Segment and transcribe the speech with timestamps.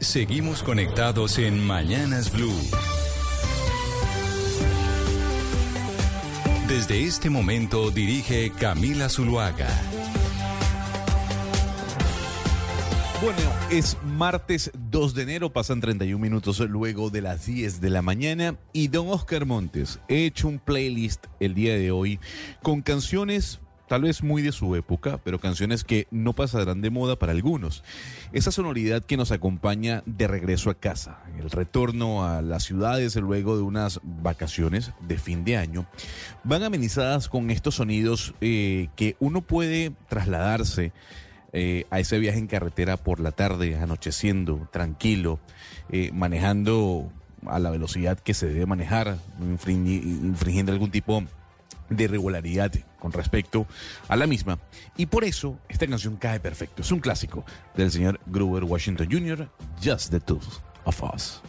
[0.00, 2.56] Seguimos conectados en Mañanas Blue.
[6.66, 9.68] Desde este momento dirige Camila Zuluaga.
[13.22, 13.38] Bueno,
[13.70, 18.56] es martes 2 de enero, pasan 31 minutos luego de las 10 de la mañana
[18.72, 22.18] y don Oscar Montes, he hecho un playlist el día de hoy
[22.62, 27.16] con canciones tal vez muy de su época, pero canciones que no pasarán de moda
[27.16, 27.82] para algunos.
[28.32, 33.56] Esa sonoridad que nos acompaña de regreso a casa, el retorno a las ciudades luego
[33.56, 35.86] de unas vacaciones de fin de año,
[36.44, 40.92] van amenizadas con estos sonidos eh, que uno puede trasladarse.
[41.52, 45.40] Eh, a ese viaje en carretera por la tarde, anocheciendo, tranquilo,
[45.90, 47.10] eh, manejando
[47.44, 51.26] a la velocidad que se debe manejar, infringiendo algún tipo de
[51.98, 53.66] irregularidad con respecto
[54.08, 54.58] a la misma.
[54.96, 56.82] Y por eso esta canción cae perfecto.
[56.82, 57.44] Es un clásico
[57.76, 59.48] del señor Gruber Washington Jr.,
[59.82, 60.40] Just the Two
[60.84, 61.42] of Us.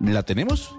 [0.00, 0.74] ¿La tenemos?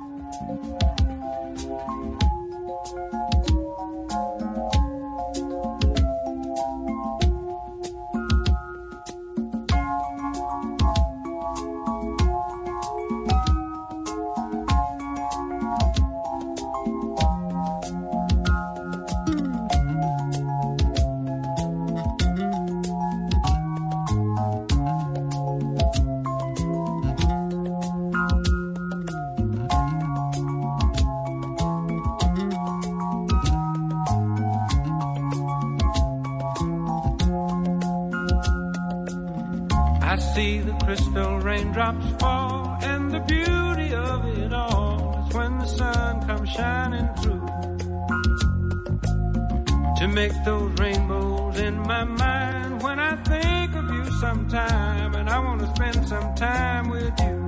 [50.14, 55.16] make those rainbows in my mind when I think of you sometime.
[55.16, 57.48] And I want to spend some time with you,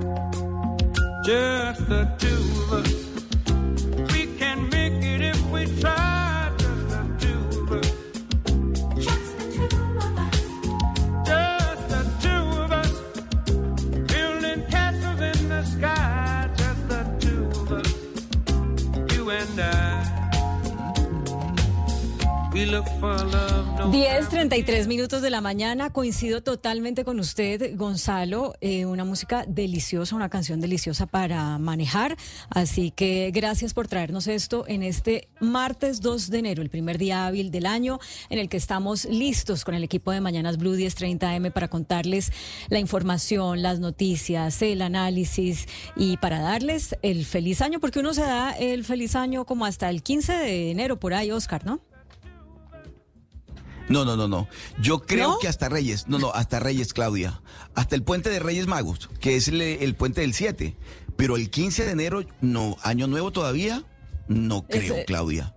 [1.24, 3.05] just the two of us.
[22.56, 30.30] 10.33 minutos de la mañana, coincido totalmente con usted, Gonzalo, eh, una música deliciosa, una
[30.30, 32.16] canción deliciosa para manejar,
[32.48, 37.26] así que gracias por traernos esto en este martes 2 de enero, el primer día
[37.26, 37.98] hábil del año,
[38.30, 42.32] en el que estamos listos con el equipo de Mañanas Blue 1030M para contarles
[42.70, 48.22] la información, las noticias, el análisis y para darles el feliz año, porque uno se
[48.22, 51.82] da el feliz año como hasta el 15 de enero por ahí, Oscar, ¿no?
[53.88, 54.48] No, no, no, no.
[54.80, 57.40] Yo creo que hasta Reyes, no, no, hasta Reyes, Claudia.
[57.74, 60.76] Hasta el puente de Reyes Magos, que es el, puente del 7.
[61.16, 63.84] Pero el 15 de enero, no, año nuevo todavía,
[64.28, 65.54] no creo, Claudia.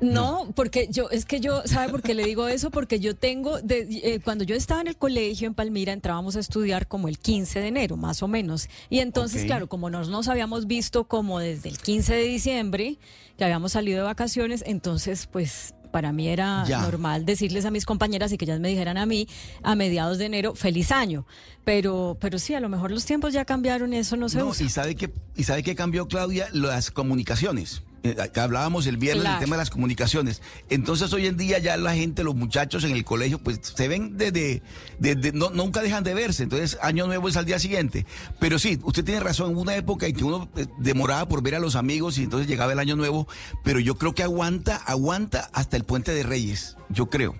[0.00, 2.70] No, porque yo, es que yo, ¿sabe por qué le digo eso?
[2.70, 6.40] Porque yo tengo, de, eh, cuando yo estaba en el colegio en Palmira, entrábamos a
[6.40, 8.68] estudiar como el 15 de enero, más o menos.
[8.88, 12.98] Y entonces, claro, como nos, nos habíamos visto como desde el 15 de diciembre,
[13.36, 18.32] que habíamos salido de vacaciones, entonces, pues para mí era normal decirles a mis compañeras
[18.32, 19.28] y que ellas me dijeran a mí
[19.62, 21.26] a mediados de enero feliz año.
[21.64, 24.66] Pero, pero sí, a lo mejor los tiempos ya cambiaron, eso no se usa.
[24.66, 26.48] ¿y sabe qué, y sabe qué cambió Claudia?
[26.52, 27.82] Las comunicaciones.
[28.02, 30.40] Eh, hablábamos el viernes del tema de las comunicaciones.
[30.70, 34.16] Entonces hoy en día ya la gente, los muchachos en el colegio, pues se ven
[34.16, 34.62] desde,
[34.98, 36.42] desde no, nunca dejan de verse.
[36.42, 38.06] Entonces año nuevo es al día siguiente.
[38.38, 41.58] Pero sí, usted tiene razón, una época en que uno eh, demoraba por ver a
[41.58, 43.28] los amigos y entonces llegaba el año nuevo,
[43.64, 47.36] pero yo creo que aguanta, aguanta hasta el puente de Reyes, yo creo.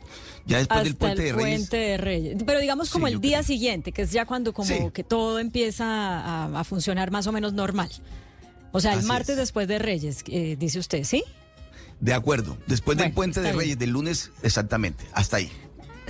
[0.47, 1.59] Ya después del puente de Reyes.
[1.61, 2.43] Puente de Reyes.
[2.45, 6.61] Pero digamos como el día siguiente, que es ya cuando como que todo empieza a,
[6.61, 7.91] a funcionar más o menos normal.
[8.73, 11.25] O sea, el martes después de Reyes, eh, dice usted, ¿sí?
[12.01, 12.57] De acuerdo.
[12.67, 15.05] Después del puente de Reyes, del lunes, exactamente.
[15.13, 15.51] Hasta ahí.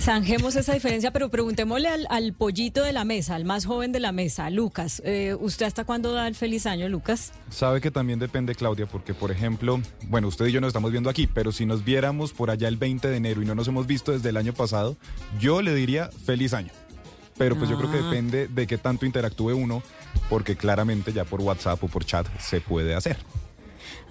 [0.01, 4.11] Zanjemos esa diferencia, pero preguntémosle al, pollito de la mesa, al más joven de la
[4.11, 4.99] mesa, Lucas.
[5.05, 7.33] Eh, ¿Usted hasta cuándo da el feliz año, Lucas?
[7.51, 11.07] Sabe que también depende, Claudia, porque, por ejemplo, bueno, usted y yo nos estamos viendo
[11.07, 13.85] aquí, pero si nos viéramos por allá el 20 de enero y no nos hemos
[13.85, 14.97] visto desde el año pasado,
[15.39, 16.71] yo le diría feliz año.
[17.41, 18.03] Pero pues yo creo que ah.
[18.03, 19.81] depende de qué tanto interactúe uno
[20.29, 23.17] porque claramente ya por WhatsApp o por chat se puede hacer.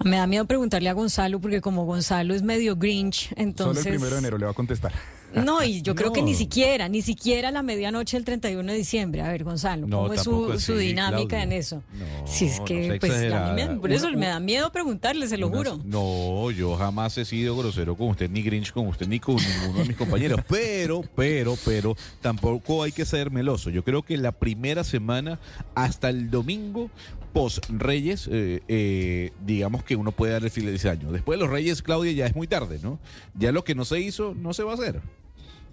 [0.03, 3.83] Me da miedo preguntarle a Gonzalo porque como Gonzalo es medio grinch, entonces...
[3.83, 4.91] Solo el primero de enero le va a contestar.
[5.33, 9.21] No, y yo creo que ni siquiera, ni siquiera la medianoche del 31 de diciembre.
[9.21, 11.83] A ver, Gonzalo, ¿cómo es su, dinámica en eso?
[11.93, 13.33] No, si es que, pues,
[13.79, 15.79] por eso me da miedo preguntarle, se lo juro.
[15.85, 19.79] No, yo jamás he sido grosero con usted, ni grinch con usted, ni con ninguno
[19.79, 20.41] de mis compañeros.
[20.47, 23.69] Pero, pero, pero, tampoco hay que ser meloso.
[23.69, 25.39] Yo creo que la primera semana,
[25.75, 26.89] hasta el domingo,
[27.33, 31.11] post Reyes, eh, eh, digamos que uno puede dar el feliz año.
[31.11, 32.99] Después de los Reyes, Claudia, ya es muy tarde, ¿no?
[33.35, 35.01] Ya lo que no se hizo, no se va a hacer.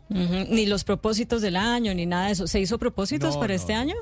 [0.09, 2.47] Ni los propósitos del año, ni nada de eso.
[2.47, 3.95] ¿Se hizo propósitos para este año?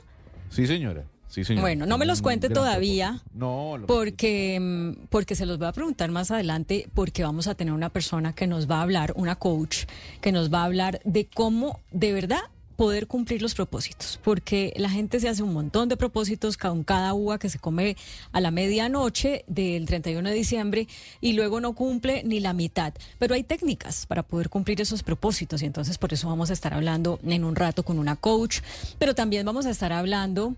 [0.51, 1.05] Sí, señora.
[1.29, 1.63] Sí, señora.
[1.63, 3.21] Bueno, no me los cuente todavía.
[3.35, 7.75] No, porque, mm, porque se los voy a preguntar más adelante, porque vamos a tener
[7.75, 9.85] una persona que nos va a hablar, una coach,
[10.21, 12.43] que nos va a hablar de cómo de verdad
[12.77, 17.15] poder cumplir los propósitos, porque la gente se hace un montón de propósitos con cada
[17.15, 17.97] uva que se come
[18.33, 20.89] a la medianoche del 31 de diciembre
[21.21, 22.93] y luego no cumple ni la mitad.
[23.19, 26.75] Pero hay técnicas para poder cumplir esos propósitos y entonces por eso vamos a estar
[26.75, 28.61] hablando en un rato con una coach,
[28.99, 30.55] pero también vamos a estar hablando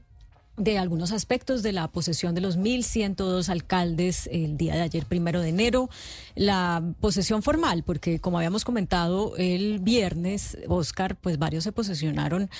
[0.59, 5.41] de algunos aspectos de la posesión de los 1.102 alcaldes el día de ayer, primero
[5.41, 5.89] de enero,
[6.35, 12.51] la posesión formal, porque como habíamos comentado el viernes, Oscar, pues varios se posesionaron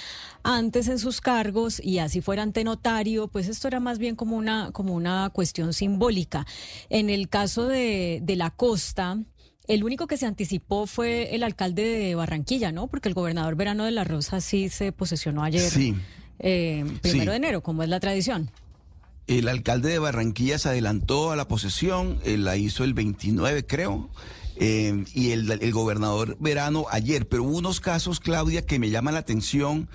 [0.43, 4.37] antes en sus cargos y así fuera ante notario, pues esto era más bien como
[4.37, 6.47] una, como una cuestión simbólica.
[6.89, 9.19] En el caso de, de la costa,
[9.67, 12.87] el único que se anticipó fue el alcalde de Barranquilla, ¿no?
[12.87, 15.71] Porque el gobernador Verano de la Rosa sí se posesionó ayer.
[15.71, 15.95] Sí
[16.39, 18.51] eh, primero de enero, como es la tradición.
[19.27, 24.09] El alcalde de Barranquilla se adelantó a la posesión, él la hizo el 29, creo.
[24.61, 29.15] Eh, y el, el, gobernador Verano ayer, pero hubo unos casos, Claudia, que me llaman
[29.15, 29.89] la atención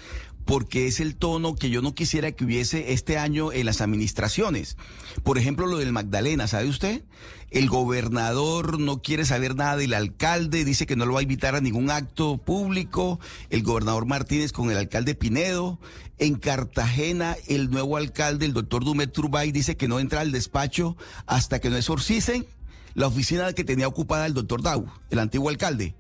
[0.46, 4.78] porque es el tono que yo no quisiera que hubiese este año en las administraciones.
[5.24, 7.04] Por ejemplo, lo del Magdalena, ¿sabe usted?
[7.54, 11.54] El gobernador no quiere saber nada del alcalde, dice que no lo va a invitar
[11.54, 13.20] a ningún acto público.
[13.52, 15.80] El gobernador Martínez con el alcalde Pinedo.
[16.18, 20.98] En Cartagena, el nuevo alcalde, el doctor Dumet Turbay, dice que no entra al despacho
[21.28, 22.48] hasta que no exorcisen
[22.96, 25.94] la oficina que tenía ocupada el doctor Dau, el antiguo alcalde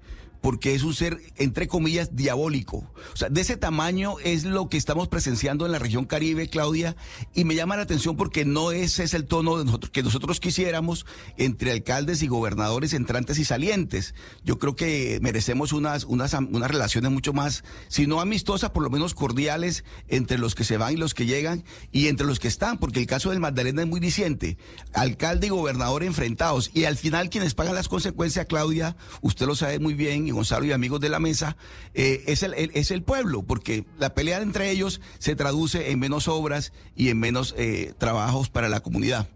[0.43, 2.91] porque es un ser, entre comillas, diabólico.
[3.13, 6.97] O sea, de ese tamaño es lo que estamos presenciando en la región Caribe, Claudia,
[7.33, 10.41] y me llama la atención porque no ese es el tono de nosotros, que nosotros
[10.41, 11.05] quisiéramos
[11.37, 14.15] entre alcaldes y gobernadores entrantes y salientes.
[14.43, 18.89] Yo creo que merecemos unas, unas, unas relaciones mucho más, si no amistosas, por lo
[18.89, 21.63] menos cordiales entre los que se van y los que llegan
[21.93, 24.57] y entre los que están, porque el caso del Magdalena es muy diciente.
[24.91, 29.79] Alcalde y gobernador enfrentados, y al final quienes pagan las consecuencias, Claudia, usted lo sabe
[29.79, 31.57] muy bien, Gonzalo y amigos de la mesa,
[31.93, 36.27] eh, es, el, es el pueblo, porque la pelea entre ellos se traduce en menos
[36.27, 39.27] obras y en menos eh, trabajos para la comunidad.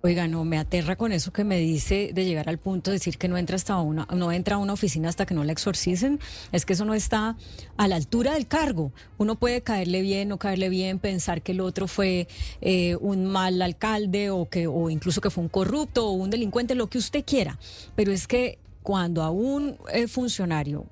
[0.00, 3.18] Oiga, no, me aterra con eso que me dice de llegar al punto de decir
[3.18, 6.20] que no entra hasta una, no entra a una oficina hasta que no la exorcicen.
[6.52, 7.36] Es que eso no está
[7.76, 8.92] a la altura del cargo.
[9.16, 12.28] Uno puede caerle bien, no caerle bien, pensar que el otro fue
[12.60, 16.76] eh, un mal alcalde o que, o incluso que fue un corrupto o un delincuente,
[16.76, 17.58] lo que usted quiera.
[17.96, 20.86] Pero es que cuando a un eh, funcionario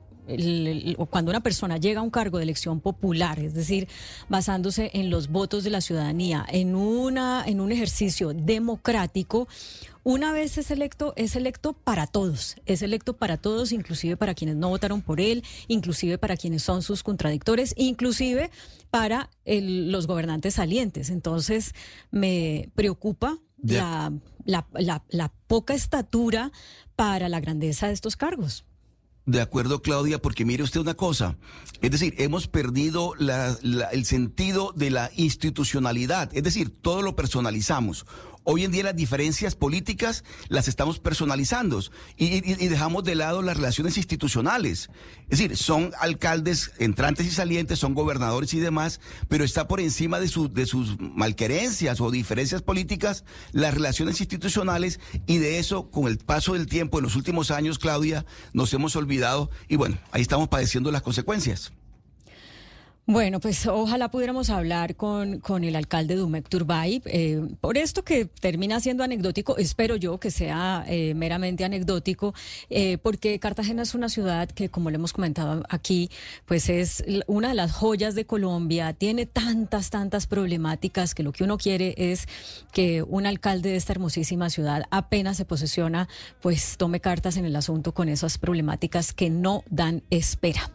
[0.99, 3.89] o cuando una persona llega a un cargo de elección popular, es decir,
[4.29, 9.49] basándose en los votos de la ciudadanía, en una en un ejercicio democrático,
[10.03, 14.57] una vez es electo, es electo para todos, es electo para todos, inclusive para quienes
[14.57, 18.51] no votaron por él, inclusive para quienes son sus contradictores, inclusive
[18.91, 21.09] para los gobernantes salientes.
[21.09, 21.73] Entonces,
[22.11, 24.13] me preocupa la,
[24.47, 26.53] la, poca estatura
[26.95, 28.65] para la grandeza de estos cargos.
[29.27, 31.37] De acuerdo, Claudia, porque mire usted una cosa,
[31.83, 38.07] es decir, hemos perdido el sentido de la institucionalidad, es decir, todo lo personalizamos.
[38.49, 41.83] Hoy en día las diferencias políticas las estamos personalizando
[42.17, 44.89] y, dejamos de lado las relaciones institucionales.
[45.29, 50.21] Es decir, son alcaldes entrantes y salientes, son gobernadores y demás, pero está por encima
[50.21, 56.19] de, de sus malquerencias o diferencias políticas las relaciones institucionales y de eso, con el
[56.19, 60.47] paso del tiempo en los últimos años, Claudia, nos hemos olvidado y bueno, ahí estamos
[60.47, 61.73] padeciendo las consecuencias.
[63.09, 67.01] Bueno, pues ojalá pudiéramos hablar con, con el alcalde Dumek Turbay.
[67.05, 72.35] Eh, por esto que termina siendo anecdótico, espero yo que sea eh, meramente anecdótico,
[72.69, 76.11] eh, porque Cartagena es una ciudad que, como le hemos comentado aquí,
[76.47, 81.45] pues es una de las joyas de Colombia, tiene tantas, tantas problemáticas que lo que
[81.45, 82.27] uno quiere es
[82.73, 86.09] que un alcalde de esta hermosísima ciudad apenas se posesiona,
[86.43, 90.73] pues tome cartas en el asunto con esas problemáticas que no dan espera.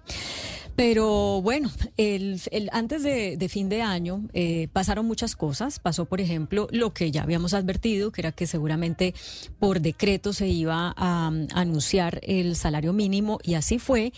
[0.75, 2.39] Pero bueno, el,
[2.71, 5.79] antes de, fin de año eh, pasaron muchas cosas.
[5.79, 9.13] Pasó, por ejemplo, lo que ya habíamos advertido, que era que seguramente
[9.59, 14.13] por decreto se iba a, anunciar el salario mínimo y así fue.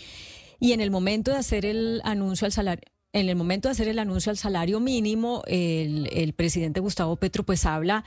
[0.60, 3.88] Y en el momento de hacer el anuncio al salario, en el momento de hacer
[3.88, 8.04] el anuncio al salario mínimo, el, el presidente Gustavo Petro pues habla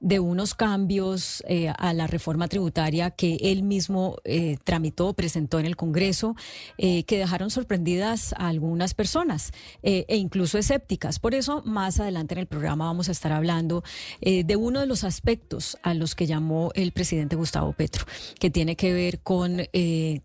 [0.00, 5.66] de unos cambios eh, a la reforma tributaria que él mismo eh, tramitó, presentó en
[5.66, 6.36] el Congreso,
[6.78, 11.18] eh, que dejaron sorprendidas a algunas personas e incluso escépticas.
[11.18, 13.82] Por eso, más adelante en el programa vamos a estar hablando
[14.20, 18.06] de uno de los aspectos a los que llamó el presidente Gustavo Petro,
[18.38, 19.62] que tiene que ver con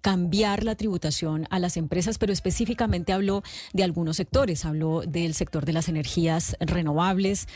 [0.01, 4.65] cambiar la tributación a las empresas, pero específicamente habló de algunos sectores.
[4.65, 7.47] Habló del sector de las energías renovables,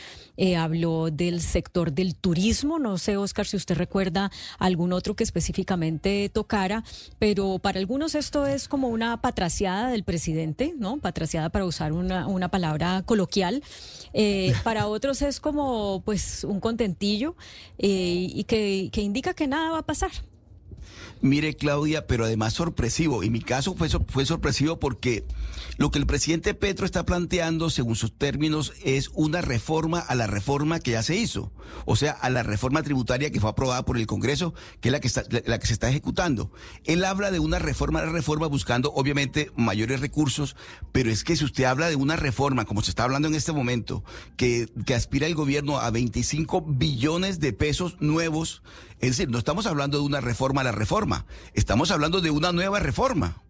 [0.56, 2.78] habló del sector del turismo.
[2.78, 6.84] No sé, Oscar, si usted recuerda algún otro que específicamente tocara,
[7.18, 10.98] pero para algunos esto es como una patraciada del presidente, ¿no?
[10.98, 13.62] Patraciada para usar una, una palabra coloquial.
[14.12, 17.36] Eh, para otros es como pues un contentillo
[17.78, 20.10] eh, y que, que indica que nada va a pasar.
[21.24, 23.22] Mire, Claudia, pero además sorpresivo.
[23.22, 25.24] Y mi caso fue, fue sorpresivo porque
[25.78, 30.26] lo que el presidente Petro está planteando, según sus términos, es una reforma a la
[30.26, 31.50] reforma que ya se hizo.
[31.86, 34.52] O sea, a la reforma tributaria que fue aprobada por el Congreso,
[34.82, 36.52] que es la que, está, la que se está ejecutando.
[36.84, 40.56] Él habla de una reforma a la reforma buscando, obviamente, mayores recursos,
[40.92, 43.52] pero es que si usted habla de una reforma, como se está hablando en este
[43.52, 44.04] momento,
[44.36, 48.62] que, que aspira el gobierno a 25 billones de pesos nuevos,
[49.00, 52.52] es decir, no estamos hablando de una reforma a la reforma, estamos hablando de una
[52.52, 53.42] nueva reforma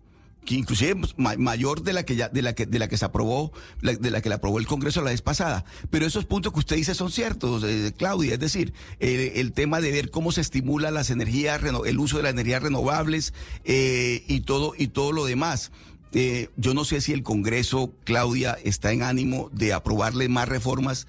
[0.45, 3.53] que inclusive mayor de la que ya de la que de la que se aprobó
[3.81, 5.65] de la que la aprobó el Congreso la vez pasada.
[5.91, 9.91] Pero esos puntos que usted dice son ciertos eh, Claudia es decir el tema de
[9.91, 13.33] ver cómo se estimula las energías el uso de las energías renovables
[13.65, 15.73] eh, y todo y todo lo demás.
[16.17, 21.09] Eh, yo no sé si el Congreso Claudia está en ánimo de aprobarle más reformas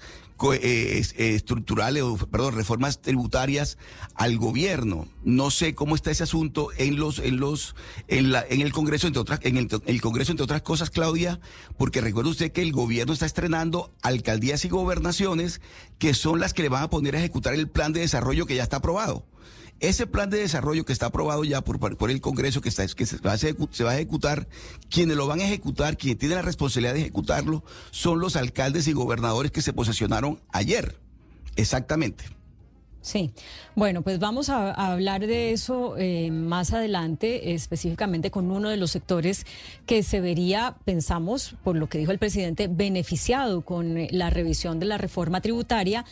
[0.52, 3.78] estructurales, o, perdón, reformas tributarias
[4.14, 5.08] al gobierno.
[5.24, 7.74] No sé cómo está ese asunto en los, en los,
[8.08, 11.40] en la, en el Congreso, entre otras, en el, Congreso, entre otras cosas, Claudia,
[11.76, 15.60] porque recuerde usted que el gobierno está estrenando alcaldías y gobernaciones
[15.98, 18.56] que son las que le van a poner a ejecutar el plan de desarrollo que
[18.56, 19.24] ya está aprobado.
[19.80, 23.06] Ese plan de desarrollo que está aprobado ya por, por el Congreso, que, está, que
[23.06, 24.48] se, va a se va a ejecutar,
[24.88, 28.92] quienes lo van a ejecutar, quienes tienen la responsabilidad de ejecutarlo, son los alcaldes y
[28.92, 30.98] gobernadores que se posesionaron ayer.
[31.56, 32.24] Exactamente.
[33.06, 33.30] Sí,
[33.76, 38.90] bueno, pues vamos a, hablar de eso eh, más adelante, específicamente con uno de los
[38.90, 39.46] sectores
[39.86, 44.80] que se vería, pensamos, por lo que dijo el presidente, beneficiado con eh, la revisión
[44.80, 46.04] de la reforma tributaria,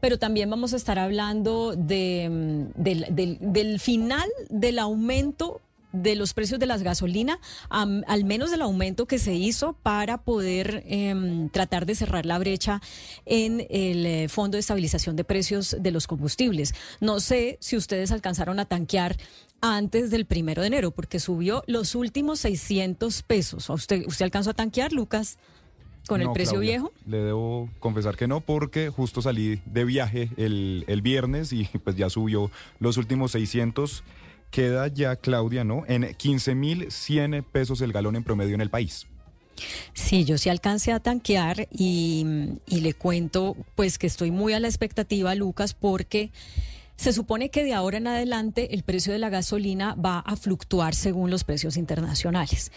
[0.00, 2.28] pero también vamos a estar hablando de,
[2.76, 8.62] mm, del, del final del aumento de los precios de las gasolina, al menos del
[8.62, 12.80] aumento que se hizo para poder em, tratar de cerrar la brecha
[13.26, 16.74] en el eh, Fondo de Estabilización de Precios de los Combustibles.
[17.00, 19.16] No sé si ustedes alcanzaron a tanquear
[19.60, 23.70] antes del primero de enero, porque subió los últimos 600 pesos.
[23.70, 25.38] ¿Usted, usted alcanzó a tanquear, Lucas?
[26.08, 26.92] ¿Con el precio viejo?
[27.06, 31.94] Le debo confesar que no, porque justo salí de viaje el, el viernes y pues
[31.94, 34.02] ya subió los últimos 600
[34.52, 35.82] queda ya, Claudia, ¿no?
[35.88, 39.08] En 15.100 pesos el galón en promedio en el país.
[39.94, 42.24] Sí, yo sí alcancé a tanquear y,
[42.66, 46.30] y, le cuento pues que estoy muy a la expectativa, Lucas, porque
[46.96, 50.94] se supone que de ahora en adelante el precio de la gasolina va a fluctuar
[50.94, 52.72] según los precios internacionales.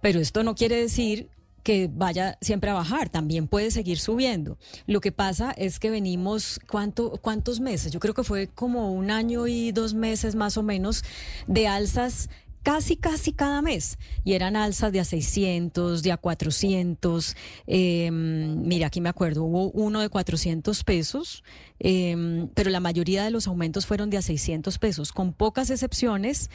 [0.00, 1.28] Pero esto no quiere decir
[1.62, 4.58] que vaya siempre a bajar, también puede seguir subiendo.
[4.86, 7.92] Lo que pasa es que venimos, ¿cuánto, ¿cuántos meses?
[7.92, 11.04] Yo creo que fue como un año y dos meses más o menos
[11.46, 12.28] de alzas
[12.62, 13.98] casi, casi cada mes.
[14.24, 17.36] Y eran alzas de a 600, de a 400.
[17.66, 21.42] Em, mira, aquí me acuerdo, hubo uno de 400 pesos,
[21.78, 26.50] em, pero la mayoría de los aumentos fueron de a 600 pesos, con pocas excepciones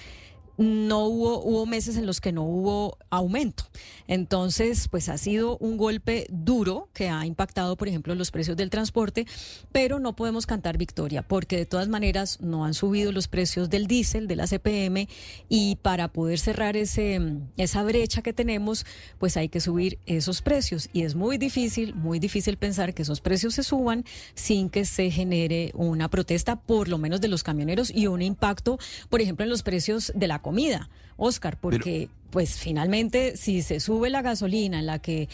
[0.57, 3.65] no hubo, hubo meses en los que no hubo aumento.
[4.07, 8.69] Entonces, pues ha sido un golpe duro que ha impactado, por ejemplo, los precios del
[8.69, 9.25] transporte,
[9.71, 13.87] pero no podemos cantar victoria porque de todas maneras no han subido los precios del
[13.87, 15.07] diésel, de la CPM
[15.49, 17.19] y para poder cerrar ese,
[17.57, 18.85] esa brecha que tenemos,
[19.19, 23.21] pues hay que subir esos precios y es muy difícil, muy difícil pensar que esos
[23.21, 27.91] precios se suban sin que se genere una protesta, por lo menos de los camioneros
[27.93, 28.77] y un impacto,
[29.09, 34.11] por ejemplo, en los precios de la comida, Oscar, porque pues finalmente si se sube
[34.11, 35.27] la gasolina, en la que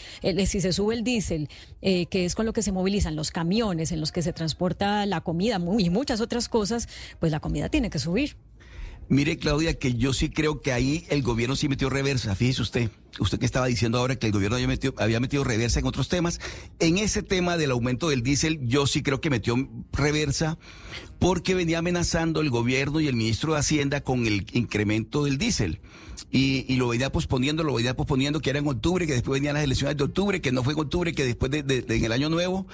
[0.46, 1.50] si se sube el diésel,
[1.82, 5.04] eh, que es con lo que se movilizan los camiones, en los que se transporta
[5.04, 6.88] la comida y muchas otras cosas,
[7.20, 8.36] pues la comida tiene que subir.
[9.08, 12.34] Mire, Claudia, que yo sí creo que ahí el gobierno sí metió reversa.
[12.34, 15.80] Fíjese usted, usted que estaba diciendo ahora que el gobierno había metido, había metido reversa
[15.80, 16.40] en otros temas.
[16.78, 19.56] En ese tema del aumento del diésel, yo sí creo que metió
[19.92, 20.58] reversa
[21.18, 25.80] porque venía amenazando el gobierno y el ministro de Hacienda con el incremento del diésel.
[26.30, 29.64] Y, lo venía posponiendo, lo venía posponiendo, que era en octubre, que después venían las
[29.64, 32.66] elecciones de octubre, que no fue en octubre, que después de, en el año nuevo,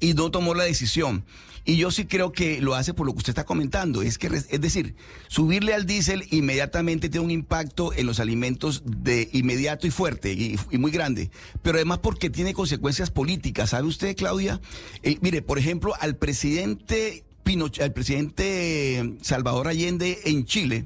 [0.00, 1.24] y no tomó la decisión.
[1.64, 4.26] Y yo sí creo que lo hace por lo que usted está comentando, es que
[4.26, 4.94] es decir,
[5.28, 10.58] subirle al diésel inmediatamente tiene un impacto en los alimentos de inmediato y fuerte y,
[10.76, 11.30] muy grande,
[11.62, 13.70] pero además porque tiene consecuencias políticas.
[13.70, 14.60] ¿Sabe usted, Claudia?
[15.02, 20.84] Eh, mire, por ejemplo, al presidente Pinochet, al presidente Salvador Allende en Chile,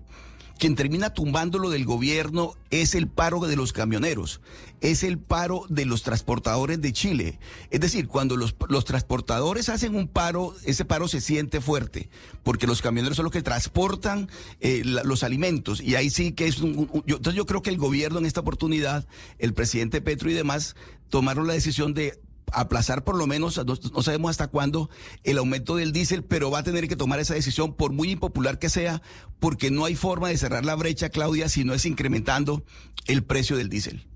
[0.59, 4.41] quien termina tumbándolo del gobierno es el paro de los camioneros,
[4.81, 7.39] es el paro de los transportadores de Chile.
[7.71, 12.11] Es decir, cuando los, los transportadores hacen un paro, ese paro se siente fuerte,
[12.43, 14.29] porque los camioneros son los que transportan
[14.61, 15.81] eh, los alimentos.
[15.81, 18.41] Y ahí sí que es un, yo, entonces yo creo que el gobierno en esta
[18.41, 19.07] oportunidad,
[19.39, 20.77] el presidente Petro y demás,
[21.09, 22.21] tomaron la decisión de
[22.53, 24.91] aplazar por lo menos, no, sabemos hasta cuándo,
[25.25, 28.59] el aumento del diésel, pero va a tener que tomar esa decisión, por muy impopular
[28.59, 29.03] que sea,
[29.41, 32.65] porque no hay forma de cerrar la brecha, Claudia, si no es incrementando
[33.07, 34.07] el precio del diésel.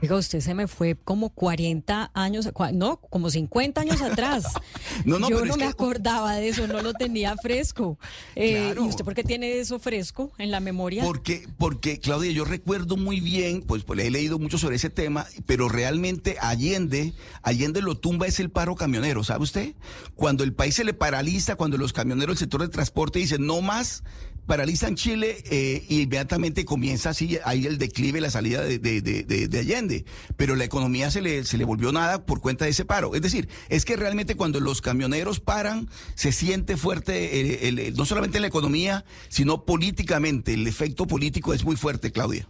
[0.00, 4.44] Diga, usted se me fue como 40 años, no, como 50 años atrás.
[5.06, 7.98] no, no, Yo no me acordaba de eso, no lo tenía fresco.
[8.34, 11.02] Eh, ¿Y usted por qué tiene eso fresco en la memoria?
[11.02, 15.26] Porque, porque Claudia, yo recuerdo muy bien, pues, pues he leído mucho sobre ese tema,
[15.46, 19.74] pero realmente Allende, Allende lo tumba es el paro camionero, ¿sabe usted?
[20.14, 23.62] Cuando el país se le paraliza, cuando los camioneros del sector de transporte dicen no
[23.62, 24.04] más,
[24.46, 29.58] paralizan Chile eh, inmediatamente comienza así ahí el declive, la salida de, de, de, de,
[29.58, 30.04] Allende.
[30.36, 33.14] Pero la economía se le, se le volvió nada por cuenta de ese paro.
[33.14, 38.40] Es decir, es que realmente cuando los camioneros paran, se siente fuerte el, no solamente
[38.40, 40.54] la economía, sino políticamente.
[40.54, 42.48] El efecto político es muy fuerte, Claudia.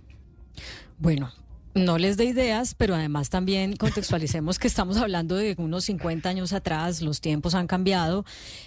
[0.98, 1.32] Bueno,
[1.76, 6.52] no les dé ideas, pero además también contextualicemos que estamos hablando de unos 50 años
[6.52, 8.24] atrás, los tiempos han cambiado,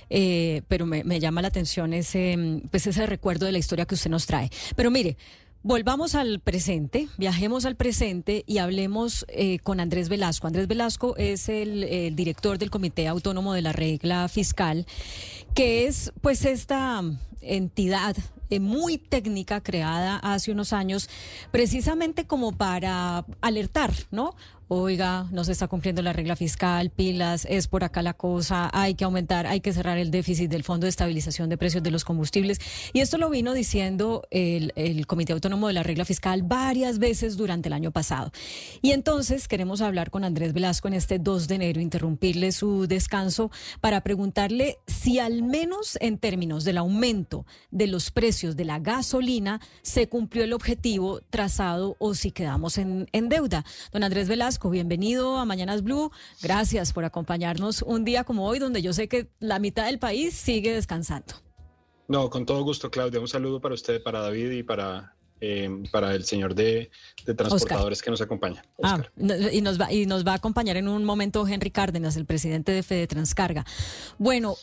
[0.10, 4.10] eh, pero me, llama la atención ese, pues ese recuerdo de la historia que usted
[4.10, 4.50] nos trae.
[4.76, 5.17] Pero mire,
[5.62, 10.48] Volvamos al presente, viajemos al presente y hablemos eh, con Andrés Velasco.
[10.48, 14.86] Andrés Velasco es el, director del Comité Autónomo de la Regla Fiscal,
[15.60, 17.04] que es pues esta
[17.41, 18.15] entidad
[18.50, 21.10] eh, muy técnica creada hace unos años
[21.52, 24.36] precisamente como para alertar, ¿no?
[24.72, 28.93] oiga, no se está cumpliendo la regla fiscal, pilas, es por acá la cosa, hay
[28.93, 32.06] que aumentar, hay que cerrar el déficit del Fondo de Estabilización de Precios de los
[32.06, 32.60] Combustibles.
[32.93, 34.72] Y esto lo vino diciendo el,
[35.08, 38.32] Comité Autónomo de la Regla Fiscal varias veces durante el año pasado.
[38.84, 43.50] Y entonces queremos hablar con Andrés Velasco en este 2 de enero, interrumpirle su descanso
[43.82, 49.60] para preguntarle si al menos en términos del aumento de los precios de la gasolina
[49.82, 53.66] se cumplió el objetivo trazado o si quedamos en, en deuda.
[53.92, 56.12] Don Andrés Velasco bienvenido a Mañanas Blue.
[56.42, 60.36] Gracias por acompañarnos un día como hoy, donde yo sé que la mitad del país
[60.36, 61.34] sigue descansando.
[62.08, 63.20] No, con todo gusto, Claudia.
[63.20, 66.92] Un saludo para usted, para David y para eh, para el señor de,
[67.24, 68.62] transportadores que nos acompaña.
[68.84, 72.26] Ah, y nos, va, y nos va a acompañar en un momento Henry Cárdenas, el
[72.26, 73.66] presidente de Fede Transcarga.
[74.18, 74.58] Bueno,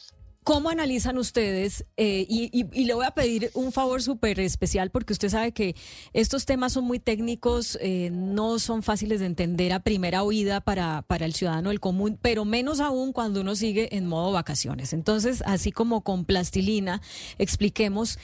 [0.46, 1.84] ¿Cómo analizan ustedes?
[1.96, 5.74] Eh, y, le voy a pedir un favor súper especial porque usted sabe que
[6.12, 11.02] estos temas son muy técnicos, eh, no son fáciles de entender a primera oída para,
[11.02, 14.92] para el ciudadano del común, pero menos aún cuando uno sigue en modo vacaciones.
[14.92, 17.02] Entonces, así como con plastilina,
[17.38, 18.16] expliquemos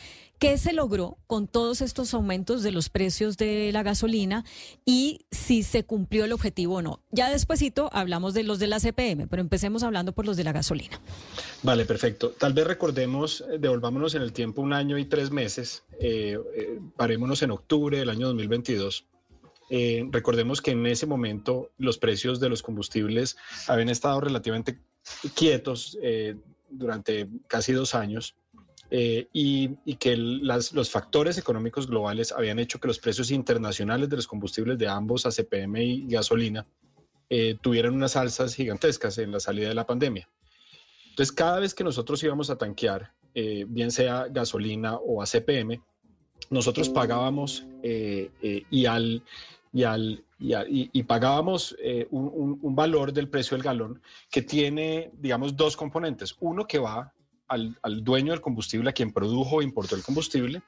[0.42, 4.44] ¿Qué se logró con todos estos aumentos de los precios de la gasolina
[4.84, 7.00] y si se cumplió el objetivo o no?
[7.12, 10.50] Ya despuesito hablamos de los de la CPM, pero empecemos hablando por los de la
[10.50, 11.00] gasolina.
[11.62, 12.30] Vale, perfecto.
[12.30, 16.80] Tal vez recordemos, eh, devolvámonos en el tiempo un año y tres meses, eh, eh,
[16.96, 19.06] parémonos en octubre del año 2022.
[20.10, 23.36] recordemos que en ese momento los precios de los combustibles
[23.68, 24.80] habían estado relativamente
[25.36, 25.96] quietos
[26.68, 28.34] durante casi dos años
[28.94, 34.26] eh, y, que los factores económicos globales habían hecho que los precios internacionales de los
[34.26, 36.66] combustibles de ambos, ACPM y gasolina,
[37.30, 40.28] eh, tuvieran unas alzas gigantescas en la salida de la pandemia.
[41.08, 45.80] Entonces, cada vez que nosotros íbamos a tanquear, eh, bien sea gasolina o ACPM,
[46.50, 49.22] nosotros pagábamos y al
[49.72, 51.74] y, al, y, pagábamos
[52.10, 56.36] un, un, valor del precio del galón que tiene, digamos, dos componentes.
[56.40, 57.10] Uno que va
[57.52, 60.62] al, dueño del combustible, a quien produjo o importó el combustible,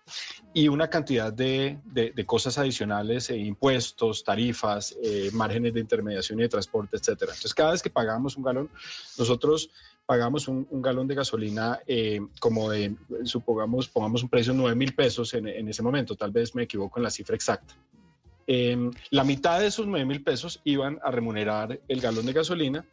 [0.52, 1.78] y una cantidad de,
[2.26, 7.32] cosas adicionales, eh, impuestos, tarifas, eh, márgenes de intermediación y de transporte, etcétera.
[7.32, 8.70] Entonces, cada vez que pagamos un galón,
[9.18, 9.70] nosotros
[10.06, 12.94] pagamos un, galón de gasolina eh, como de,
[13.24, 16.64] supongamos, pongamos un precio de 9 mil pesos en, en, ese momento, tal vez me
[16.64, 17.74] equivoco en la cifra exacta.
[18.46, 22.84] Em, la mitad de esos 9 mil pesos iban a remunerar el galón de gasolina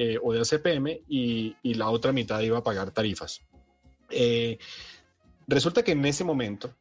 [0.00, 3.40] eh, o de ACPM y, la otra mitad iba a pagar tarifas.
[4.10, 4.56] Eh,
[5.48, 6.72] resulta que en ese momento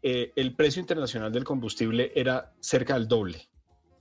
[0.00, 3.48] eh, el precio internacional del combustible era cerca del doble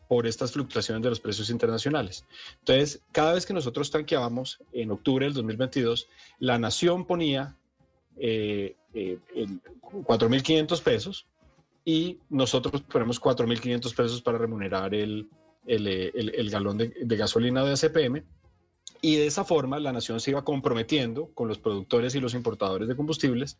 [0.08, 2.24] por estas fluctuaciones de los precios internacionales.
[2.60, 7.58] Entonces, cada vez que nosotros tanqueábamos en octubre del 2022, la nación ponía
[8.16, 11.26] 4.500 pesos
[11.84, 15.28] y nosotros ponemos 4.500 pesos para remunerar el,
[16.52, 18.24] galón de, gasolina de ACPM
[19.02, 22.88] y de esa forma la nación se iba comprometiendo con los productores y los importadores
[22.88, 23.58] de combustibles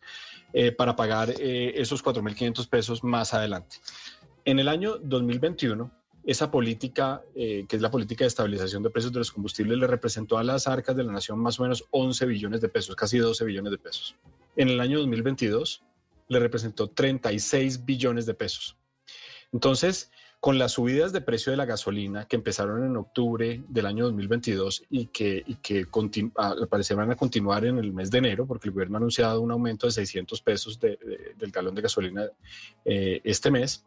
[0.52, 3.76] eh, para pagar eh, esos 4.500 pesos más adelante.
[4.44, 5.90] En el año 2021,
[6.24, 9.88] esa política, eh, que es la política de estabilización de precios de los combustibles, le
[9.88, 13.18] representó a las arcas de la nación más o menos 11 billones de pesos, casi
[13.18, 14.14] 12 billones de pesos.
[14.54, 15.82] En el año 2022
[16.28, 18.76] le representó 36 billones de pesos.
[19.52, 20.10] Entonces,
[20.42, 24.82] con las subidas de precio de la gasolina que empezaron en octubre del año 2022
[24.90, 25.86] y que, y que
[26.34, 29.40] al parecer van a continuar en el mes de enero, porque el gobierno ha anunciado
[29.40, 32.24] un aumento de 600 pesos del galón de gasolina
[32.84, 33.86] eh, este mes,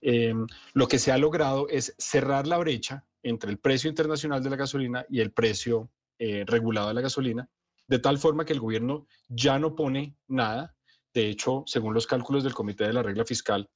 [0.00, 0.32] eh,
[0.72, 4.56] lo que se ha logrado es cerrar la brecha entre el precio internacional de la
[4.56, 7.46] gasolina y el precio eh, regulado de la gasolina,
[7.86, 10.74] de tal forma que el gobierno ya no pone nada.
[11.12, 13.68] De hecho, según los cálculos del Comité de la Regla Fiscal,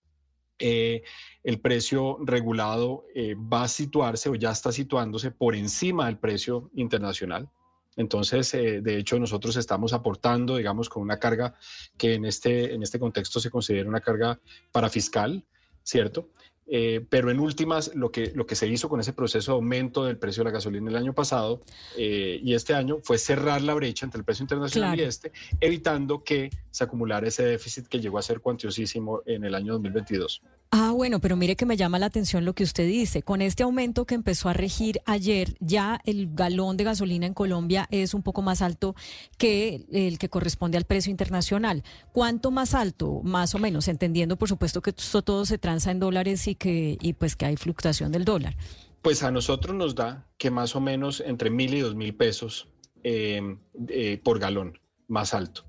[0.58, 1.02] eh,
[1.42, 6.70] el precio regulado eh, va a situarse o ya está situándose por encima del precio
[6.74, 7.50] internacional.
[7.96, 11.54] Entonces, eh, de hecho, nosotros estamos aportando, digamos, con una carga
[11.96, 14.40] que en este, en este contexto se considera una carga
[14.72, 15.44] parafiscal,
[15.82, 16.30] ¿cierto?
[16.66, 20.04] Eh, pero en últimas, lo que, lo que se hizo con ese proceso de aumento
[20.04, 21.62] del precio de la gasolina el año pasado
[21.98, 26.24] eh, y este año fue cerrar la brecha entre el precio internacional y este, evitando
[26.24, 30.42] que se acumulara ese déficit que llegó a ser cuantiosísimo en el año 2022.
[30.70, 33.22] Ah, bueno, pero mire que me llama la atención lo que usted dice.
[33.22, 37.86] Con este aumento que empezó a regir ayer, ya el galón de gasolina en Colombia
[37.92, 38.96] es un poco más alto
[39.38, 41.84] que el que corresponde al precio internacional.
[42.10, 43.86] ¿Cuánto más alto, más o menos?
[43.86, 47.46] Entendiendo, por supuesto, que esto todo se transa en dólares y que y pues que
[47.46, 48.56] hay fluctuación del dólar.
[49.00, 52.66] Pues a nosotros nos da que más o menos entre mil y dos mil pesos
[53.04, 53.40] eh,
[53.88, 55.64] eh, por galón, más alto.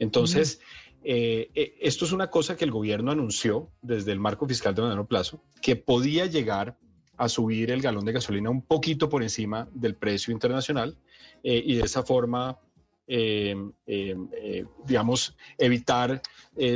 [0.00, 0.58] Entonces.
[1.04, 5.06] Eh, esto es una cosa que el gobierno anunció desde el marco fiscal de mediano
[5.06, 6.76] plazo, que podía llegar
[7.16, 10.96] a subir el galón de gasolina un poquito por encima del precio internacional
[11.42, 12.58] eh, y de esa forma
[13.10, 16.20] eh, eh, eh, digamos, evitar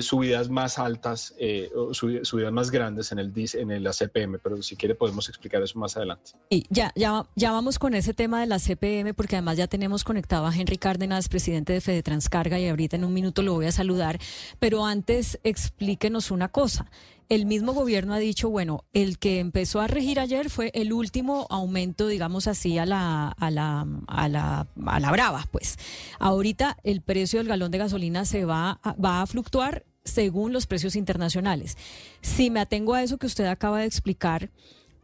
[0.00, 1.34] subidas más altas,
[1.74, 5.76] o subidas más grandes en el, en el CPM, pero si quiere podemos explicar eso
[5.78, 6.32] más adelante.
[6.48, 10.04] Y ya, ya, ya vamos con ese tema de la CPM, porque además ya tenemos
[10.04, 13.66] conectado a Henry Cárdenas, presidente de Fede Transcarga, y ahorita en un minuto lo voy
[13.66, 14.20] a saludar,
[14.60, 16.88] pero antes explíquenos una cosa
[17.34, 21.46] el mismo gobierno ha dicho, bueno, el que empezó a regir ayer fue el último
[21.48, 25.78] aumento, digamos así, a la, a la, a la, a la brava, pues.
[26.18, 30.94] Ahorita el precio del galón de gasolina se va va a fluctuar según los precios
[30.94, 31.78] internacionales.
[32.20, 34.50] Si me atengo a eso que usted acaba de explicar,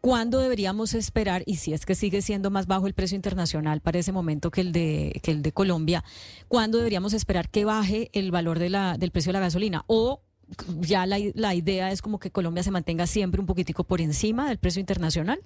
[0.01, 3.99] ¿Cuándo deberíamos esperar, y si es que sigue siendo más bajo el precio internacional para
[3.99, 6.05] ese momento que el de, que el de Colombia,
[6.47, 9.83] ¿cuándo deberíamos esperar que baje el valor del precio de la gasolina?
[9.89, 10.23] ¿O
[10.81, 14.49] ya la, la, idea es como que Colombia se mantenga siempre un poquitico por encima
[14.49, 15.41] del precio internacional?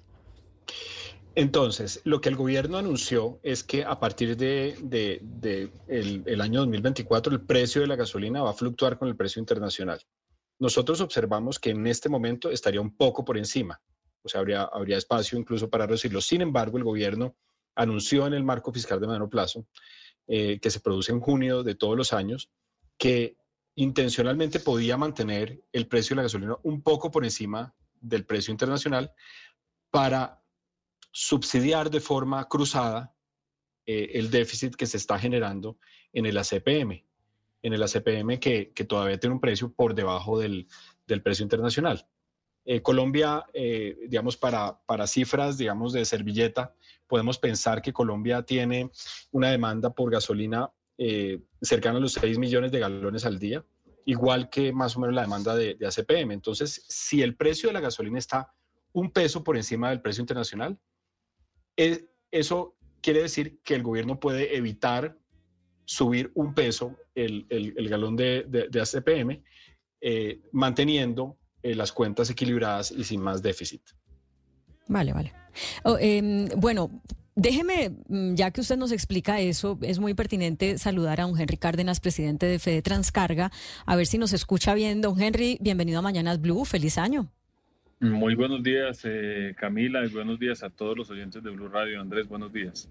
[1.35, 4.77] Entonces, lo que el gobierno anunció es que a partir de,
[5.87, 9.99] el, año 2024 el precio de la gasolina va a fluctuar con el precio internacional.
[10.59, 13.81] Nosotros observamos que en este momento estaría un poco por encima,
[14.21, 16.21] o sea, habría, habría espacio incluso para reducirlo.
[16.21, 17.35] Sin embargo, el gobierno
[17.75, 19.65] anunció en el marco fiscal de mediano plazo,
[20.27, 22.51] eh, que se produce en junio de todos los años,
[22.97, 23.37] que
[23.75, 29.11] intencionalmente podía mantener el precio de la gasolina un poco por encima del precio internacional
[29.89, 30.43] para
[31.11, 33.15] subsidiar de forma cruzada
[33.85, 35.77] eh, el déficit que se está generando
[36.11, 37.03] en el ACPM,
[37.61, 40.67] en el ACPM que, todavía tiene un precio por debajo del,
[41.23, 42.07] precio internacional.
[42.65, 46.73] Eh, Colombia, eh, digamos, para, para cifras, digamos, de servilleta,
[47.07, 48.89] podemos pensar que Colombia tiene
[49.31, 50.71] una demanda por gasolina
[51.61, 53.65] cercana a los 6 millones de galones al día,
[54.05, 56.31] igual que más o menos la demanda de, ACPM.
[56.31, 58.53] Entonces, si el precio de la gasolina está
[58.91, 60.77] un peso por encima del precio internacional,
[61.77, 65.17] eh, eso quiere decir que el gobierno puede evitar
[65.85, 67.45] subir un peso el,
[67.89, 69.43] galón de, ACPM,
[70.01, 73.81] eh, manteniendo eh, las cuentas equilibradas y sin más déficit.
[74.87, 75.33] Vale, vale.
[75.83, 77.01] Oh, em, bueno,
[77.35, 81.57] Déjeme, mm, ya que usted nos explica eso, es muy pertinente saludar a don Henry
[81.57, 83.51] Cárdenas, presidente de Fede Transcarga,
[83.85, 85.01] a ver si nos escucha bien.
[85.01, 87.31] Don Henry, bienvenido a Mañanas Blue, feliz año.
[87.99, 92.01] Muy buenos días, eh, Camila, y buenos días a todos los oyentes de Blue Radio.
[92.01, 92.89] Andrés, buenos días.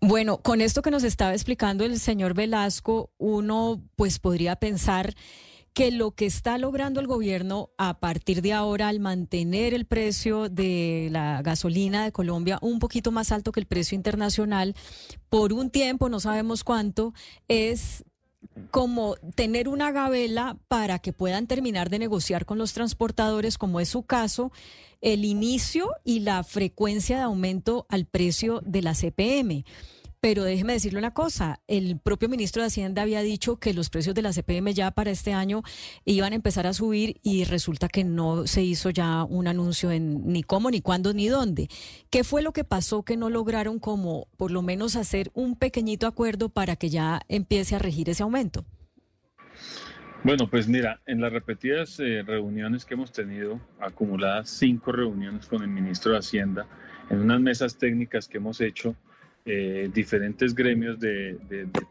[0.00, 5.14] Bueno, con esto que nos estaba explicando el señor Velasco, uno pues podría pensar
[5.74, 10.48] que lo que está logrando el gobierno a partir de ahora al mantener el precio
[10.48, 14.74] de la gasolina de Colombia un poquito más alto que el precio internacional
[15.28, 17.14] por un tiempo, no sabemos cuánto,
[17.48, 18.04] es
[18.70, 23.88] como tener una gabela para que puedan terminar de negociar con los transportadores, como es
[23.88, 24.52] su caso,
[25.00, 29.64] el inicio y la frecuencia de aumento al precio de la CPM.
[30.22, 34.14] Pero déjeme decirle una cosa, el propio ministro de Hacienda había dicho que los precios
[34.14, 35.62] de la CPM ya para este año
[36.04, 40.24] iban a empezar a subir y resulta que no se hizo ya un anuncio en
[40.28, 41.66] ni cómo, ni cuándo, ni dónde.
[42.08, 46.06] ¿Qué fue lo que pasó que no lograron como por lo menos hacer un pequeñito
[46.06, 48.64] acuerdo para que ya empiece a regir ese aumento?
[50.22, 55.62] Bueno, pues mira, en las repetidas eh, reuniones que hemos tenido, acumuladas cinco reuniones con
[55.62, 56.68] el ministro de Hacienda,
[57.10, 58.94] en unas mesas técnicas que hemos hecho,
[59.44, 61.36] eh, diferentes gremios de,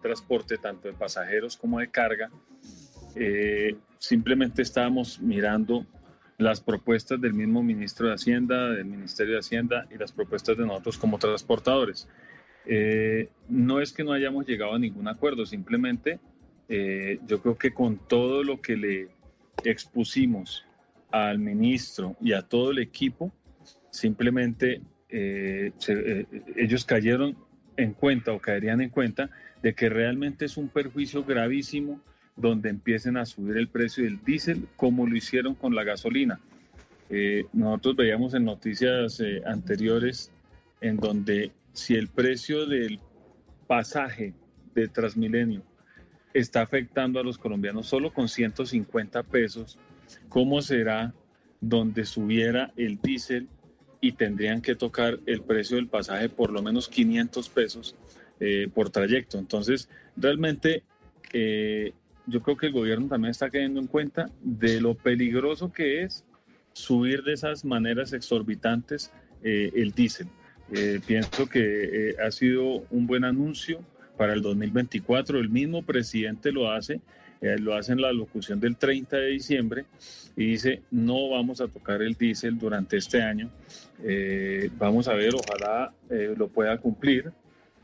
[0.02, 2.32] transporte, tanto de pasajeros como de carga.
[3.16, 5.86] Eh, simplemente estábamos mirando
[6.38, 10.66] las propuestas del mismo ministro de Hacienda, del Ministerio de Hacienda y las propuestas de
[10.66, 12.08] nosotros como transportadores.
[12.66, 16.20] Eh, no es que no hayamos llegado a ningún acuerdo, simplemente
[17.28, 19.10] yo creo que con todo lo que le
[19.66, 20.66] expusimos
[21.12, 23.30] al ministro y a todo el equipo,
[23.90, 27.36] simplemente eh, eh, ellos cayeron
[27.78, 29.30] en cuenta o caerían en cuenta
[29.62, 32.02] de que realmente es un perjuicio gravísimo
[32.36, 36.40] donde empiecen a subir el precio del diésel como lo hicieron con la gasolina.
[37.10, 40.32] Eh, nosotros veíamos en noticias anteriores
[40.80, 43.00] en donde si el precio del
[43.68, 44.34] pasaje
[44.74, 45.62] de Transmilenio
[46.34, 49.78] está afectando a los colombianos solo con 150 pesos,
[50.30, 51.14] ¿cómo será
[51.60, 53.48] donde subiera el diésel
[54.02, 57.96] y tendrían que tocar el precio del pasaje por lo menos 500 pesos
[58.40, 59.38] eh, por trayecto.
[59.38, 59.88] Entonces,
[60.18, 60.84] realmente
[61.32, 61.94] eh,
[62.26, 66.26] yo creo que el gobierno también está cayendo en cuenta de lo peligroso que es
[66.74, 69.12] subir de esas maneras exorbitantes
[69.44, 70.28] eh, el diésel.
[71.06, 73.84] pienso que ha sido un buen anuncio
[74.18, 75.38] para el 2024.
[75.40, 77.02] El mismo presidente lo hace
[77.42, 79.86] eh, lo hace en la locución del 30 de diciembre
[80.36, 83.50] y dice, no vamos a tocar el diésel durante este año.
[84.04, 87.32] Eh, vamos a ver, ojalá eh, lo pueda cumplir,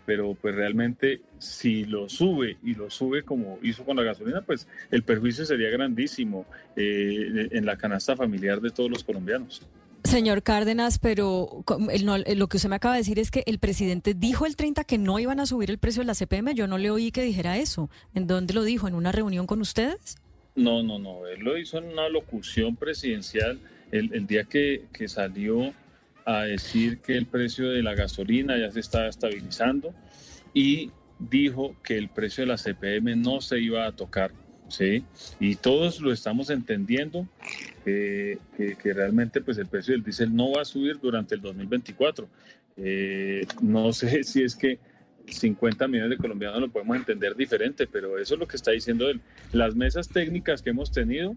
[0.06, 4.68] pero pues realmente si lo sube y lo sube como hizo con la gasolina, pues
[4.92, 9.68] el perjuicio sería grandísimo en la canasta familiar de todos los colombianos.
[10.08, 11.66] Señor Cárdenas, pero
[12.36, 14.98] lo que usted me acaba de decir es que el presidente dijo el 30 que
[14.98, 16.56] no iban a subir el precio de la CPM.
[16.56, 17.90] Yo no le oí que dijera eso.
[18.16, 18.88] ¿En dónde lo dijo?
[18.88, 20.16] ¿En una reunión con ustedes?
[20.56, 21.28] No, no, no.
[21.28, 23.60] Él lo hizo en una locución presidencial
[23.92, 25.74] el, día que, que, salió
[26.24, 29.94] a decir que el precio de la gasolina ya se estaba estabilizando
[30.54, 34.32] y dijo que el precio de la CPM no se iba a tocar
[34.70, 35.04] ¿sí?
[35.40, 37.28] Y todos lo estamos entendiendo,
[37.88, 42.28] que, realmente pues el precio del diésel no va a subir durante el 2024.
[42.78, 44.80] Eh, no sé si es que
[45.28, 49.10] 50 millones de colombianos lo podemos entender diferente, pero eso es lo que está diciendo
[49.10, 49.22] él.
[49.52, 51.36] Las mesas técnicas que hemos tenido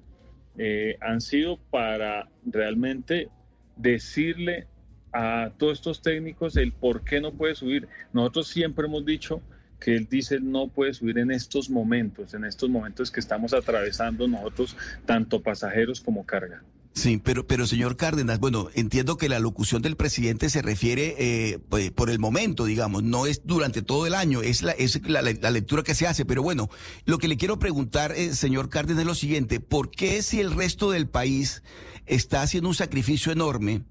[0.59, 3.29] eh, han sido para realmente
[3.77, 4.67] decirle
[5.13, 7.89] a todos estos técnicos el por qué no puede subir.
[8.13, 9.41] Nosotros siempre hemos dicho
[9.81, 14.29] que el diésel no puede subir en estos momentos, en estos momentos que estamos atravesando
[14.29, 16.63] nosotros, tanto pasajeros como carga.
[16.93, 21.59] Sí, pero, pero señor Cárdenas, bueno, entiendo que la locución del presidente se refiere eh,
[21.69, 25.23] pues, por el momento, digamos, no es durante todo el año, es, la, es la,
[25.23, 26.25] lectura que se hace.
[26.25, 26.69] Pero bueno,
[27.05, 30.53] lo que le quiero preguntar, eh, señor Cárdenas, es lo siguiente, ¿por qué si el
[30.53, 31.63] resto del país
[32.07, 33.83] está haciendo un sacrificio enorme?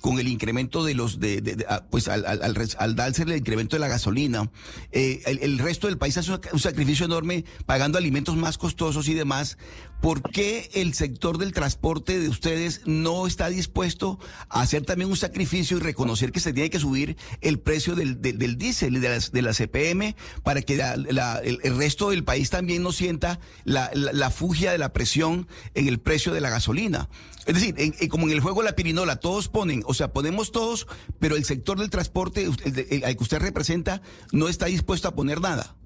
[0.00, 3.88] Con el incremento de los, de, ah, pues al, al, darse el incremento de la
[3.88, 4.50] gasolina,
[4.92, 9.58] eh, el, resto del país hace un sacrificio enorme pagando alimentos más costosos y demás.
[10.00, 14.18] ¿Por qué el sector del transporte de ustedes no está dispuesto
[14.50, 18.20] a hacer también un sacrificio y reconocer que se tiene que subir el precio del,
[18.20, 22.50] del, diésel y de, las, de la CPM para que la, el, resto del país
[22.50, 27.08] también no sienta la, fugia de la presión en el precio de la gasolina?
[27.46, 27.74] Es decir,
[28.08, 30.86] como en el juego la pirinola, todos ponen, o sea, ponemos todos,
[31.20, 35.76] pero el sector del transporte al que usted representa no está dispuesto a poner nada.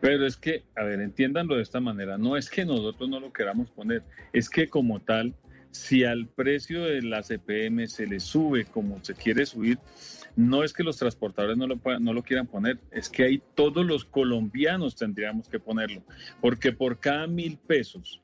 [0.00, 3.32] Pero es que, a ver, entiéndanlo de esta manera, no es que nosotros no lo
[3.32, 5.34] queramos poner, es que como tal,
[5.70, 9.78] si al precio de la CPM se le sube como se quiere subir,
[10.36, 13.84] no es que los transportadores no lo, no lo quieran poner, es que ahí todos
[13.84, 16.02] los colombianos tendríamos que ponerlo,
[16.40, 18.20] porque por cada mil pesos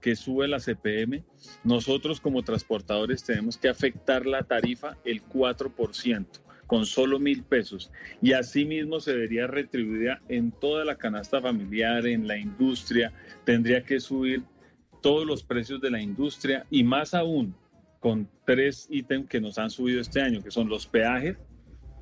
[0.00, 1.24] que sube la CPM,
[1.64, 6.26] nosotros como transportadores tenemos que afectar la tarifa el 4%
[6.66, 7.90] con solo mil pesos.
[8.22, 13.12] Y asimismo se debería retribuir en toda la canasta familiar, en la industria,
[13.44, 14.44] tendría que subir
[15.02, 17.56] todos los precios de la industria y más aún
[17.98, 21.36] con tres ítems que nos han subido este año, que son los peajes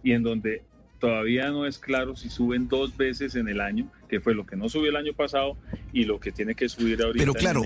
[0.03, 0.63] y en donde
[0.99, 4.57] todavía no es claro si suben dos veces en el año, que fue lo que
[4.57, 5.57] no subió el año pasado
[5.93, 7.23] y lo que tiene que subir ahorita.
[7.23, 7.63] Pero claro,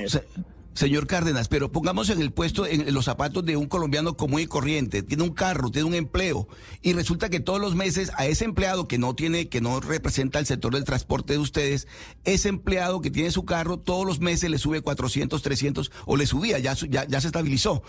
[0.75, 4.47] señor Cárdenas, pero pongamos en el puesto, en los zapatos de un colombiano común y
[4.47, 6.49] corriente, tiene un carro, tiene un empleo,
[6.81, 10.38] y resulta que todos los meses a ese empleado que no tiene, que no representa
[10.38, 11.88] el sector del transporte de ustedes,
[12.25, 16.27] ese empleado que tiene su carro, todos los meses le sube 400, 300, o le
[16.27, 17.83] subía, ya, ya, ya se estabilizó.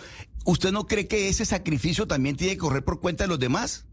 [0.45, 3.85] ¿Usted no cree que ese sacrificio también tiene que correr por cuenta de los demás?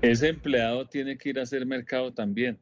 [0.00, 2.58] Ese empleado tiene que ir a hacer mercado también.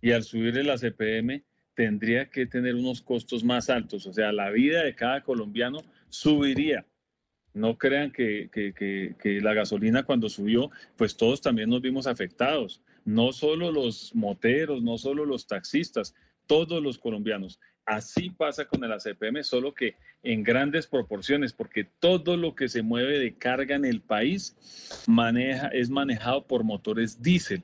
[0.00, 4.06] Y al subirle la CPM tendría que tener unos costos más altos.
[4.06, 6.86] O sea, la vida de cada colombiano subiría.
[7.52, 12.82] No crean que, que, la gasolina cuando subió, pues todos también nos vimos afectados.
[13.04, 16.14] No solo los moteros, no solo los taxistas,
[16.46, 17.60] todos los colombianos.
[17.86, 22.82] Así pasa con el ACPM, solo que en grandes proporciones, porque todo lo que se
[22.82, 24.56] mueve de carga en el país
[25.72, 27.62] es manejado por motores diésel.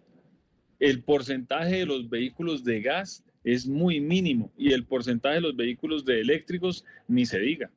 [0.78, 5.56] El porcentaje de los vehículos de gas es muy mínimo y el porcentaje de los
[5.56, 7.70] vehículos de eléctricos ni se diga.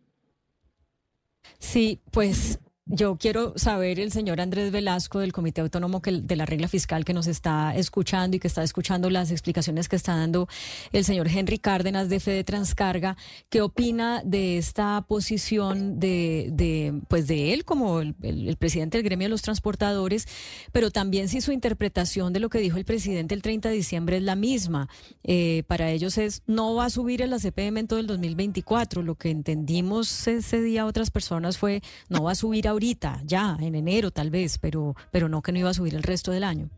[1.59, 6.67] Sí, pues yo quiero saber el señor Andrés Velasco del Comité Autónomo de la Regla
[6.67, 10.49] Fiscal que nos está escuchando y que está escuchando las explicaciones que está dando
[10.91, 13.15] el señor Henry Cárdenas de Fede Transcarga,
[13.49, 19.31] ¿qué opina de esta posición de, pues de él como el, presidente del gremio de
[19.31, 20.27] los transportadores,
[20.73, 24.17] pero también si su interpretación de lo que dijo el presidente el 30 de diciembre
[24.17, 24.89] es la misma?
[25.23, 29.03] Eh, para ellos es no va a subir el ACPM en todo el 2024.
[29.03, 33.57] Lo que entendimos ese día otras personas fue no va a subir a ahorita, ya,
[33.59, 36.43] en enero tal vez, pero, pero no que no iba a subir el resto del
[36.43, 36.69] año.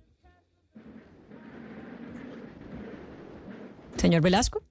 [3.97, 4.61] Señor Velasco.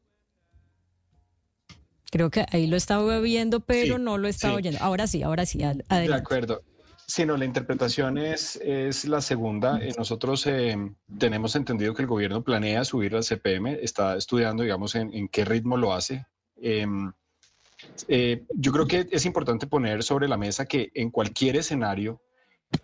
[2.10, 4.78] Creo que ahí lo estaba viendo, pero no lo estaba oyendo.
[4.80, 6.08] Ahora sí, ahora sí, adelante.
[6.08, 6.62] De acuerdo.
[7.06, 9.78] Sí, no, la interpretación es, es la segunda.
[9.82, 10.76] Eh, nosotros eh,
[11.18, 15.44] tenemos entendido que el gobierno planea subir al CPM, está estudiando, digamos, en, en qué
[15.44, 16.24] ritmo lo hace.
[16.56, 17.12] Em,
[18.08, 22.20] eh, yo creo que es importante poner sobre la mesa que en cualquier escenario,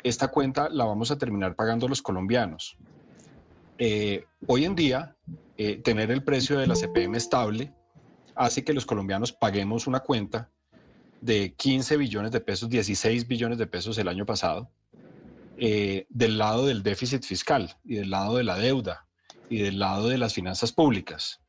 [0.03, 2.77] esta cuenta la vamos a terminar pagando los colombianos.
[3.79, 5.17] Eh, hoy en día,
[5.57, 7.73] eh, tener el precio de la CPM estable
[8.35, 10.51] hace que los colombianos paguemos una cuenta
[11.21, 14.71] de 15 billones de pesos, 16 billones de pesos el año pasado,
[15.59, 19.07] del lado del déficit fiscal y del lado de la deuda
[19.51, 21.43] y del lado de las finanzas públicas.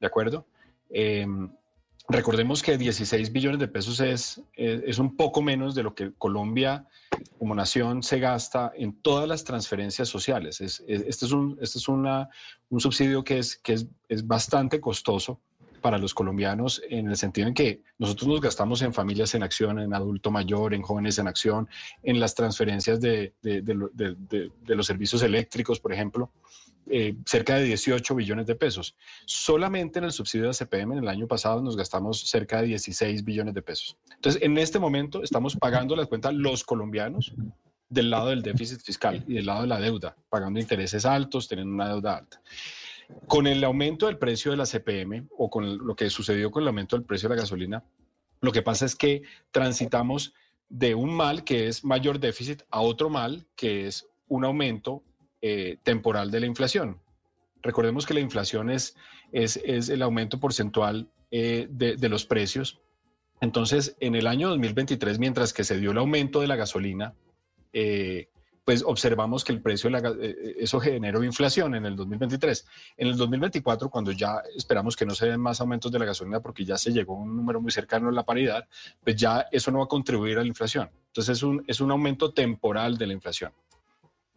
[0.00, 0.46] ¿De acuerdo?
[2.10, 6.86] Recordemos que 16 billones de pesos es, es, un poco menos de lo que Colombia
[7.38, 10.62] como nación se gasta en todas las transferencias sociales.
[10.62, 12.30] Es, este es, un, este es una,
[12.70, 13.74] un subsidio que, es, que
[14.08, 15.38] es, bastante costoso
[15.82, 19.78] para los colombianos en el sentido en que nosotros nos gastamos en familias en acción,
[19.78, 21.68] en adulto mayor, en jóvenes en acción,
[22.02, 26.32] en las transferencias de, de, de los servicios eléctricos, por ejemplo.
[26.90, 28.96] Eh, cerca de 18 billones de pesos.
[29.26, 33.24] Solamente en el subsidio de CPM en el año pasado nos gastamos cerca de 16
[33.24, 33.96] billones de pesos.
[34.14, 37.32] Entonces, en este momento estamos pagando la cuenta los colombianos
[37.88, 41.74] del lado del déficit fiscal y del lado de la deuda, pagando intereses altos, teniendo
[41.74, 42.40] una deuda alta.
[43.26, 46.68] Con el aumento del precio de la CPM o con lo que sucedió con el
[46.68, 47.84] aumento del precio de la gasolina,
[48.40, 50.34] lo que pasa es que transitamos
[50.68, 55.02] de un mal que es mayor déficit a otro mal que es un aumento
[55.40, 57.00] eh, temporal de la inflación.
[57.62, 58.96] Recordemos que la inflación es,
[59.32, 59.56] es,
[59.88, 62.80] el aumento porcentual eh, de, los precios.
[63.40, 67.14] Entonces, en el año 2023, mientras que se dio el aumento de la gasolina,
[67.72, 68.28] eh,
[68.64, 69.90] pues observamos que el precio,
[70.58, 72.66] eso generó inflación en el 2023.
[72.96, 76.40] En el 2024, cuando ya esperamos que no se den más aumentos de la gasolina
[76.40, 78.68] porque ya se llegó a un número muy cercano a la paridad,
[79.02, 80.90] pues ya eso no va a contribuir a la inflación.
[81.06, 83.52] Entonces es un, es un aumento temporal de la inflación.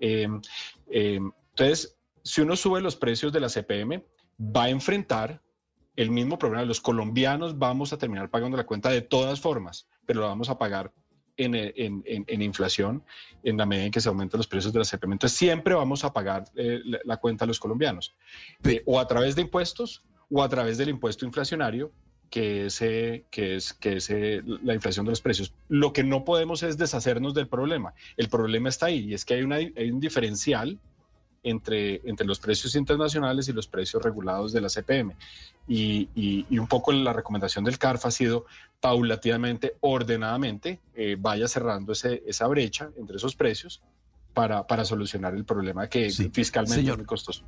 [0.02, 0.42] Em,
[0.90, 4.04] em, entonces, si uno sube los precios de la CPM,
[4.40, 5.42] va a enfrentar
[5.96, 6.66] el mismo problema.
[6.66, 10.58] Los colombianos vamos a terminar pagando la cuenta de todas formas, pero lo vamos a
[10.58, 10.92] pagar
[11.38, 13.04] en, en, inflación
[13.44, 15.14] en la medida en que se aumentan los precios de la CPM.
[15.14, 18.16] Entonces, siempre vamos a pagar eh, la, cuenta a los colombianos,
[18.64, 21.92] eh, o a través de impuestos o a través del impuesto inflacionario
[22.32, 24.10] que es, que es, que es
[24.64, 25.54] la inflación de los precios.
[25.68, 27.94] Lo que no podemos es deshacernos del problema.
[28.16, 30.80] El problema está ahí y es que hay, una, hay un diferencial
[31.44, 35.14] entre, entre los precios internacionales y los precios regulados de la CPM.
[35.68, 38.46] Y, y, un poco la recomendación del CARF ha sido
[38.80, 43.82] paulatinamente, ordenadamente, eh, vaya cerrando ese, esa brecha entre esos precios
[44.34, 47.44] para, para solucionar el problema que fiscalmente es muy costoso.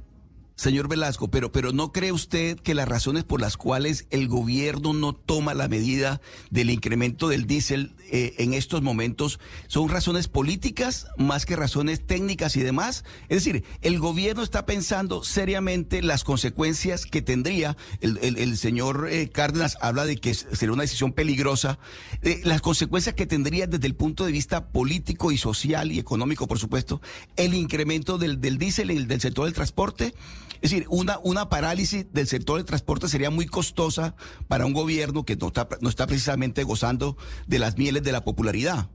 [0.55, 4.93] Señor Velasco, pero, pero ¿no cree usted que las razones por las cuales el gobierno
[4.93, 11.07] no toma la medida del incremento del diésel eh, en estos momentos son razones políticas
[11.17, 13.03] más que razones técnicas y demás?
[13.29, 19.77] Es decir, el gobierno está pensando seriamente las consecuencias que tendría, el, señor eh, Cárdenas
[19.81, 21.79] habla de que sería una decisión peligrosa,
[22.21, 26.47] eh, las consecuencias que tendría desde el punto de vista político y social y económico,
[26.47, 27.01] por supuesto,
[27.37, 30.13] el incremento del, del diésel y del sector del transporte.
[30.61, 34.15] Es decir, una, una parálisis del sector del transporte sería muy costosa
[34.47, 38.23] para un gobierno que no está, no está precisamente gozando de las mieles de la
[38.23, 38.89] popularidad.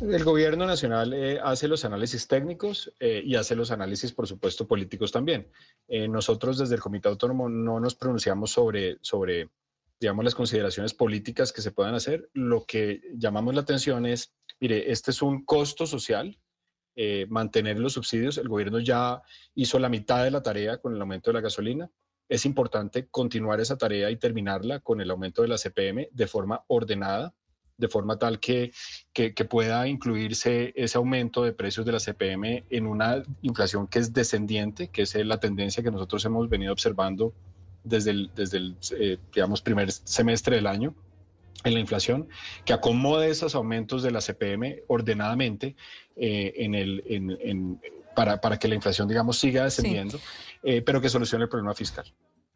[0.00, 4.66] El gobierno nacional eh, hace los análisis técnicos eh, y hace los análisis, por supuesto,
[4.66, 5.48] políticos también.
[5.88, 9.50] Eh, nosotros desde el Comité Autónomo no nos pronunciamos sobre, sobre,
[10.00, 12.30] digamos, las consideraciones políticas que se puedan hacer.
[12.32, 16.38] Lo que llamamos la atención es, mire, este es un costo social
[16.96, 18.38] eh, mantener los subsidios.
[18.38, 19.22] El gobierno ya
[19.54, 21.90] hizo la mitad de la tarea con el aumento de la gasolina.
[22.28, 26.64] Es importante continuar esa tarea y terminarla con el aumento de la CPM de forma
[26.68, 27.34] ordenada,
[27.76, 28.72] de forma tal que,
[29.12, 34.12] que, pueda incluirse ese aumento de precios de la CPM en una inflación que es
[34.12, 37.32] descendiente, que es la tendencia que nosotros hemos venido observando
[37.82, 40.94] desde el, desde el eh, digamos, primer semestre del año
[41.64, 42.28] en la inflación,
[42.64, 45.76] que acomode esos aumentos de la CPM ordenadamente
[46.16, 47.80] eh, en el, en,
[48.14, 50.18] para, para, que la inflación, digamos, siga descendiendo,
[50.62, 52.12] eh, pero que solucione el problema fiscal.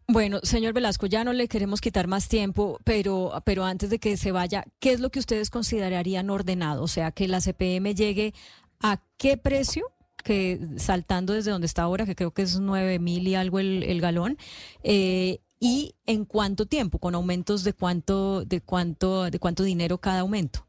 [0.06, 4.18] Bueno, señor Velasco, ya no le queremos quitar más tiempo, pero, pero antes de que
[4.18, 6.82] se vaya, ¿qué es lo que ustedes considerarían ordenado?
[6.82, 8.34] O sea, que la CPM llegue
[8.80, 9.90] a qué precio
[10.22, 13.82] que saltando desde donde está ahora, que creo que es nueve mil y algo el,
[13.82, 14.38] el galón,
[14.82, 20.20] eh, y en cuánto tiempo, con aumentos de cuánto, de cuánto, de cuánto dinero cada
[20.20, 20.66] aumento.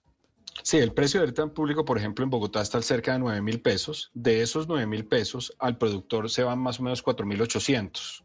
[0.64, 3.60] Sí, el precio del tan público, por ejemplo, en Bogotá está cerca de 9 mil
[3.60, 4.10] pesos.
[4.14, 8.24] De esos 9 mil pesos, al productor se van más o menos 4 mil 800.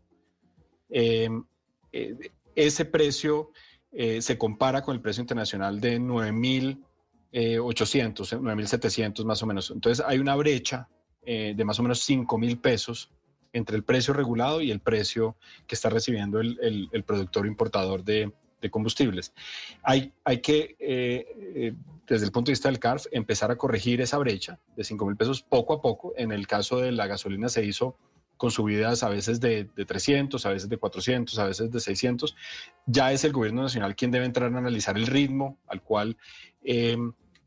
[0.91, 1.43] Em,
[1.91, 3.51] eh, ese precio
[3.91, 6.85] eh, se compara con el precio internacional de 9 mil
[7.33, 9.73] 800, 9 mil 700 más o menos.
[9.73, 10.89] Entonces hay una brecha
[11.23, 13.11] eh, de más o menos 5 mil pesos
[13.53, 15.37] entre el precio regulado y el precio
[15.67, 18.33] que está recibiendo el, productor importador de,
[18.71, 19.33] combustibles.
[19.83, 21.75] Hay, hay que, eh, eh,
[22.07, 25.17] desde el punto de vista del CARF, empezar a corregir esa brecha de 5 mil
[25.17, 26.13] pesos poco a poco.
[26.17, 27.97] En el caso de la gasolina se hizo
[28.37, 32.35] con subidas a veces de, 300, a veces de 400, a veces de 600.
[32.87, 36.17] Ya es el gobierno nacional quien debe entrar a analizar el ritmo al cual
[36.65, 36.97] eh,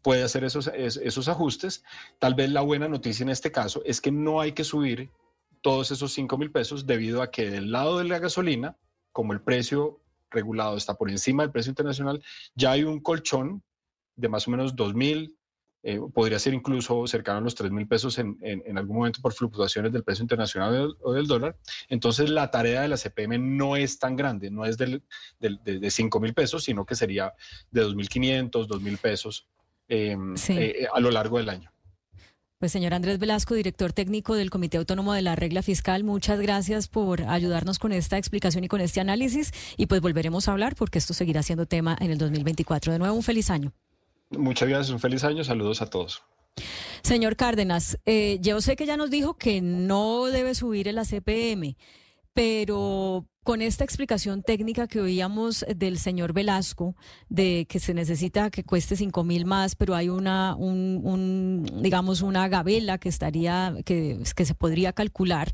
[0.03, 1.83] puede hacer esos, esos ajustes.
[2.19, 5.09] Tal vez la buena noticia en este caso es que no hay que subir
[5.63, 8.77] todos esos 5 mil pesos debido a que del lado de la gasolina,
[9.11, 12.21] como el precio regulado está por encima del precio internacional,
[12.53, 13.63] ya hay un colchón
[14.15, 15.37] de más o menos 2 mil,
[15.81, 18.37] eh, podría ser incluso cercano a los 3 mil pesos en,
[18.77, 21.57] algún momento por fluctuaciones del precio internacional o del dólar.
[21.87, 25.01] Entonces la tarea de la CPM no es tan grande, no es de,
[25.39, 27.33] de 5 mil pesos, sino que sería
[27.71, 29.47] de 2.500, 2 mil pesos
[29.87, 31.72] em, eh, a lo largo del año.
[32.63, 36.87] Pues señor Andrés Velasco, director técnico del Comité Autónomo de la Regla Fiscal, muchas gracias
[36.87, 40.97] por ayudarnos con esta explicación y con este análisis y pues volveremos a hablar porque
[40.97, 42.93] esto seguirá siendo tema en el 2024.
[42.93, 43.73] De nuevo, un feliz año.
[44.29, 46.23] Muchas gracias, un feliz año, saludos a todos.
[47.01, 51.75] Señor Cárdenas, eh, yo sé que ya nos dijo que no debe subir el ACPM,
[52.33, 56.95] pero con esta explicación técnica que oíamos del señor Velasco,
[57.29, 62.47] de que se necesita que cueste cinco mil más, pero hay una, un, digamos, una
[62.47, 65.51] gabela que estaría, que, que se podría calcular,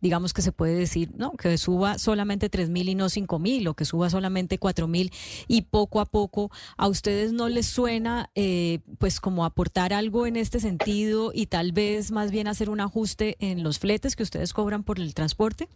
[0.00, 3.66] digamos que se puede decir, no, que suba solamente tres mil y no cinco mil,
[3.68, 5.12] o que suba solamente cuatro mil,
[5.48, 10.36] y poco a poco, ¿a ustedes no les suena, eh, pues, como aportar algo en
[10.36, 14.52] este sentido y tal vez más bien hacer un ajuste en los fletes que ustedes
[14.52, 15.68] cobran por el transporte?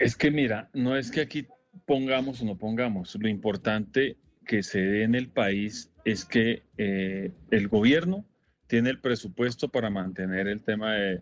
[0.00, 1.46] Es que mira, no es que aquí
[1.84, 7.32] pongamos o no pongamos, lo importante que se dé en el país es que eh,
[7.50, 8.24] el gobierno
[8.66, 11.20] tiene el presupuesto para mantener el tema eh,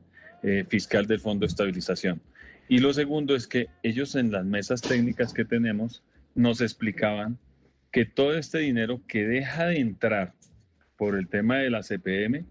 [0.69, 2.23] fiscal del Fondo de Estabilización.
[2.69, 6.05] Y lo segundo es que ellos en las mesas técnicas que tenemos
[6.37, 7.37] nos explicaban
[7.91, 10.35] que todo este dinero que deja de entrar
[10.97, 12.47] por el tema de la CPM,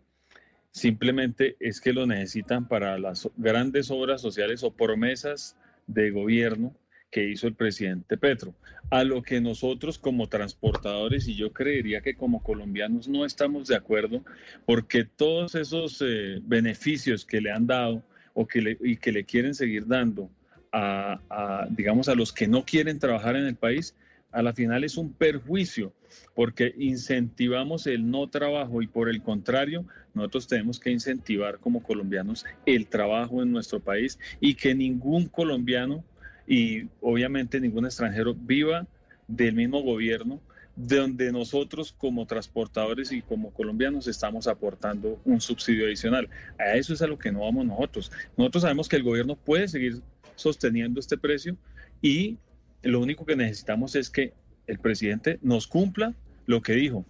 [0.71, 5.55] simplemente es que lo necesitan para las grandes obras sociales o promesas
[5.87, 6.75] de gobierno
[7.09, 8.53] que hizo el presidente Petro,
[8.89, 13.75] a lo que nosotros como transportadores y yo creería que como colombianos no estamos de
[13.75, 14.23] acuerdo
[14.65, 19.23] porque todos esos eh, beneficios que le han dado o que le, y que le
[19.23, 20.29] quieren seguir dando
[20.71, 23.95] a, digamos, a los que no quieren trabajar en el país,
[24.37, 25.93] a la final es un perjuicio
[26.35, 29.83] porque incentivamos el no trabajo y por el contrario,
[30.13, 36.03] nosotros tenemos que incentivar como colombianos el trabajo en nuestro país y que ningún colombiano
[36.45, 38.85] y obviamente ningún extranjero viva
[39.27, 40.39] del mismo gobierno
[40.75, 46.29] donde nosotros como transportadores y como colombianos estamos aportando un subsidio adicional.
[46.59, 48.11] A eso es a lo que no vamos nosotros.
[48.37, 49.99] Nosotros sabemos que el gobierno puede seguir
[50.35, 51.57] sosteniendo este precio
[52.03, 52.37] y
[52.83, 54.33] lo único que necesitamos es que
[54.67, 56.15] el presidente nos cumpla
[56.45, 57.05] lo que dijo.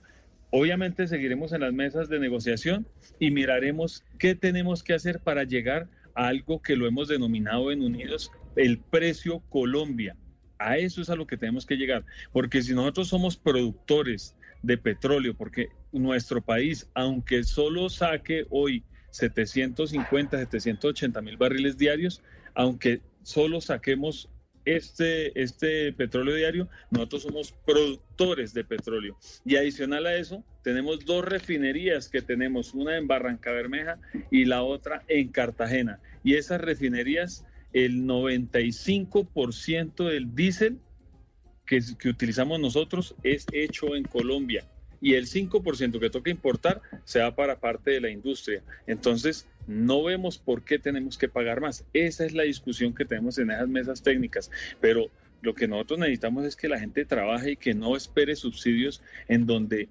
[0.50, 2.88] Obviamente seguiremos en las mesas de negociación
[3.20, 7.82] y miraremos qué tenemos que hacer para llegar a algo que lo hemos denominado en
[7.82, 10.16] Unidos el precio Colombia.
[10.58, 14.78] A eso es a lo que tenemos que llegar, porque si nosotros somos productores de
[14.78, 22.24] petróleo, porque nuestro país, aunque solo saque hoy 750, 780 mil barriles diarios,
[22.56, 24.30] aunque solo saquemos
[24.76, 29.18] este, este petróleo diario, nosotros somos productores de petróleo.
[29.46, 34.00] Y adicional a eso, tenemos dos refinerías que tenemos, una en Barranca Bermeja
[34.30, 36.00] y la otra en Cartagena.
[36.24, 40.80] Y esas refinerías, el 95% del diésel
[41.66, 44.68] que, que utilizamos nosotros es hecho en Colombia
[45.02, 48.64] y el 5% que toca importar se va para parte de la industria.
[48.88, 51.86] Entonces, no vemos por qué tenemos que pagar más.
[51.94, 54.50] Esa es la discusión que tenemos en esas mesas técnicas,
[54.82, 55.12] pero
[55.42, 59.46] lo que nosotros necesitamos es que la gente trabaje y que no espere subsidios en
[59.46, 59.90] donde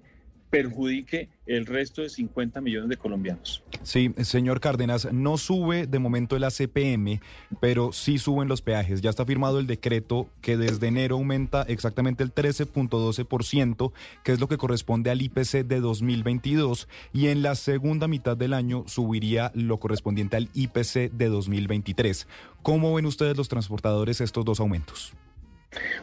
[0.49, 3.63] perjudique el resto de 50 millones de colombianos.
[3.83, 7.19] Sí, señor Cárdenas, no sube de momento el ACPM,
[7.59, 9.01] pero sí suben los peajes.
[9.01, 13.91] Ya está firmado el decreto que desde enero aumenta exactamente el 13.12%,
[14.23, 18.53] que es lo que corresponde al IPC de 2022, y en la segunda mitad del
[18.53, 22.27] año subiría lo correspondiente al IPC de 2023.
[22.61, 25.13] ¿Cómo ven ustedes los transportadores estos dos aumentos?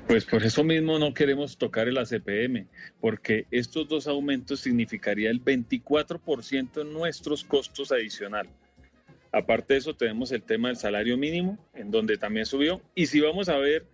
[0.07, 2.69] Pues por eso mismo no queremos tocar el ACPM,
[3.01, 8.49] porque estos dos aumentos significaría el 24% en nuestros costos adicional.
[9.33, 12.81] Aparte de eso, tenemos el tema del salario mínimo, en donde también subió.
[12.95, 13.87] Y si vamos a ver,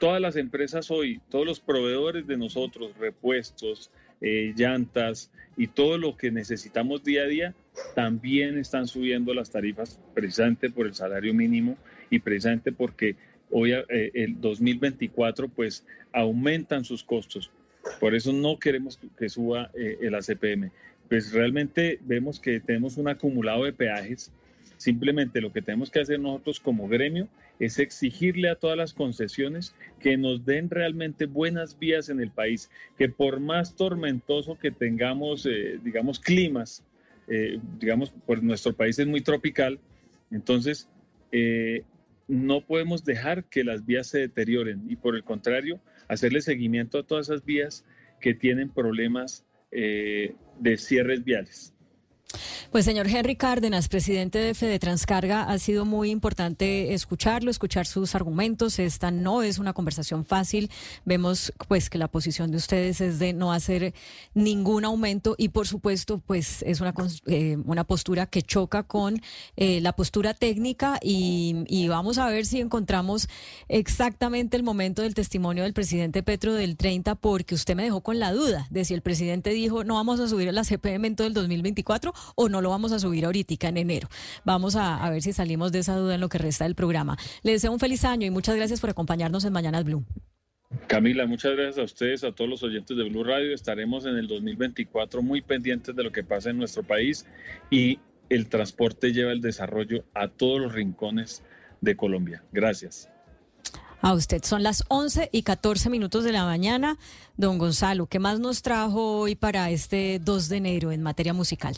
[0.00, 6.16] todas las empresas hoy, todos los proveedores de nosotros, repuestos, eh, llantas y todo lo
[6.16, 7.54] que necesitamos día a día,
[7.94, 11.76] también están subiendo las tarifas precisamente por el salario mínimo
[12.10, 13.16] y precisamente porque
[13.50, 17.50] hoy eh, el 2024 pues aumentan sus costos.
[17.98, 20.70] Por eso no queremos que suba eh, el ACPM.
[21.08, 24.30] Pues realmente vemos que tenemos un acumulado de peajes.
[24.76, 27.28] Simplemente lo que tenemos que hacer nosotros como gremio
[27.58, 32.70] es exigirle a todas las concesiones que nos den realmente buenas vías en el país,
[32.96, 36.84] que por más tormentoso que tengamos, eh, digamos, climas,
[37.78, 39.78] digamos, por nuestro país es muy tropical,
[40.32, 40.88] entonces
[42.30, 47.02] no podemos dejar que las vías se deterioren y por el contrario, hacerle seguimiento a
[47.02, 47.84] todas esas vías
[48.20, 51.74] que tienen problemas eh, de cierres viales.
[52.70, 58.14] Pues señor Henry Cárdenas, presidente de Fede Transcarga, ha sido muy importante escucharlo, escuchar sus
[58.14, 58.78] argumentos.
[58.78, 60.70] Esta no es una conversación fácil.
[61.04, 63.92] Vemos pues que la posición de ustedes es de no hacer
[64.34, 66.94] ningún aumento y por supuesto pues es una,
[67.26, 69.20] eh, una postura que choca con
[69.56, 73.28] eh, la postura técnica y, y vamos a ver si encontramos
[73.66, 78.20] exactamente el momento del testimonio del presidente Petro del 30 porque usted me dejó con
[78.20, 81.16] la duda de si el presidente dijo no vamos a subir a la CPM en
[81.16, 84.08] todo el 2024 o no lo vamos a subir ahorita en enero.
[84.44, 87.16] Vamos a, ver si salimos de esa duda en lo que resta del programa.
[87.42, 90.04] Les deseo un feliz año y muchas gracias por acompañarnos en Mañanas Blue.
[90.86, 93.54] Camila, muchas gracias a ustedes, a todos los oyentes de Blue Radio.
[93.54, 97.26] Estaremos en el 2024 muy pendientes de lo que pasa en nuestro país
[97.70, 97.98] y
[98.28, 101.42] el transporte lleva el desarrollo a todos los rincones
[101.80, 102.44] de Colombia.
[102.52, 103.08] Gracias.
[104.02, 106.96] A usted son las 11 y 14 minutos de la mañana.
[107.36, 111.76] Don Gonzalo, ¿qué más nos trajo hoy para este 2 de enero en materia musical?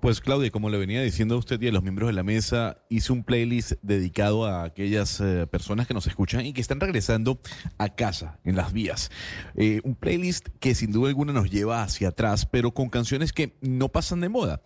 [0.00, 2.78] Pues Claudia, como le venía diciendo a usted y a los miembros de la mesa,
[2.88, 7.40] hice un playlist dedicado a aquellas eh, personas que nos escuchan y que están regresando
[7.78, 9.10] a casa, en las vías.
[9.54, 13.56] Eh, un playlist que sin duda alguna nos lleva hacia atrás, pero con canciones que
[13.60, 14.62] no pasan de moda.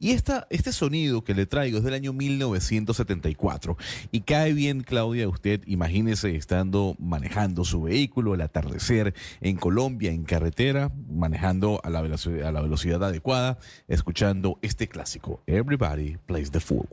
[0.00, 3.76] Y esta, este sonido que le traigo es del año 1974
[4.12, 10.24] y cae bien, Claudia, usted imagínese estando manejando su vehículo, el atardecer en Colombia, en
[10.24, 16.88] carretera, manejando a la a la velocidad adecuada, escuchando este clásico, Everybody Plays the Fool.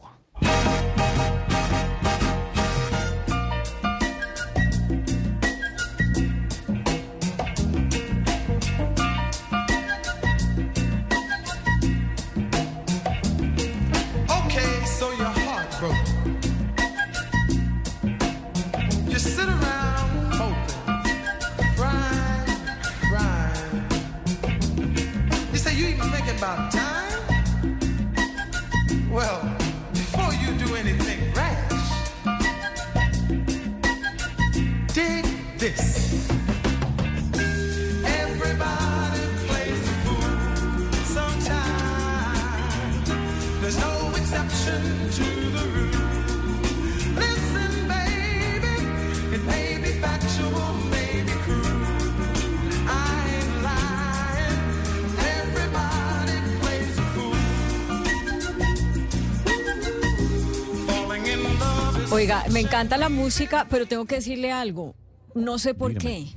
[62.15, 64.95] Oiga, me encanta la música, pero tengo que decirle algo.
[65.33, 66.27] No sé por qué,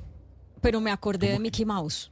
[0.61, 2.11] pero me acordé de Mickey Mouse.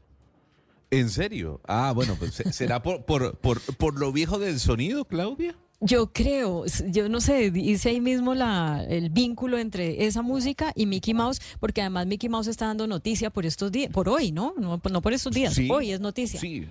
[0.89, 1.61] ¿En serio?
[1.67, 5.57] Ah, bueno, pues será por, por, por, por lo viejo del sonido, Claudia.
[5.81, 10.87] Yo creo, yo no sé, hice ahí mismo la, el vínculo entre esa música y
[10.87, 14.55] Mickey Mouse, porque además Mickey Mouse está dando noticia por estos días, por hoy, ¿no?
[14.57, 16.39] No, no por estos días, hoy es noticia.
[16.39, 16.69] Sí,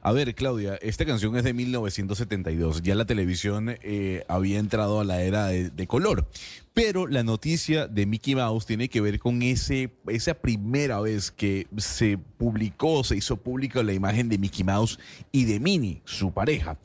[0.00, 2.82] a ver, Claudia, esta canción es de 1972.
[2.82, 6.28] Ya la televisión eh, había entrado a la era de, color.
[6.74, 11.66] Pero la noticia de Mickey Mouse tiene que ver con ese, esa primera vez que
[11.76, 14.98] se publicó, se hizo pública la imagen de Mickey Mouse
[15.32, 16.78] y de Minnie, su pareja.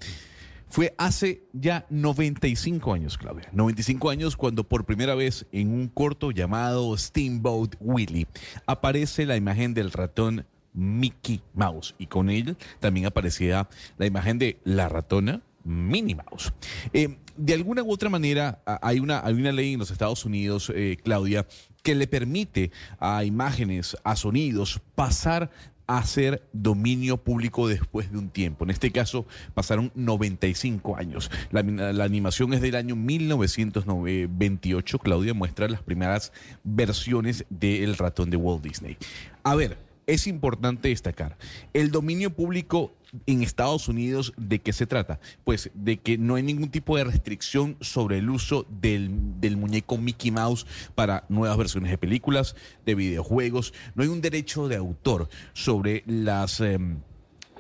[0.70, 3.50] Fue hace ya 95 años, Claudia.
[3.54, 8.28] 95 años cuando por primera vez en un corto llamado Steamboat Willie
[8.66, 10.46] aparece la imagen del ratón
[10.78, 11.96] Mickey Mouse.
[11.98, 13.68] Y con él también aparecía
[13.98, 16.54] la imagen de la ratona Minnie Mouse.
[16.94, 20.72] Eh, de alguna u otra manera, hay una, hay una ley en los Estados Unidos,
[20.74, 21.46] eh, Claudia,
[21.84, 25.52] que le permite a imágenes, a sonidos, pasar
[25.88, 28.66] a ser dominio público después de un tiempo.
[28.66, 31.32] En este caso pasaron 95 años.
[31.52, 35.00] La, la, animación es del año 1928.
[35.00, 38.98] Claudia muestra las primeras versiones del ratón de Walt Disney.
[39.44, 41.38] A ver, es importante destacar,
[41.74, 42.94] el dominio público
[43.26, 45.20] en Estados Unidos, ¿de qué se trata?
[45.44, 49.10] Pues de que no hay ningún tipo de restricción sobre el uso del,
[49.58, 52.56] muñeco Mickey Mouse para nuevas versiones de películas,
[52.86, 53.74] de videojuegos.
[53.96, 57.00] No hay un derecho de autor sobre las em,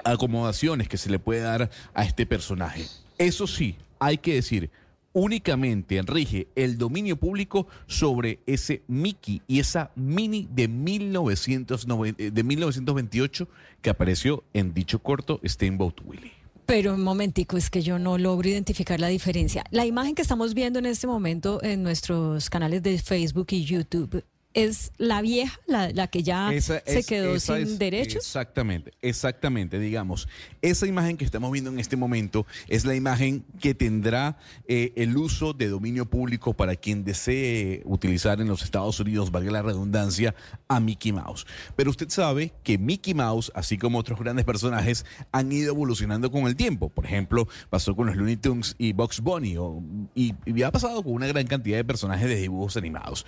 [0.03, 2.85] acomodaciones que se le puede dar a este personaje.
[3.17, 4.69] Eso sí, hay que decir,
[5.17, 13.47] únicamente rige el dominio público sobre ese Mickey y esa Mini de, 1990, de 1928
[13.81, 16.33] que apareció en dicho corto Steamboat Willie.
[16.67, 19.63] Pero un momentico, es que yo no logro identificar la diferencia.
[19.71, 24.23] La imagen que estamos viendo en este momento en nuestros canales de Facebook y YouTube
[24.65, 28.15] es la vieja, la, la que ya Esa se es- quedó sin es- derechos.
[28.25, 29.79] Exactamente, exactamente.
[29.79, 30.27] Digamos,
[30.61, 34.37] esa imagen que estamos viendo en este momento es la imagen que tendrá
[34.67, 39.51] eh, el uso de dominio público para quien desee utilizar en los Estados Unidos, valga
[39.51, 40.33] la redundancia,
[40.67, 41.45] a Mickey Mouse.
[41.75, 46.47] Pero usted sabe que Mickey Mouse, así como otros grandes personajes, han ido evolucionando con
[46.47, 46.89] el tiempo.
[46.89, 49.83] Por ejemplo, pasó con los Looney Tunes y Bugs Bunny, o-
[50.15, 53.25] y, y ha pasado con una gran cantidad de personajes de dibujos animados.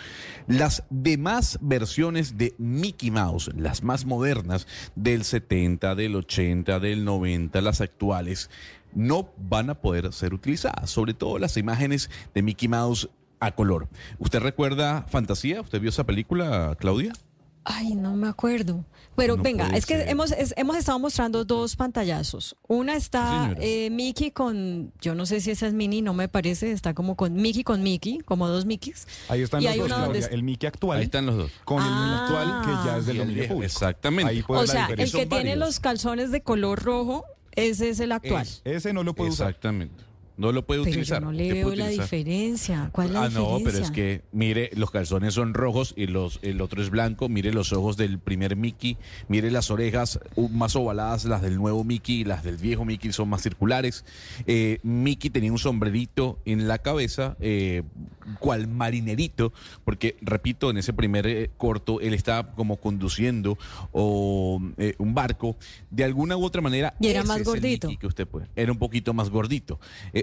[0.47, 0.83] Las
[1.19, 7.81] demás versiones de Mickey Mouse, las más modernas, del 70, del 80, del 90, las
[7.81, 8.49] actuales,
[8.93, 13.09] no van a poder ser utilizadas, sobre todo las imágenes de Mickey Mouse
[13.41, 13.89] a color.
[14.17, 15.59] ¿Usted recuerda Fantasía?
[15.59, 17.11] ¿Usted vio esa película, Claudia?
[17.71, 18.83] Ay, no me acuerdo.
[19.15, 22.55] Pero No venga, es que hemos, es- hemos estado mostrando dos pantallazos.
[22.67, 26.71] Una está eh, Mickey con, yo no sé si esa es Minnie, no me parece,
[26.71, 29.07] está como con Mickey con Mickey, como dos Mickeys.
[29.27, 30.27] Ahí están Y los hay dos, una Claudia.
[30.31, 31.51] El Mickey actual Ahí están los dos.
[31.63, 32.23] con el Mickey Ah.
[32.25, 33.63] actual que ya es del dominio público.
[33.65, 34.31] exactamente.
[34.31, 35.57] Ahí puede O sea, el que tiene varios.
[35.59, 37.23] los calzones de color rojo,
[37.55, 38.43] ese es el actual.
[38.47, 39.49] Es- Ese no lo puede usar.
[39.49, 40.08] Exactamente.
[40.39, 41.19] No lo puede Pero utilizar.
[41.19, 42.89] yo no le veo la utilizar- diferencia.
[42.93, 43.57] ¿Cuál es la ah, diferencia?
[43.57, 47.27] no, pero es que, mire, los calzones son rojos y los, el otro es blanco.
[47.27, 48.95] Mire los ojos del primer Mickey.
[49.27, 53.11] Mire las orejas uh, más ovaladas, las del nuevo Mickey y las del viejo Mickey
[53.11, 54.05] son más circulares.
[54.47, 57.83] Eh, Mickey tenía un sombrerito en la cabeza, eh,
[58.39, 59.51] cual marinerito,
[59.83, 63.57] porque, repito, en ese primer eh, corto él estaba como conduciendo
[63.91, 65.57] o, eh, un barco.
[65.91, 66.93] De alguna u otra manera.
[67.01, 67.89] Y era ese más es el gordito.
[67.99, 68.47] Que usted puede.
[68.55, 69.81] Era un poquito más gordito.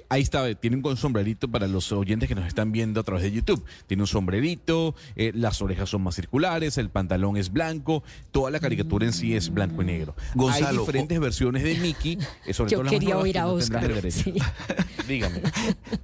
[0.08, 3.32] Ahí está, tiene un sombrerito para los oyentes que nos están viendo a través de
[3.32, 3.64] YouTube.
[3.86, 8.60] Tiene un sombrerito, eh, las orejas son más circulares, el pantalón es blanco, toda la
[8.60, 10.14] caricatura en sí es blanco y negro.
[10.34, 13.38] Gonzalo, Hay diferentes versiones de Mickey, eh, sobre Yo todo las más quería oír que
[13.40, 14.10] a Oscar.
[14.12, 14.34] sí.
[15.08, 15.40] Dígame.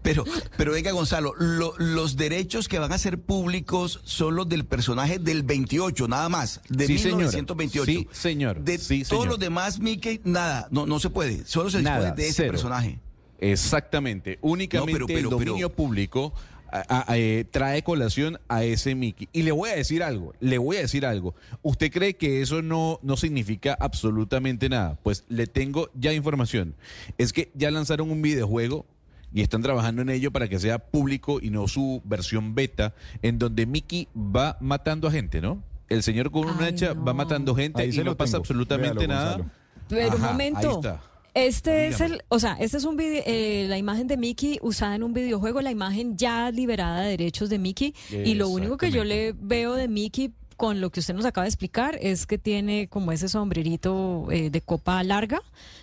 [0.02, 0.24] Pero,
[0.56, 5.18] pero venga, Gonzalo, lo- los derechos que van a ser públicos son los del personaje
[5.18, 7.16] del 28, nada más, de Sí, señora.
[7.18, 7.86] 1928.
[7.92, 8.60] Sí, señor.
[8.62, 9.26] De Sí, todos señor.
[9.28, 11.44] los demás, Mickey, nada, no, no se puede.
[11.46, 12.52] Solo se Nada, dispone de ese cero.
[12.52, 12.98] personaje.
[13.42, 14.38] Exactamente.
[14.40, 16.32] Únicamente No, pero- pero- el dominio pero- público
[16.70, 19.28] a- a- eh, trae colación a ese Mickey.
[19.34, 21.34] Y le voy a decir algo, le voy a decir algo.
[21.60, 24.98] ¿Usted cree que eso no, no significa absolutamente nada?
[25.02, 26.74] Pues le tengo ya información.
[27.18, 28.86] Es que ya lanzaron un videojuego
[29.34, 33.38] y están trabajando en ello para que sea público y no su versión beta, en
[33.38, 35.62] donde Mickey va matando a gente, ¿no?
[35.90, 38.42] El señor con un Ay, hacha va matando gente Ahí y se no pasa tengo.
[38.44, 39.36] absolutamente Véalo, nada.
[39.36, 39.50] Gonzalo.
[39.88, 40.70] Pero un Ajá, ahí momento.
[40.76, 41.02] está.
[41.34, 42.16] Este es Dígame.
[42.16, 45.14] el, o sea, este es un video, eh, la imagen de Mickey usada en un
[45.14, 47.94] videojuego, la imagen ya liberada de derechos de Mickey.
[48.10, 51.44] Y lo único que yo le veo de Mickey con lo que usted nos acaba
[51.44, 55.40] de explicar es que tiene como ese sombrerito eh, de copa larga,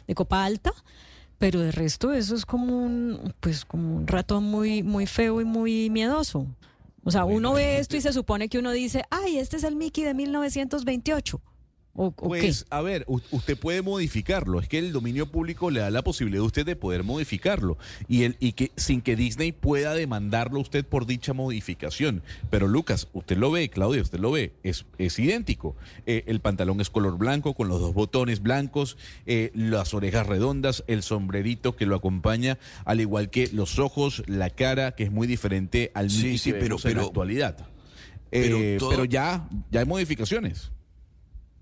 [0.08, 0.72] de copa alta.
[1.40, 5.46] Pero de resto eso es como un, pues como un ratón muy, muy feo y
[5.46, 6.46] muy miedoso.
[7.04, 9.76] O sea, uno ve esto y se supone que uno dice, ay, este es el
[9.76, 11.42] Mickey de 1928.
[12.02, 12.68] ¿O, o Pues, qué?
[12.74, 14.62] a ver, usted puede modificarlo.
[14.62, 17.78] Es que el dominio público le da la posibilidad a usted de poder modificarlo.
[18.08, 22.24] Y, el, y que sin que Disney pueda demandarlo a usted por dicha modificación.
[22.50, 25.76] Pero Lucas, usted lo ve, Claudia, usted lo ve, es, es idéntico.
[26.06, 28.96] Eh, el pantalón es color blanco, con los dos botones blancos,
[29.26, 34.50] eh, las orejas redondas, el sombrerito que lo acompaña, al igual que los ojos, la
[34.50, 37.08] cara, que es muy diferente al Sí, Mickey sí, que pero- vemos en la pero-
[37.08, 37.68] actualidad.
[38.30, 40.72] pero Eh, todo- pero ya, ya hay modificaciones.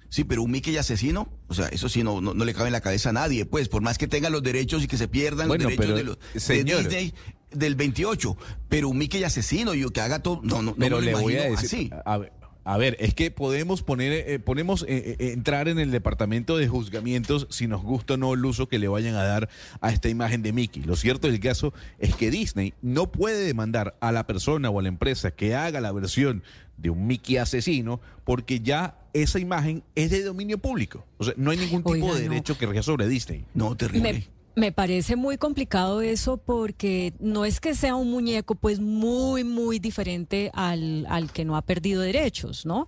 [0.10, 2.74] Sí, pero un Mickey asesino, o sea, eso sí no, no, no le cabe en
[2.74, 5.48] la cabeza a nadie, pues, por más que tenga los derechos y que se pierdan
[5.48, 6.84] Bueno, los derechos pero, de, los, de señor.
[6.84, 7.14] Disney
[7.52, 8.38] del 28,
[8.70, 11.22] pero un Mickey asesino, yo que haga todo, no, no, no Pero me lo le
[11.24, 12.02] voy a decir, así.
[12.06, 12.34] a ver,
[12.68, 16.68] a ver, es que podemos poner, eh, ponemos eh, eh, entrar en el departamento de
[16.68, 19.48] juzgamientos si nos gusta o no el uso que le vayan a dar
[19.80, 20.84] a esta imagen de Mickey.
[20.84, 24.82] Lo cierto del caso es que Disney no puede demandar a la persona o a
[24.82, 26.44] la empresa que haga la versión
[26.76, 31.06] de un Mickey asesino porque ya esa imagen es de dominio público.
[31.18, 32.32] O sea, no hay ningún tipo Oiga, de no.
[32.32, 33.46] derecho que rija sobre Disney.
[33.54, 34.14] No, terrible.
[34.14, 39.44] Me, me parece muy complicado eso porque no es que sea un muñeco pues muy,
[39.44, 42.88] muy diferente al, al que no ha perdido derechos, ¿no?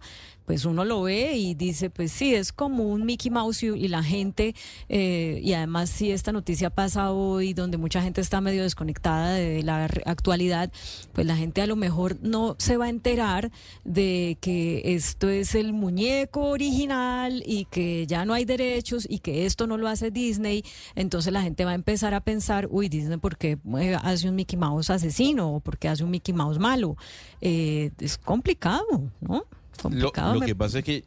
[0.50, 4.02] Pues uno lo ve y dice, pues sí, es como un Mickey Mouse y, la
[4.02, 4.56] gente,
[4.88, 9.62] eh, y además si esta noticia pasa hoy donde mucha gente está medio desconectada de
[9.62, 10.72] la actualidad,
[11.14, 13.52] pues la gente a lo mejor no se va a enterar
[13.84, 19.46] de que esto es el muñeco original y que ya no hay derechos y que
[19.46, 20.64] esto no lo hace Disney,
[20.96, 24.34] entonces la gente va a empezar a pensar, uy, Disney, ¿por qué eh, hace un
[24.34, 26.98] Mickey Mouse asesino o por qué hace un Mickey Mouse malo?
[27.40, 29.46] Eh, es complicado, ¿no?
[29.92, 31.06] Lo, que pasa es que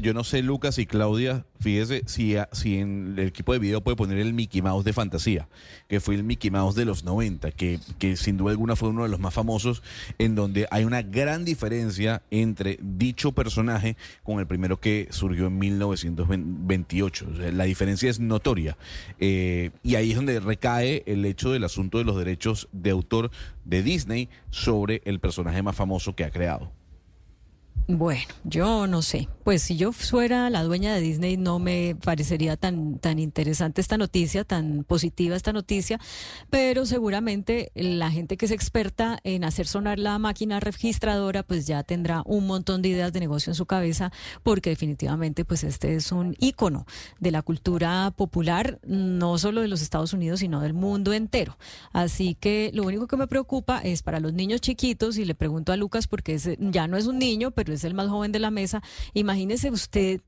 [0.00, 3.96] yo, no sé, Lucas y Claudia, fíjese si, si en el equipo de video puede
[3.96, 5.48] poner el Mickey Mouse de fantasía,
[5.88, 9.02] que fue el Mickey Mouse de los 90, que, que sin duda alguna fue uno
[9.02, 9.82] de los más famosos,
[10.18, 15.58] en donde hay una gran diferencia entre dicho personaje con el primero que surgió en
[15.58, 17.26] 1928.
[17.52, 18.76] la diferencia es notoria.
[19.18, 23.30] Eh, y ahí es donde recae el hecho del asunto de los derechos de autor
[23.64, 26.72] de Disney sobre el personaje más famoso que ha creado.
[27.86, 29.28] Bueno, yo no sé.
[29.44, 33.98] Pues si yo fuera la dueña de Disney no me parecería tan tan interesante esta
[33.98, 36.00] noticia, tan positiva esta noticia,
[36.48, 41.82] pero seguramente la gente que es experta en hacer sonar la máquina registradora pues ya
[41.82, 44.10] tendrá un montón de ideas de negocio en su cabeza
[44.42, 46.86] porque definitivamente pues este es un ícono
[47.20, 51.58] de la cultura popular no solo de los Estados Unidos sino del mundo entero.
[51.92, 55.70] Así que lo único que me preocupa es para los niños chiquitos y le pregunto
[55.70, 58.50] a Lucas porque ya no es un niño, pero es el más joven de la
[58.50, 60.20] mesa, imagínese usted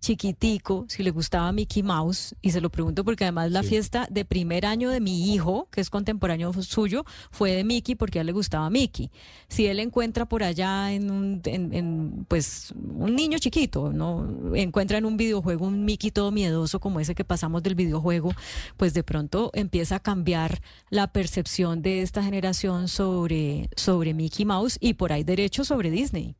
[0.00, 4.24] chiquitico, si le gustaba Mickey Mouse, y se lo pregunto porque además la fiesta de
[4.24, 8.26] primer año de mi hijo, que es contemporáneo suyo, fue de Mickey porque a él
[8.26, 9.10] le gustaba Mickey.
[9.48, 14.54] Si él encuentra por allá en un, en, pues, un niño chiquito, ¿no?
[14.54, 18.32] Encuentra en un videojuego un Mickey todo miedoso como ese que pasamos del videojuego,
[18.76, 24.78] pues de pronto empieza a cambiar la percepción de esta generación sobre, sobre Mickey Mouse
[24.80, 26.36] y por ahí derecho sobre Disney.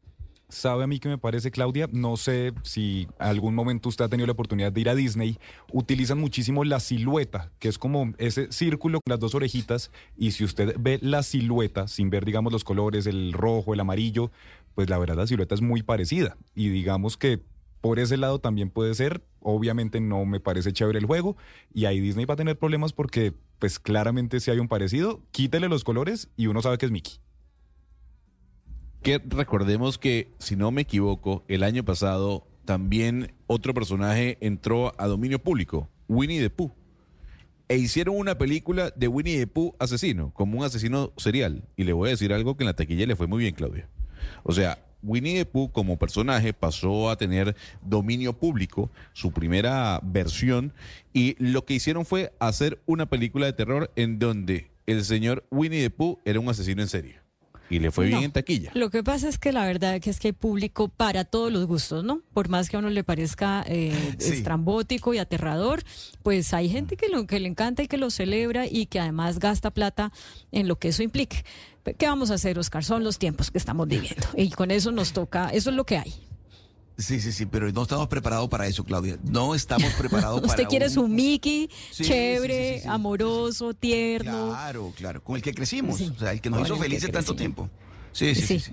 [0.51, 4.27] Sabe a mí que me parece, Claudia, no sé si algún momento usted ha tenido
[4.27, 5.39] la oportunidad de ir a Disney,
[5.73, 10.43] utilizan muchísimo la silueta, que es como ese círculo con las dos orejitas, y si
[10.43, 14.33] usted ve la silueta, sin ver, digamos, los colores, el rojo, el amarillo,
[14.75, 16.37] pues la verdad la silueta es muy parecida.
[16.57, 17.41] Y digamos que
[17.81, 21.37] por ese lado también puede ser, obviamente no me parece chévere el juego,
[21.73, 25.69] y ahí Disney va a tener problemas porque, pues claramente si hay un parecido, quítele
[25.69, 27.21] los colores y uno sabe que es Mickey
[29.03, 35.07] que recordemos que, si no me equivoco, el año pasado también otro personaje entró a
[35.07, 36.73] dominio público, Winnie the Pooh.
[37.69, 41.65] E hicieron una película de Winnie the Pooh asesino, como un asesino serial.
[41.77, 43.89] Y le voy a decir algo que en la taquilla le fue muy bien, Claudia.
[44.43, 50.75] O sea, Winnie the Pooh como personaje pasó a tener dominio público, su primera versión,
[51.15, 55.83] y lo que hicieron fue hacer una película de terror en donde el señor Winnie
[55.83, 57.30] the Pooh era un asesino en serie
[57.71, 58.73] y le fue bien en taquilla.
[58.75, 62.05] Lo que pasa es que la verdad es que hay público para todos los gustos,
[62.05, 62.21] ¿no?
[62.35, 65.83] Por más que a uno le parezca eh, estrambótico y aterrador,
[66.23, 69.39] pues hay gente que, lo, que le encanta y que lo celebra y que además
[69.39, 70.13] gasta plata
[70.51, 71.45] en lo que eso implique.
[71.97, 72.85] ¿Qué vamos a hacer, Oscar?
[72.85, 75.97] Son los tiempos que estamos viviendo y con eso nos toca, eso es lo que
[75.97, 76.30] hay.
[77.01, 79.19] Sí, sí, sí, pero no estamos preparados para eso, Claudia.
[79.25, 84.49] No estamos preparados para Usted quiere su Mickey chévere, amoroso, tierno.
[84.51, 87.69] Claro, claro, con el que crecimos, o sea, el que nos hizo felices tanto tiempo.
[88.13, 88.61] sí, sí.
[88.61, 88.73] sí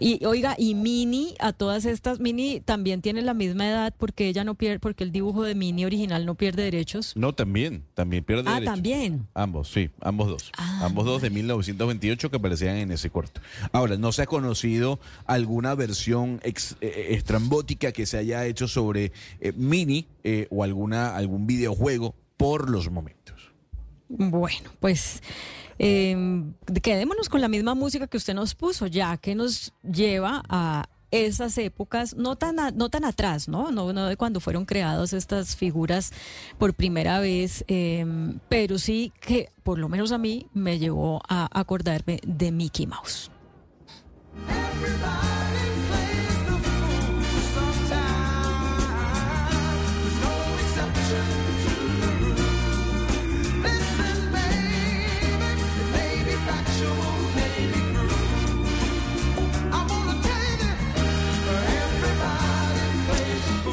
[0.00, 4.44] y oiga, y Mini, a todas estas, Mini también tiene la misma edad porque ella
[4.44, 7.12] no pierde, porque el dibujo de Mini original no pierde derechos.
[7.16, 8.68] No, también, también pierde ah, derechos.
[8.68, 9.26] Ah, también.
[9.34, 10.52] Ambos, sí, ambos dos.
[10.56, 13.40] Ah, ambos dos de 1928 que aparecían en ese corto.
[13.72, 18.68] Ahora, no se ha conocido alguna versión ex, eh, eh, estrambótica que se haya hecho
[18.68, 20.06] sobre eh, Mini
[20.50, 23.50] o alguna, algún videojuego por los momentos.
[24.08, 25.22] Bueno, pues
[25.78, 26.44] eh,
[26.82, 31.56] quedémonos con la misma música que usted nos puso, ya que nos lleva a esas
[31.58, 33.70] épocas, no tan, no tan atrás, ¿no?
[33.70, 33.92] ¿no?
[33.92, 36.12] No de cuando fueron creadas estas figuras
[36.58, 41.48] por primera vez, em, pero sí que por lo menos a mí me llevó a
[41.58, 43.30] acordarme de Mickey Mouse.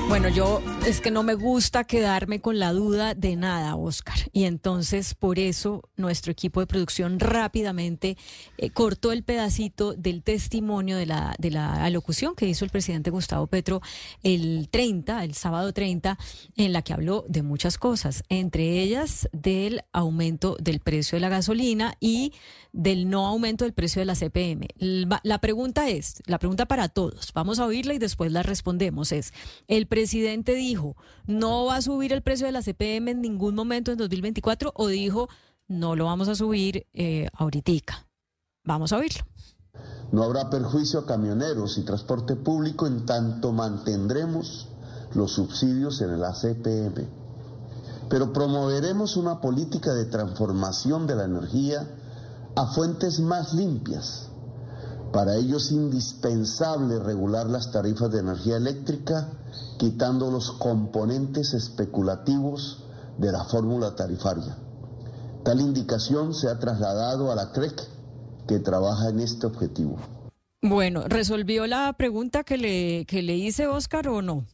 [0.07, 4.15] Bueno, yo es que no me gusta quedarme con la duda de nada, Oscar.
[4.33, 8.15] Y entonces por eso nuestro equipo de producción rápidamente
[8.57, 13.09] eh, cortó el pedacito del testimonio de la, de la alocución que hizo el presidente
[13.09, 13.81] Gustavo Petro
[14.21, 16.19] el 30, el sábado 30,
[16.55, 21.29] en la que habló de muchas cosas, entre ellas del aumento del precio de la
[21.29, 22.31] gasolina y
[22.75, 24.67] del no aumento del precio de la CPM.
[25.23, 29.33] La pregunta es, la pregunta para todos, vamos a oírla y después la respondemos, es,
[29.67, 33.91] el presidente dijo, no va a subir el precio de la CPM en ningún momento
[33.91, 35.29] en 2024 o dijo,
[35.69, 38.07] no lo vamos a subir eh, ahorita.
[38.65, 39.23] Vamos a oírlo.
[40.11, 44.67] No habrá perjuicio a camioneros y transporte público en tanto mantendremos
[45.13, 47.07] los subsidios en el ACPM.
[48.09, 51.87] Pero promoveremos una política de transformación de la energía
[52.55, 54.29] a fuentes más limpias
[55.11, 59.29] Para ello es indispensable regular las tarifas de energía eléctrica,
[59.77, 62.83] quitando los componentes especulativos
[63.17, 64.57] de la fórmula tarifaria.
[65.43, 67.81] Tal indicación se ha trasladado a la CREC,
[68.47, 69.97] que trabaja en este objetivo.
[70.61, 74.45] Bueno, ¿resolvió la pregunta que le, que le hice, Oscar, o no?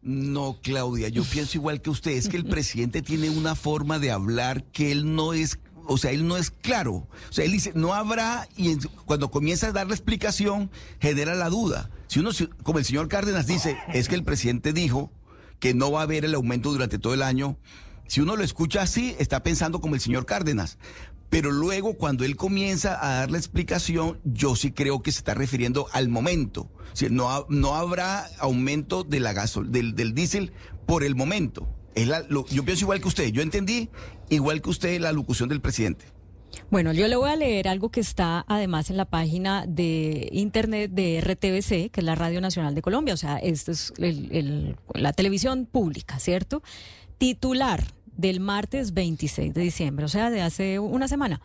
[0.00, 4.10] No, Claudia, yo pienso igual que usted, es que el presidente tiene una forma de
[4.10, 5.58] hablar que él no es
[5.88, 7.08] o sea, él no es claro.
[7.28, 10.70] O sea, él dice, no habrá, y cuando comienza a dar la explicación,
[11.00, 11.90] genera la duda.
[12.06, 12.30] Si uno,
[12.62, 15.10] como el señor Cárdenas dice, es que el presidente dijo
[15.58, 17.58] que no va a haber el aumento durante todo el año.
[18.06, 20.78] Si uno lo escucha así, está pensando como el señor Cárdenas.
[21.28, 25.34] Pero luego, cuando él comienza a dar la explicación, yo sí creo que se está
[25.34, 26.70] refiriendo al momento.
[26.92, 30.52] O sea, no, no habrá aumento de la gasol, del, del diésel
[30.86, 31.68] por el momento
[32.50, 33.28] yo pienso igual que usted.
[33.28, 33.88] Yo entendí
[34.28, 36.04] igual que usted la locución del presidente.
[36.70, 40.90] Bueno, yo le voy a leer algo que está además en la página de internet
[40.90, 45.66] de RTBC, que es la Radio Nacional de Colombia, o sea, esto es la televisión
[45.66, 46.62] pública, ¿cierto?
[47.18, 51.40] Titular del martes 26 de diciembre, o sea, de hace una semana.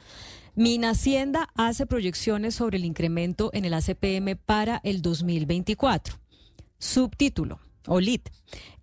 [0.84, 6.16] Hacienda hace proyecciones sobre el incremento en el ACPM para el 2024.
[6.80, 7.60] Subtítulo.
[7.88, 8.30] OLIT.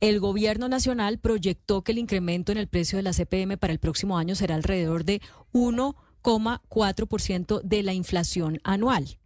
[0.00, 3.78] El gobierno nacional proyectó que el incremento en el precio de la CPM para el
[3.78, 5.20] próximo año será alrededor de
[5.52, 9.18] 1,4% de la inflación anual.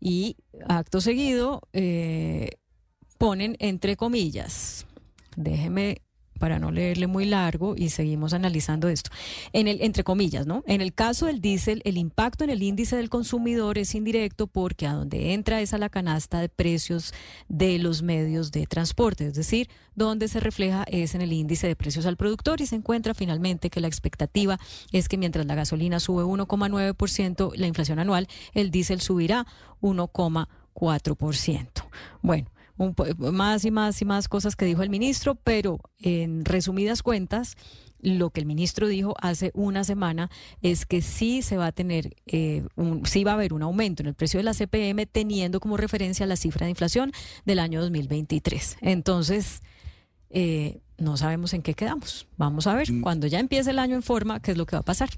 [0.00, 0.36] Y
[0.68, 2.50] acto seguido eh,
[3.18, 4.86] ponen entre comillas,
[5.36, 6.02] déjeme
[6.38, 9.10] para no leerle muy largo y seguimos analizando esto.
[9.52, 10.62] En el entre comillas, ¿no?
[10.66, 14.86] En el caso del diésel, el impacto en el índice del consumidor es indirecto porque
[14.86, 17.12] a donde entra es a la canasta de precios
[17.48, 21.76] de los medios de transporte, es decir, donde se refleja es en el índice de
[21.76, 24.58] precios al productor y se encuentra finalmente que la expectativa
[24.92, 29.46] es que mientras la gasolina sube 1,9%, la inflación anual, el diésel subirá
[29.80, 31.68] 1,4%.
[32.22, 32.48] Bueno,
[33.18, 37.56] más y más y más cosas que dijo el ministro, pero en resumidas cuentas,
[38.00, 40.30] lo que el ministro dijo hace una semana
[40.62, 42.64] es que sí se va a tener, eh,
[43.04, 46.26] sí va a haber un aumento en el precio de la CPM teniendo como referencia
[46.26, 47.12] la cifra de inflación
[47.44, 48.78] del año 2023.
[48.82, 49.62] Entonces,
[50.30, 52.26] eh, no sabemos en qué quedamos.
[52.36, 53.00] Vamos a ver, mm.
[53.00, 55.10] cuando ya empiece el año en forma, qué es lo que va a pasar.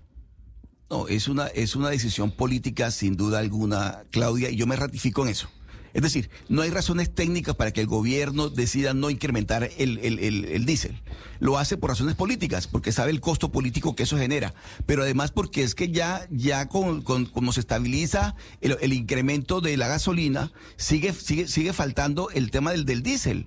[0.91, 5.23] No, es una, es una decisión política sin duda alguna, Claudia, y yo me ratifico
[5.23, 5.51] en eso.
[5.95, 10.67] Es decir, no hay razones técnicas para que el gobierno decida no incrementar el, el,
[10.67, 11.01] diésel.
[11.41, 14.55] Lo hace por razones políticas, porque sabe el costo político que eso genera,
[14.87, 19.89] pero además porque es que ya, ya con, como se estabiliza el, incremento de la
[19.89, 23.47] gasolina, sigue, sigue, sigue faltando el tema del, del diésel.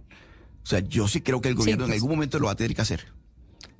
[0.64, 2.02] O sea, yo sí creo que el gobierno en pues.
[2.02, 3.21] algún momento lo va a tener que hacer.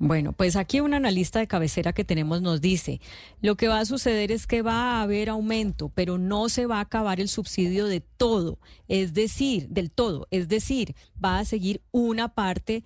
[0.04, 3.00] Bueno, pues aquí un analista de cabecera que tenemos nos dice,
[3.40, 6.78] lo que va a suceder es que va a haber aumento, pero no se va
[6.78, 11.82] a acabar el subsidio de todo, es decir, del todo, es decir, va a seguir
[11.92, 12.82] una parte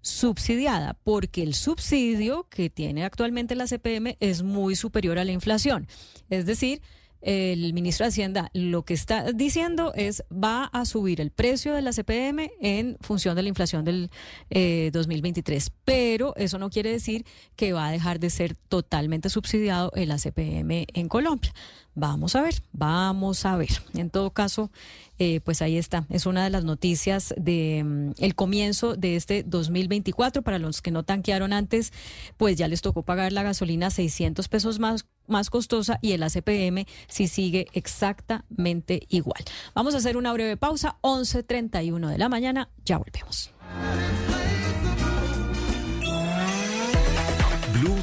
[0.00, 5.88] subsidiada, porque el subsidio que tiene actualmente la CPM es muy superior a la inflación.
[6.28, 6.82] Es decir,
[7.22, 11.82] el ministro de Hacienda lo que está diciendo es va a subir el precio de
[11.82, 14.10] la CPM en función de la inflación del
[14.92, 17.24] 2023, eh, pero eso no quiere decir
[17.56, 21.52] que va a dejar de ser totalmente subsidiado el ACPM en Colombia.
[21.94, 23.68] Vamos a ver, vamos a ver.
[23.94, 24.70] En todo caso,
[25.18, 26.06] eh, pues ahí está.
[26.08, 30.42] Es una de las noticias de mm, el comienzo de este 2024.
[30.42, 31.92] Para los que no tanquearon antes,
[32.36, 36.84] pues ya les tocó pagar la gasolina 600 pesos más más costosa y el ACPM
[37.08, 39.42] si sigue exactamente igual.
[39.74, 43.52] Vamos a hacer una breve pausa, 11.31 de la mañana, ya volvemos.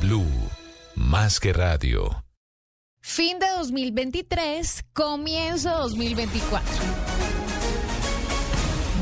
[0.00, 0.24] Blue,
[0.94, 2.24] más que radio.
[3.02, 6.64] Fin de 2023, comienzo 2024.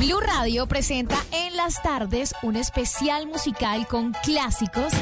[0.01, 4.93] Blue Radio presenta en las tardes un especial musical con clásicos,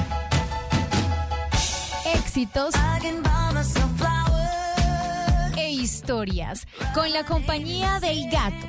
[2.14, 2.74] éxitos
[5.56, 8.66] e historias con la compañía del gato.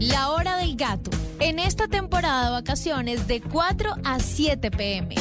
[0.00, 1.12] La hora del gato.
[1.38, 5.14] En esta temporada de vacaciones de 4 a 7 pm.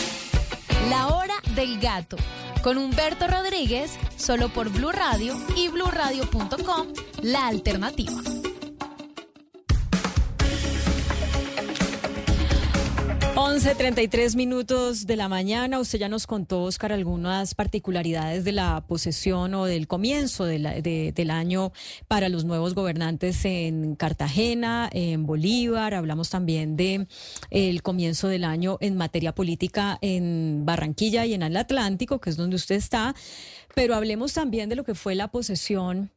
[0.89, 2.17] La hora del gato.
[2.63, 6.88] con Humberto Rodríguez, solo por Blue Radio y bluradio.com,
[7.21, 8.13] la alternativa.
[13.44, 15.78] 11.33 minutos de la mañana.
[15.78, 21.74] Usted ya nos contó, Oscar, algunas particularidades de la posesión o del comienzo del año
[22.08, 25.94] para los nuevos gobernantes en Cartagena, en Bolívar.
[25.94, 27.06] Hablamos también de
[27.50, 32.38] el comienzo del año en materia política en Barranquilla y en el Atlántico, que es
[32.38, 33.14] donde usted está.
[33.76, 36.12] Pero hablemos también de lo que fue la posesión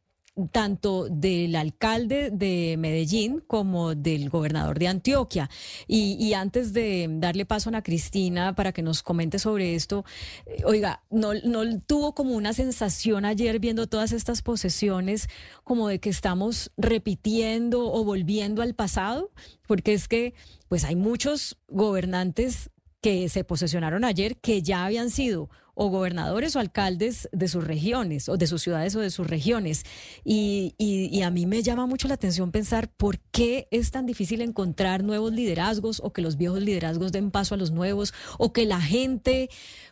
[0.51, 5.49] tanto del alcalde de Medellín como del gobernador de Antioquia.
[5.87, 10.05] Y, antes de darle paso a Ana Cristina para que nos comente sobre esto,
[10.45, 15.27] eh, oiga, ¿no, ¿no tuvo como una sensación ayer viendo todas estas posesiones
[15.63, 19.31] como de que estamos repitiendo o volviendo al pasado?
[19.65, 20.33] Porque es que
[20.67, 22.69] pues hay muchos gobernantes
[23.01, 25.49] que se posesionaron ayer que ya habían sido
[25.79, 29.85] o gobernadores o alcaldes de sus regiones o de sus ciudades o de sus regiones.
[30.25, 34.41] Y, y, a mí me llama mucho la atención pensar por qué es tan difícil
[34.41, 38.65] encontrar nuevos liderazgos o que los viejos liderazgos den paso a los nuevos o que
[38.65, 39.49] la gente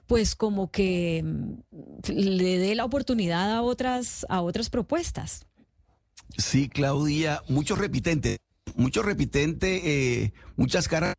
[0.07, 5.45] pues como que mm, le dé la oportunidad a otras, a otras propuestas.
[6.35, 8.39] Sí, Claudia, mucho repitente,
[8.75, 11.13] mucho repitente, eh, muchas caras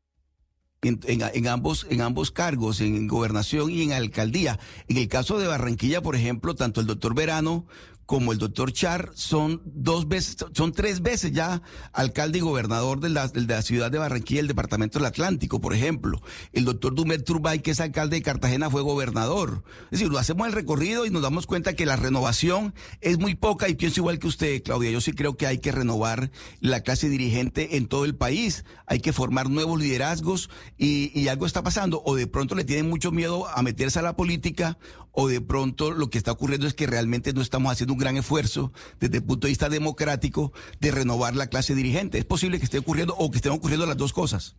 [0.83, 4.59] en, ambos, en ambos cargos, en gobernación y en alcaldía.
[4.89, 7.67] En el caso de Barranquilla, por ejemplo, tanto el doctor Verano
[8.07, 11.61] como el doctor Char son dos veces, son tres veces ya
[11.93, 15.75] alcalde y gobernador de la, de la ciudad de Barranquilla, el departamento del Atlántico, por
[15.75, 16.23] ejemplo.
[16.53, 19.65] El doctor Dumet Turbay, que es alcalde de Cartagena, fue gobernador.
[19.87, 23.35] Es decir, lo hacemos el recorrido y nos damos cuenta que la renovación es muy
[23.35, 24.91] poca y pienso igual que usted, Claudia.
[24.93, 26.31] Yo sí creo que hay que renovar
[26.61, 28.65] la clase dirigente en todo el país.
[28.87, 30.49] Hay que formar nuevos liderazgos
[30.79, 32.03] y, y algo está pasando.
[32.05, 34.79] O de pronto le tienen mucho miedo a meterse a la política
[35.17, 38.17] o de pronto lo que está ocurriendo es que realmente no estamos haciendo un gran
[38.17, 42.19] esfuerzo desde el punto de vista democrático de renovar la clase dirigente.
[42.19, 44.57] Es posible que esté ocurriendo o que estén ocurriendo las dos cosas.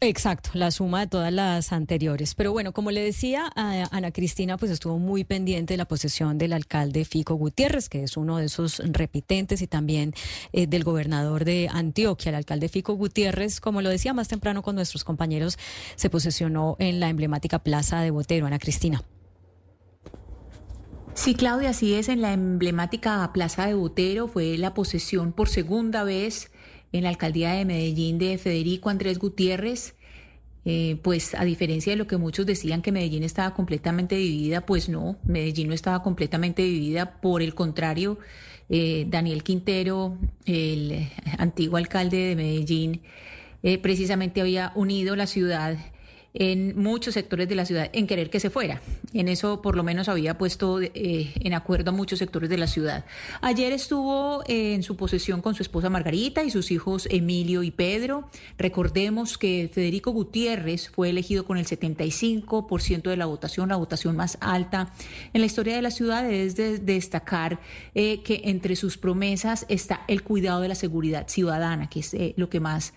[0.00, 2.34] Exacto, la suma de todas las anteriores.
[2.34, 6.52] Pero bueno, como le decía, Ana Cristina pues estuvo muy pendiente de la posesión del
[6.52, 10.12] alcalde Fico Gutiérrez, que es uno de esos repitentes, y también
[10.52, 14.74] eh, del gobernador de Antioquia, el alcalde Fico Gutiérrez, como lo decía más temprano con
[14.74, 15.58] nuestros compañeros,
[15.96, 18.46] se posesionó en la emblemática plaza de Botero.
[18.46, 19.02] Ana Cristina.
[21.14, 22.08] Sí, Claudia, así es.
[22.08, 26.50] En la emblemática Plaza de Botero fue la posesión por segunda vez
[26.92, 29.94] en la alcaldía de Medellín de Federico Andrés Gutiérrez.
[30.66, 34.88] Eh, pues a diferencia de lo que muchos decían que Medellín estaba completamente dividida, pues
[34.88, 37.20] no, Medellín no estaba completamente dividida.
[37.20, 38.18] Por el contrario,
[38.68, 41.08] eh, Daniel Quintero, el
[41.38, 43.02] antiguo alcalde de Medellín,
[43.62, 45.76] eh, precisamente había unido la ciudad
[46.34, 48.82] en muchos sectores de la ciudad en querer que se fuera.
[49.12, 50.90] En eso por lo menos había puesto eh,
[51.36, 53.04] en acuerdo a muchos sectores de la ciudad.
[53.40, 57.70] Ayer estuvo eh, en su posesión con su esposa Margarita y sus hijos Emilio y
[57.70, 58.28] Pedro.
[58.58, 64.36] Recordemos que Federico Gutiérrez fue elegido con el 75% de la votación, la votación más
[64.40, 64.92] alta
[65.32, 66.28] en la historia de la ciudad.
[66.28, 67.60] Es de destacar
[67.94, 72.50] eh, que entre sus promesas está el cuidado de la seguridad ciudadana, que es lo
[72.50, 72.92] que más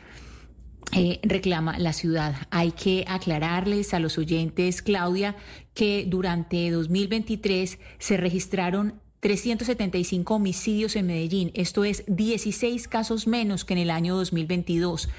[0.93, 2.35] eh, reclama la ciudad.
[2.49, 5.35] Hay que aclararles a los oyentes, Claudia,
[5.73, 11.51] que durante 2023 se registraron 375 homicidios en Medellín.
[11.53, 15.09] Esto es 16 casos menos que en el año 2022.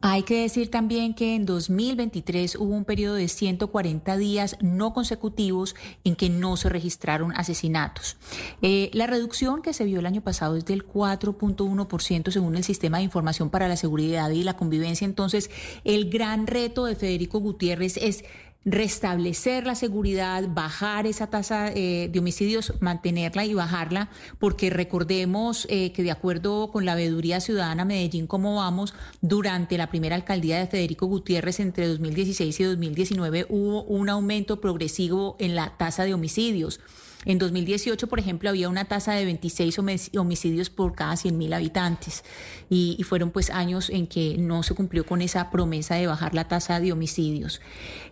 [0.00, 5.74] Hay que decir también que en 2023 hubo un periodo de 140 días no consecutivos
[6.04, 8.16] en que no se registraron asesinatos.
[8.62, 12.98] Eh, la reducción que se vio el año pasado es del 4.1% según el Sistema
[12.98, 15.04] de Información para la Seguridad y la Convivencia.
[15.04, 15.50] Entonces,
[15.82, 18.24] el gran reto de Federico Gutiérrez es
[18.70, 25.92] restablecer la seguridad, bajar esa tasa eh, de homicidios, mantenerla y bajarla, porque recordemos eh,
[25.92, 30.66] que de acuerdo con la Veeduría Ciudadana Medellín, como vamos, durante la primera alcaldía de
[30.66, 36.80] Federico Gutiérrez entre 2016 y 2019 hubo un aumento progresivo en la tasa de homicidios.
[37.24, 39.78] En 2018, por ejemplo, había una tasa de 26
[40.16, 42.24] homicidios por cada 100.000 habitantes
[42.70, 46.46] y, fueron pues años en que no se cumplió con esa promesa de bajar la
[46.46, 47.60] tasa de homicidios.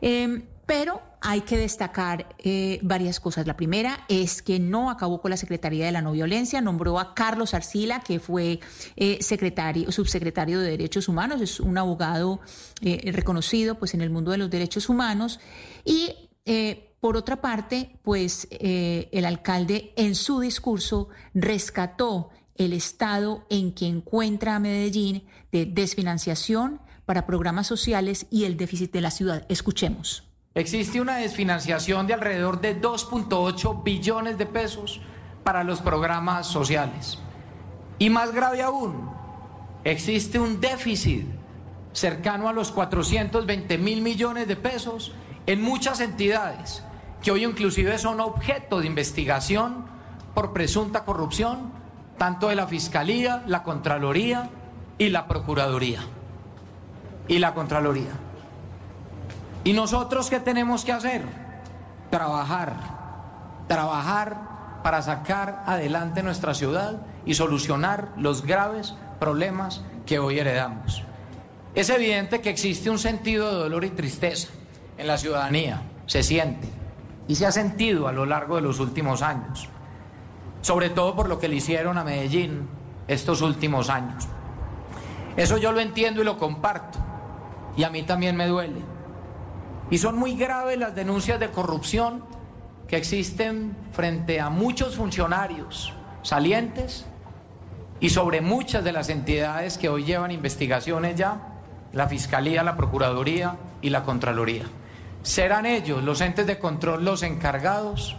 [0.00, 3.46] Em, pero hay que destacar eh, varias cosas.
[3.46, 7.14] La primera es que no acabó con la Secretaría de la No Violencia, nombró a
[7.14, 8.60] Carlos Arcila, que fue
[8.96, 12.40] eh, secretario, subsecretario de Derechos Humanos, es un abogado
[12.80, 15.38] eh, reconocido pues, en el mundo de los derechos humanos.
[15.84, 16.14] Y
[17.00, 23.86] por otra parte, pues eh, el alcalde en su discurso rescató el estado en que
[23.86, 29.46] encuentra a Medellín de desfinanciación para programas sociales y el déficit de la ciudad.
[29.48, 30.24] Escuchemos.
[30.54, 35.00] Existe una desfinanciación de alrededor de 2.8 billones de pesos
[35.44, 37.18] para los programas sociales.
[37.98, 39.10] Y más grave aún,
[39.84, 41.26] existe un déficit
[41.92, 45.12] cercano a los 420 mil millones de pesos
[45.46, 46.82] en muchas entidades
[47.22, 49.86] que hoy inclusive son objeto de investigación
[50.34, 51.72] por presunta corrupción,
[52.18, 54.50] tanto de la Fiscalía, la Contraloría
[54.98, 56.00] y la Procuraduría.
[57.28, 58.12] Y la Contraloría.
[59.64, 61.22] ¿Y nosotros qué tenemos que hacer?
[62.10, 62.74] Trabajar,
[63.66, 71.02] trabajar para sacar adelante nuestra ciudad y solucionar los graves problemas que hoy heredamos.
[71.74, 74.48] Es evidente que existe un sentido de dolor y tristeza
[74.98, 76.68] en la ciudadanía, se siente
[77.28, 79.68] y se ha sentido a lo largo de los últimos años,
[80.62, 82.68] sobre todo por lo que le hicieron a Medellín
[83.08, 84.28] estos últimos años.
[85.36, 86.98] Eso yo lo entiendo y lo comparto,
[87.76, 88.80] y a mí también me duele.
[89.90, 92.24] Y son muy graves las denuncias de corrupción
[92.88, 95.92] que existen frente a muchos funcionarios
[96.22, 97.06] salientes
[98.00, 101.40] y sobre muchas de las entidades que hoy llevan investigaciones ya,
[101.92, 104.64] la Fiscalía, la Procuraduría y la Contraloría.
[105.26, 108.14] Serán ellos, los entes de control, los encargados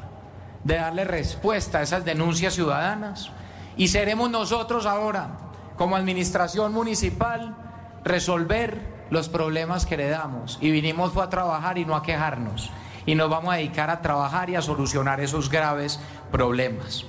[0.66, 3.32] de darle respuesta a esas denuncias ciudadanas.
[3.78, 5.38] Y seremos nosotros ahora,
[5.78, 7.56] como administración municipal,
[8.04, 10.58] resolver los problemas que heredamos.
[10.60, 12.72] Y vinimos fue a trabajar y no a quejarnos.
[13.06, 17.06] Y nos vamos a dedicar a trabajar y a solucionar esos graves problemas.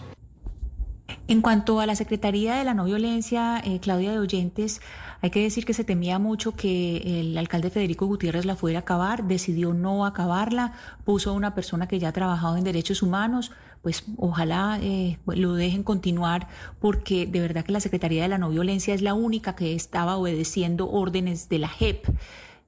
[1.27, 4.81] En cuanto a la Secretaría de la No Violencia, eh, Claudia de Oyentes,
[5.21, 8.83] hay que decir que se temía mucho que el alcalde Federico Gutiérrez la fuera a
[8.83, 10.73] acabar, decidió no acabarla,
[11.05, 13.51] puso a una persona que ya ha trabajado en derechos humanos,
[13.83, 16.49] pues ojalá eh, lo dejen continuar
[16.81, 20.17] porque de verdad que la Secretaría de la No Violencia es la única que estaba
[20.17, 22.07] obedeciendo órdenes de la JEP.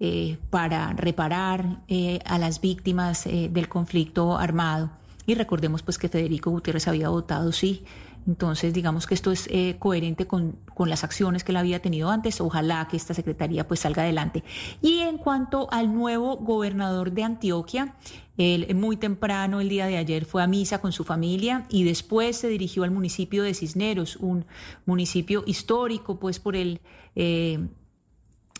[0.02, 4.88] Eh, para reparar eh, a las víctimas del conflicto armado.
[5.30, 7.84] Y recordemos pues que Federico Gutiérrez había votado sí
[8.26, 12.40] entonces, digamos que esto es eh, coherente con, las acciones que él había tenido antes.
[12.40, 14.42] Ojalá que esta secretaría pues salga adelante.
[14.82, 17.94] Y en cuanto al nuevo gobernador de Antioquia,
[18.36, 22.36] él muy temprano el día de ayer fue a misa con su familia y después
[22.36, 24.46] se dirigió al municipio de Cisneros, un
[24.86, 26.80] municipio histórico pues por el,
[27.14, 27.58] eh,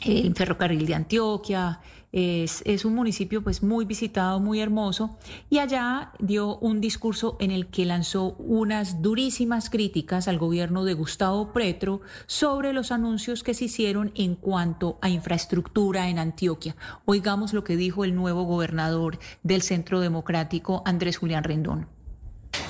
[0.05, 1.80] el ferrocarril de Antioquia,
[2.12, 5.19] es, un municipio pues muy visitado, muy hermoso,
[5.49, 10.95] y allá dio un discurso en el que lanzó unas durísimas críticas al gobierno de
[10.95, 16.77] Gustavo Petro sobre los anuncios que se hicieron en cuanto a infraestructura en Antioquia.
[17.05, 21.87] Oigamos lo que dijo el nuevo gobernador del Centro Democrático, Andrés Julián Rendón.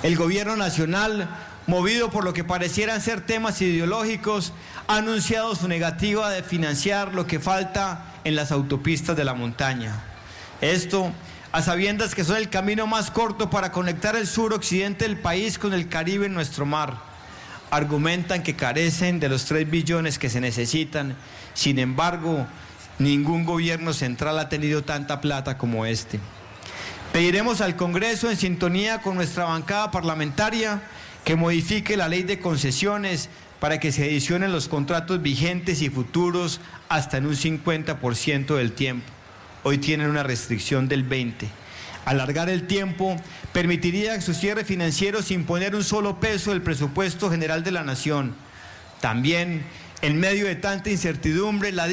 [0.03, 1.29] El gobierno nacional,
[1.67, 4.53] movido por lo que parecieran ser temas ideológicos,
[4.87, 10.01] ha anunciado su negativa de financiar lo que falta en las autopistas de la montaña.
[10.61, 11.13] Esto
[11.53, 15.73] a sabiendas que son el camino más corto para conectar el sur-occidente del país con
[15.73, 16.99] el Caribe en nuestro mar.
[17.71, 21.17] Argumentan que carecen de los 3 billones que se necesitan.
[21.55, 22.47] Sin embargo,
[22.99, 26.21] ningún gobierno central ha tenido tanta plata como este.
[27.13, 30.81] Pediremos al Congreso, en sintonía con nuestra bancada parlamentaria,
[31.25, 33.29] que modifique la ley de concesiones
[33.61, 39.07] para que se adicionen los contratos vigentes y futuros hasta en un 50% del tiempo.
[39.63, 41.47] Hoy tienen una restricción del 20%.
[42.07, 43.17] Alargar el tiempo
[43.53, 48.35] permitiría su cierre financiero sin poner un solo peso del presupuesto general de la nación.
[49.03, 49.63] También,
[50.01, 51.87] en medio de tanta incertidumbre, la,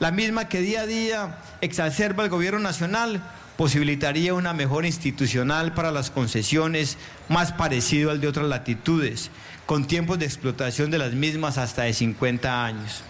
[0.00, 3.22] la misma que día a día exacerba el gobierno nacional,
[3.58, 6.96] posibilitaría una mejor institucional para las concesiones
[7.28, 9.30] más parecido al de otras latitudes
[9.66, 13.02] con tiempos de explotación de las mismas hasta de 50 años.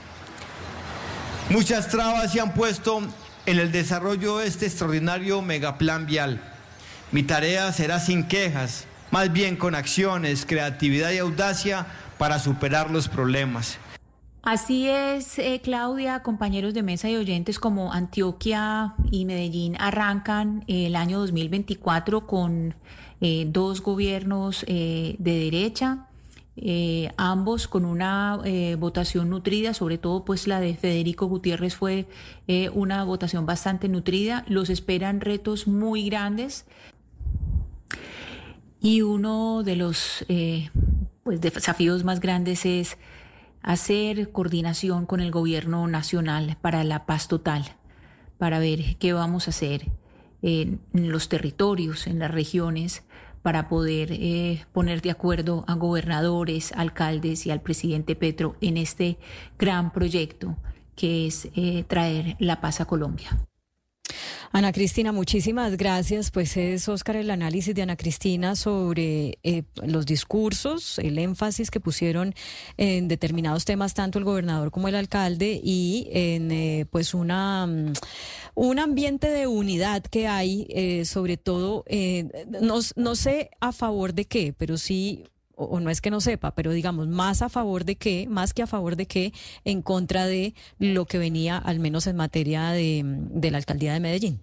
[1.50, 3.02] Muchas trabas se han puesto
[3.44, 6.40] en el desarrollo de este extraordinario megaplan vial.
[7.12, 11.86] Mi tarea será sin quejas, más bien con acciones, creatividad y audacia
[12.18, 13.78] para superar los problemas.
[14.42, 20.96] Así es, eh, Claudia, compañeros de mesa y oyentes como Antioquia y Medellín arrancan el
[20.96, 22.74] año 2024 con
[23.20, 26.06] eh, dos gobiernos eh, de derecha
[26.58, 32.06] eh, ambos con una eh, votación nutrida, sobre todo pues la de Federico Gutiérrez fue
[32.48, 34.44] eh, una votación bastante nutrida.
[34.48, 36.64] Los esperan retos muy grandes
[38.80, 40.24] y uno de los
[41.24, 42.96] pues, desafíos más grandes es
[43.60, 47.64] hacer coordinación con el gobierno nacional para la paz total,
[48.38, 49.90] para ver qué vamos a hacer
[50.42, 53.02] en los territorios, en las regiones,
[53.46, 59.18] para poder eh, poner de acuerdo a gobernadores, alcaldes y al presidente Petro en este
[59.56, 60.56] gran proyecto
[60.96, 63.38] que es eh, traer la paz a Colombia.
[64.52, 66.30] Ana Cristina, muchísimas gracias.
[66.30, 71.80] Pues es Oscar el análisis de Ana Cristina sobre eh, los discursos, el énfasis que
[71.80, 72.34] pusieron
[72.76, 77.92] en determinados temas tanto el gobernador como el alcalde y en eh, pues una mm,
[78.54, 81.84] un ambiente de unidad que hay, eh, sobre todo,
[82.62, 85.24] no, no sé a favor de qué, pero sí
[85.56, 88.62] o, no es que no sepa, pero digamos, más a favor de qué, más que
[88.62, 89.32] a favor de qué,
[89.64, 94.00] en contra de lo que venía, al menos en materia de, de la alcaldía de
[94.00, 94.40] Medellín.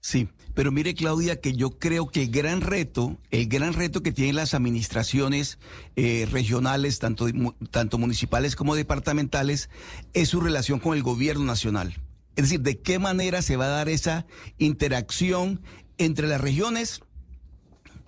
[0.00, 4.12] Sí, pero mire Claudia que yo creo que el gran reto, el gran reto que
[4.12, 5.58] tienen las administraciones
[5.96, 7.26] eh, regionales, tanto,
[7.72, 9.68] tanto municipales como departamentales,
[10.14, 11.96] es su relación con el gobierno nacional.
[12.36, 14.26] Es decir, de qué manera se va a dar esa
[14.58, 15.60] interacción
[15.98, 17.00] entre las regiones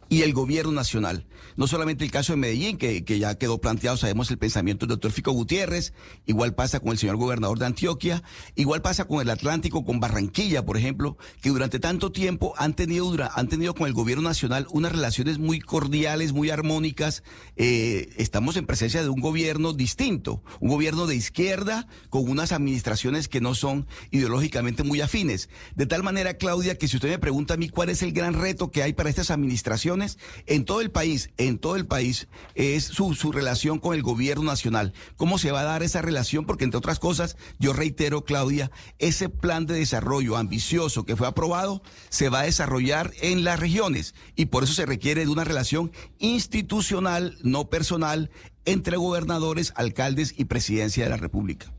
[0.08, 1.26] y el gobierno nacional.
[1.56, 4.94] No solamente el caso de Medellín, que, que, ya quedó planteado, sabemos el pensamiento del
[4.94, 5.92] doctor Fico Gutiérrez,
[6.26, 8.22] igual pasa con el señor gobernador de Antioquia,
[8.54, 13.14] igual pasa con el Atlántico, con Barranquilla, por ejemplo, que durante tanto tiempo han tenido,
[13.34, 17.22] han tenido con el gobierno nacional unas relaciones muy cordiales, muy armónicas.
[17.56, 23.28] Eh, estamos en presencia de un gobierno distinto, un gobierno de izquierda con unas administraciones
[23.28, 25.48] que no son ideológicamente muy afines.
[25.74, 28.34] De tal manera, Claudia, que si usted me pregunta a mí cuál es el gran
[28.34, 29.97] reto que hay para estas administraciones
[30.46, 34.44] en todo el país, en todo el país es su, su relación con el gobierno
[34.44, 34.92] nacional.
[35.16, 36.46] ¿Cómo se va a dar esa relación?
[36.46, 41.82] Porque entre otras cosas, yo reitero, Claudia, ese plan de desarrollo ambicioso que fue aprobado
[42.08, 45.92] se va a desarrollar en las regiones y por eso se requiere de una relación
[46.18, 48.30] institucional, no personal,
[48.64, 51.72] entre gobernadores, alcaldes y presidencia de la República.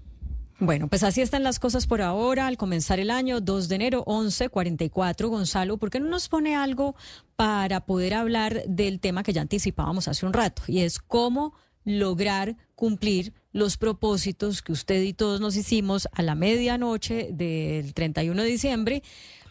[0.61, 2.48] Bueno, pues así están las cosas por ahora.
[2.48, 6.95] Al comenzar el año 2 de enero, 11:44, Gonzalo, ¿por qué no nos pone algo
[7.38, 10.61] para poder hablar del tema que ya anticipábamos hace un rato?
[10.68, 11.53] Y es cómo
[11.86, 18.44] lograr cumplir los propósitos que usted y todos nos hicimos a la medianoche del 31
[18.44, 19.03] de diciembre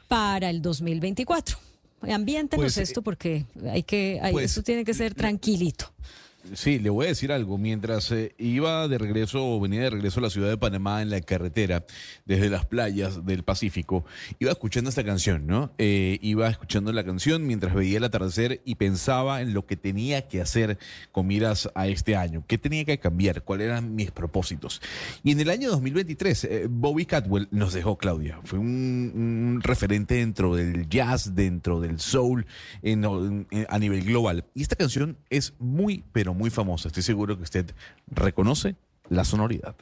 [0.09, 1.59] para el 2024.
[2.03, 5.93] Ambiéntenos pues, esto porque hay que, hay, pues, esto tiene que ser tranquilito.
[6.55, 7.59] Sí, le voy a decir algo.
[7.59, 11.11] Mientras eh, iba de regreso o venía de regreso a la ciudad de Panamá en
[11.11, 11.85] la carretera,
[12.25, 14.05] desde las playas del Pacífico,
[14.39, 15.73] iba escuchando esta canción, ¿no?
[15.79, 20.29] Eh, iba escuchando la canción mientras veía el atardecer y pensaba en lo que tenía
[20.29, 20.79] que hacer
[21.13, 22.45] con miras a este año.
[22.47, 23.43] ¿Qué tenía que cambiar?
[23.43, 24.81] ¿Cuáles eran mis propósitos?
[25.23, 28.41] Y en el año 2023, eh, Bobby Catwell nos dejó, Claudia.
[28.45, 32.47] Fue un, referente dentro del jazz, dentro del soul,
[33.69, 34.45] a nivel global.
[34.55, 36.89] Y esta canción es muy, pero famosa.
[36.89, 37.75] Estoy seguro que usted
[38.07, 38.77] reconoce
[39.09, 39.77] la sonoridad.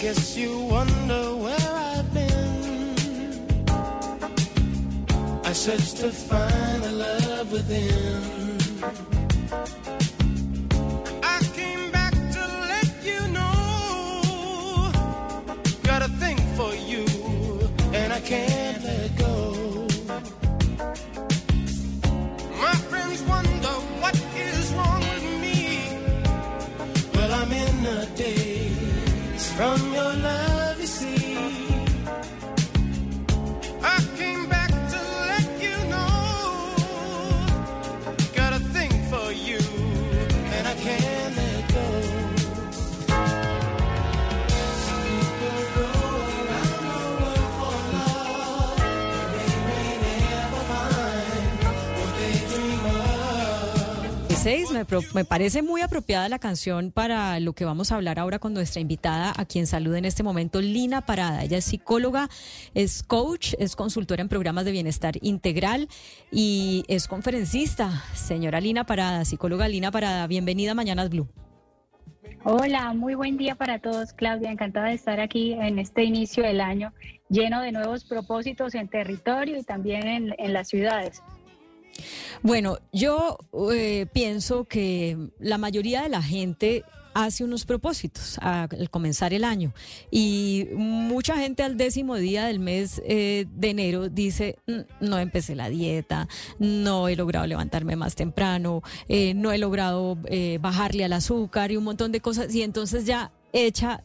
[0.00, 2.94] Guess you wonder where I've been.
[5.44, 8.37] I searched to find the love within.
[55.14, 58.80] Me, parece muy apropiada la canción para lo que vamos a hablar ahora con nuestra
[58.80, 61.44] invitada, a quien saluda en este momento, Lina Parada.
[61.44, 62.30] Ella es psicóloga,
[62.72, 65.88] es coach, es consultora en programas de bienestar integral
[66.30, 68.04] y es conferencista.
[68.14, 71.28] Señora Lina Parada, psicóloga Lina Parada, bienvenida a Mañanas Blue.
[72.44, 74.50] Hola, muy buen día para todos, Claudia.
[74.50, 76.94] Encantada de estar aquí en este inicio del año
[77.28, 81.22] lleno de nuevos propósitos en territorio y también en las ciudades.
[82.42, 83.38] Bueno, yo
[83.72, 86.84] eh, pienso que la mayoría de la gente
[87.14, 89.72] hace unos propósitos al comenzar el año
[90.08, 95.56] y mucha gente al décimo día del mes eh, de enero dice mm, no empecé
[95.56, 96.28] la dieta,
[96.60, 100.16] no he logrado levantarme más temprano, eh, no he logrado
[100.60, 104.04] bajarle al azúcar y un montón de cosas y entonces ya echa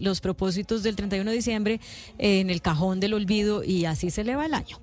[0.00, 1.80] los propósitos del 31 de diciembre
[2.16, 4.78] en el cajón del olvido y así se le va el año.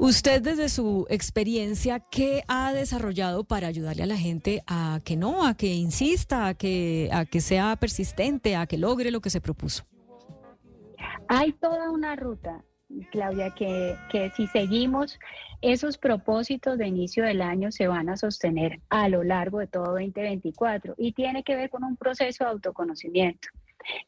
[0.00, 5.44] Usted desde su experiencia, ¿qué ha desarrollado para ayudarle a la gente a que no,
[5.44, 9.40] a que insista, a que, a que sea persistente, a que logre lo que se
[9.40, 9.84] propuso?
[11.28, 12.64] Hay toda una ruta
[13.10, 15.18] Claudia, que, que si seguimos
[15.60, 19.92] esos propósitos de inicio del año se van a sostener a lo largo de todo
[19.92, 23.48] 2024 y tiene que ver con un proceso de autoconocimiento.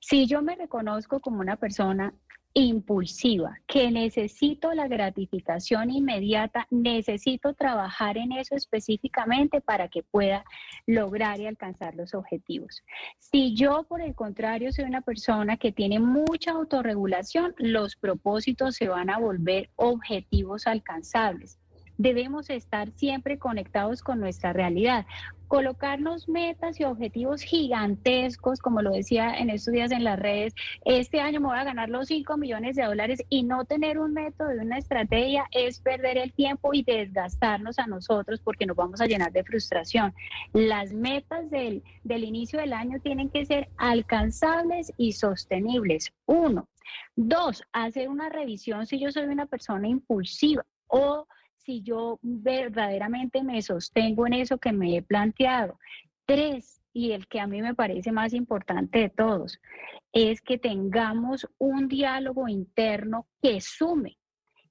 [0.00, 2.14] Si yo me reconozco como una persona
[2.54, 10.44] impulsiva, que necesito la gratificación inmediata, necesito trabajar en eso específicamente para que pueda
[10.86, 12.82] lograr y alcanzar los objetivos.
[13.18, 18.88] Si yo, por el contrario, soy una persona que tiene mucha autorregulación, los propósitos se
[18.88, 21.59] van a volver objetivos alcanzables
[22.00, 25.04] debemos estar siempre conectados con nuestra realidad
[25.50, 30.54] colocarnos metas y objetivos gigantescos, como lo decía en estos días en las redes,
[30.84, 34.12] este año me voy a ganar los 5 millones de dólares y no tener un
[34.12, 39.00] método y una estrategia es perder el tiempo y desgastarnos a nosotros porque nos vamos
[39.00, 40.14] a llenar de frustración.
[40.52, 46.12] Las metas del, del inicio del año tienen que ser alcanzables y sostenibles.
[46.26, 46.68] Uno.
[47.16, 51.26] Dos, hacer una revisión si yo soy una persona impulsiva o
[51.70, 55.78] si yo verdaderamente me sostengo en eso que me he planteado.
[56.26, 59.60] Tres, y el que a mí me parece más importante de todos,
[60.12, 64.18] es que tengamos un diálogo interno que sume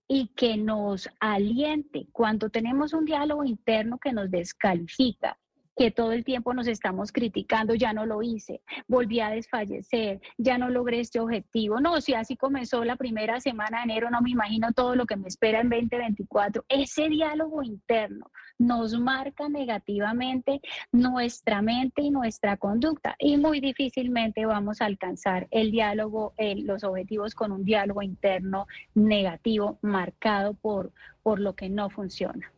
[0.09, 2.07] y que nos aliente.
[2.11, 5.39] Cuando tenemos un diálogo interno que nos descalifica,
[5.79, 10.57] que todo el tiempo nos estamos criticando, ya no lo hice, volví a desfallecer, ya
[10.57, 11.79] no logré este objetivo.
[11.79, 15.15] No, si así comenzó la primera semana de enero, no me imagino todo lo que
[15.15, 16.65] me espera en 2024.
[16.67, 20.59] Ese diálogo interno nos marca negativamente
[20.91, 27.33] nuestra mente y nuestra conducta y muy difícilmente vamos a alcanzar el diálogo, los objetivos
[27.35, 30.91] con un diálogo interno negativo marcado por,
[31.23, 32.51] por lo que no funciona.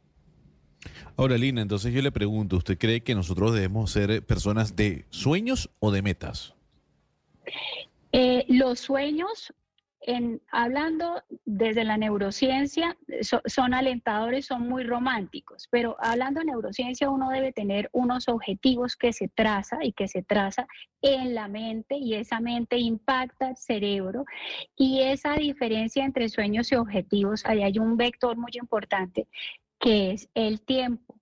[1.18, 5.70] Ahora, Lina, entonces yo le pregunto, ¿usted cree que nosotros debemos ser personas de sueños
[5.80, 6.56] o de metas?
[8.12, 9.54] Eh, los sueños,
[10.52, 17.54] hablando desde la neurociencia, son alentadores, son muy románticos, pero hablando de neurociencia uno debe
[17.54, 20.68] tener unos objetivos que se traza y que se traza
[21.02, 24.26] en la mente y esa mente impacta el cerebro
[24.76, 29.28] y esa diferencia entre sueños y objetivos, ahí hay un vector muy importante
[29.82, 31.20] que es el tiempo.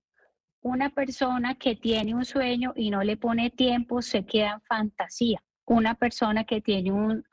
[0.62, 5.42] Una persona que tiene un sueño y no le pone tiempo se queda en fantasía.
[5.66, 7.24] Una persona que tiene un,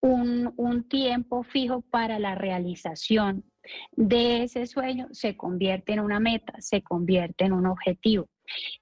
[0.00, 3.44] un, tiempo fijo para la realización
[3.92, 8.28] de ese sueño se convierte en una meta, se convierte en un objetivo.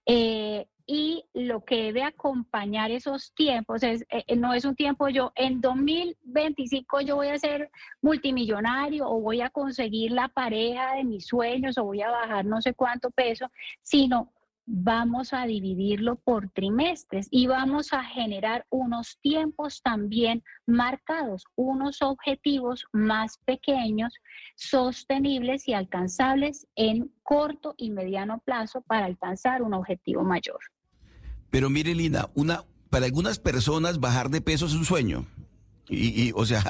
[0.05, 5.09] Eh, y lo que debe acompañar esos tiempos es, eh, eh, no es un tiempo
[5.09, 7.71] yo, en 2025 yo voy a ser
[8.03, 12.61] multimillonario o voy a conseguir la pareja de mis sueños o voy a bajar no
[12.61, 13.51] sé cuánto peso,
[13.83, 14.33] sino
[14.67, 22.87] vamos a dividirlo por trimestres y vamos a generar unos tiempos también marcados, unos objetivos
[22.93, 24.15] más pequeños,
[24.55, 30.61] sostenibles y alcanzables en corto y mediano plazo para alcanzar un objetivo mayor.
[31.55, 35.25] Pero mire, Lina, una, para algunas personas bajar de peso es un sueño.
[35.89, 36.65] Y, o sea,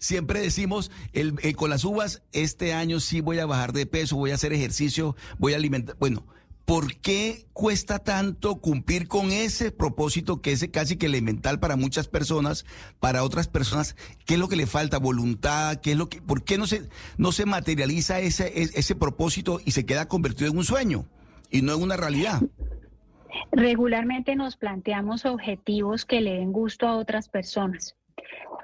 [0.00, 4.14] siempre decimos, el, eh, con las uvas, este año sí voy a bajar de peso,
[4.14, 5.96] voy a hacer ejercicio, voy a alimentar.
[5.98, 6.24] Bueno,
[6.64, 12.06] ¿por qué cuesta tanto cumplir con ese propósito que es casi que elemental para muchas
[12.06, 12.66] personas,
[13.00, 13.96] para otras personas?
[14.26, 14.98] ¿Qué es lo que le falta?
[14.98, 15.80] ¿Voluntad?
[15.80, 19.72] ¿Qué es lo que, ¿Por qué no se, no se materializa ese, ese propósito y
[19.72, 21.04] se queda convertido en un sueño
[21.50, 22.40] y no en una realidad?
[23.52, 27.96] Regularmente nos planteamos objetivos que le den gusto a otras personas.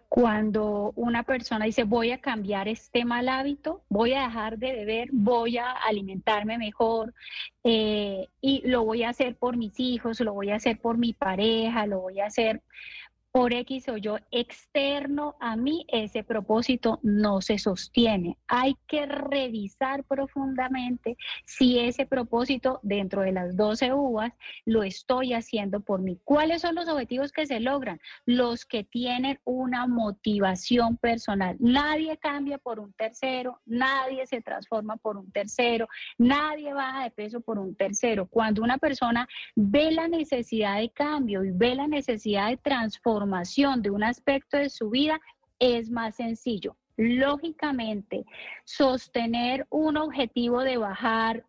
[0.08, 5.08] Cuando una persona dice voy a cambiar este mal hábito, voy a dejar de beber,
[5.12, 7.14] voy a alimentarme mejor
[7.62, 11.12] eh, y lo voy a hacer por mis hijos, lo voy a hacer por mi
[11.12, 12.60] pareja, lo voy a hacer
[13.32, 18.36] por X o yo externo a mí, ese propósito no se sostiene.
[18.48, 24.32] Hay que revisar profundamente si ese propósito dentro de las 12 uvas
[24.64, 26.18] lo estoy haciendo por mí.
[26.24, 28.00] ¿Cuáles son los objetivos que se logran?
[28.26, 31.56] Los que tienen una motivación personal.
[31.60, 35.88] Nadie cambia por un tercero, nadie se transforma por un tercero,
[36.18, 38.26] nadie baja de peso por un tercero.
[38.26, 43.19] Cuando una persona ve la necesidad de cambio y ve la necesidad de transformación,
[43.82, 45.20] de un aspecto de su vida
[45.58, 46.76] es más sencillo.
[46.96, 48.24] Lógicamente,
[48.64, 51.44] sostener un objetivo de bajar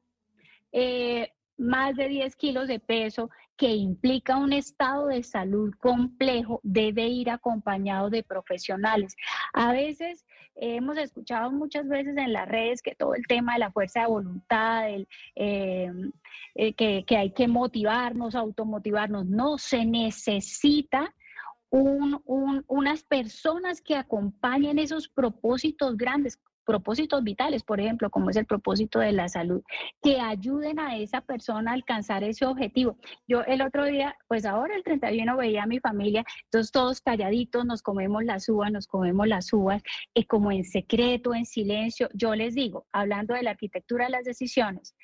[0.72, 7.08] eh, más de 10 kilos de peso que implica un estado de salud complejo debe
[7.08, 9.16] ir acompañado de profesionales.
[9.54, 10.26] A veces
[10.56, 14.08] hemos escuchado muchas veces en las redes que todo el tema de la fuerza de
[14.08, 15.92] voluntad, el, eh,
[16.56, 21.14] eh, que, que hay que motivarnos, automotivarnos, no, se necesita
[21.72, 29.00] unas personas que acompañen esos propósitos grandes, propósitos vitales, por ejemplo, como es el propósito
[29.00, 29.64] de la salud,
[30.02, 32.98] que ayuden a esa persona a alcanzar ese objetivo.
[33.28, 37.66] Yo el otro día, pues ahora el 31 veía a mi familia, entonces todos calladitos,
[37.66, 39.82] nos comemos las uvas, nos comemos las uvas,
[40.14, 44.26] y como en secreto, en silencio, yo les digo, hablando de la arquitectura de las
[44.26, 44.96] decisiones,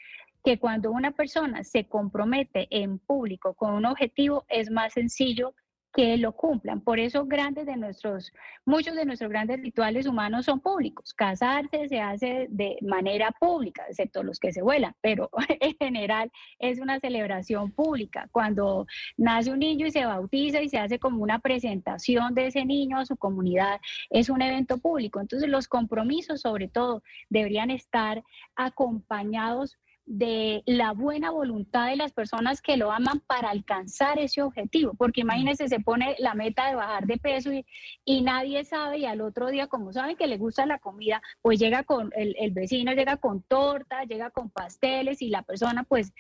[0.44, 5.53] que cuando una persona se compromete en público con un objetivo, es más sencillo
[5.94, 6.82] que lo cumplan.
[6.82, 8.32] Por eso grandes de nuestros,
[8.66, 11.14] muchos de nuestros grandes rituales humanos son públicos.
[11.14, 16.80] Casarse se hace de manera pública, excepto los que se vuelan, pero en general es
[16.80, 18.30] una celebración pública.
[18.32, 18.86] Cuando
[19.18, 23.00] nace un niño y se bautiza y se hace como una presentación de ese niño
[23.00, 25.20] a su comunidad, es un evento público.
[25.20, 28.24] Entonces los compromisos sobre todo deberían estar
[28.56, 29.78] acompañados
[30.08, 34.94] de la buena voluntad de las personas que lo aman para alcanzar ese objetivo.
[34.98, 37.52] Porque imagínense, se pone la meta de bajar de peso
[38.06, 41.60] y, nadie sabe y al otro día, como saben que le gusta la comida, pues
[41.60, 46.14] llega con, el, vecino llega con torta, llega con pasteles y la persona pues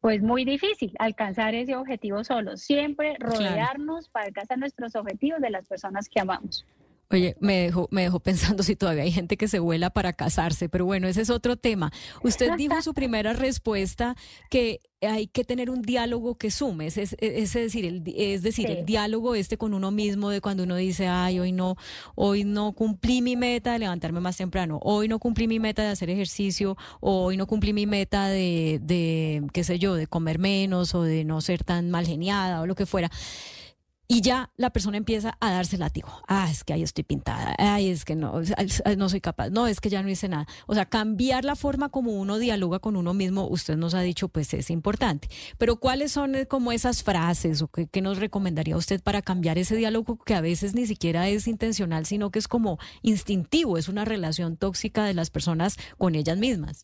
[0.00, 2.56] pues muy difícil alcanzar ese objetivo solo.
[2.56, 6.64] Siempre rodearnos para alcanzar nuestros objetivos de las personas que amamos.
[7.10, 10.68] Oye, me dejó, me dejó pensando si todavía hay gente que se vuela para casarse,
[10.68, 11.90] pero bueno, ese es otro tema.
[12.22, 14.14] Usted dijo en su primera respuesta
[14.50, 18.84] que hay que tener un diálogo que sume, es, es, decir, el, es decir, el
[18.84, 21.76] diálogo este con uno mismo de cuando uno dice, ay, hoy no,
[22.14, 25.88] hoy no cumplí mi meta de levantarme más temprano, hoy no cumplí mi meta de
[25.88, 30.94] hacer ejercicio, hoy no cumplí mi meta de, de, qué sé yo, de comer menos
[30.94, 33.10] o de no ser tan mal geniada o lo que fuera
[34.10, 36.08] y ya la persona empieza a darse látigo.
[36.26, 37.54] Ah, es que ahí estoy pintada.
[37.58, 38.40] Ay, es que no,
[38.96, 39.50] no soy capaz.
[39.50, 40.46] No, es que ya no hice nada.
[40.66, 44.28] O sea, cambiar la forma como uno dialoga con uno mismo, usted nos ha dicho,
[44.28, 45.28] pues es importante.
[45.58, 49.58] Pero ¿cuáles son eh, como esas frases o qué, qué nos recomendaría usted para cambiar
[49.58, 53.88] ese diálogo que a veces ni siquiera es intencional, sino que es como instintivo, es
[53.88, 56.82] una relación tóxica de las personas con ellas mismas?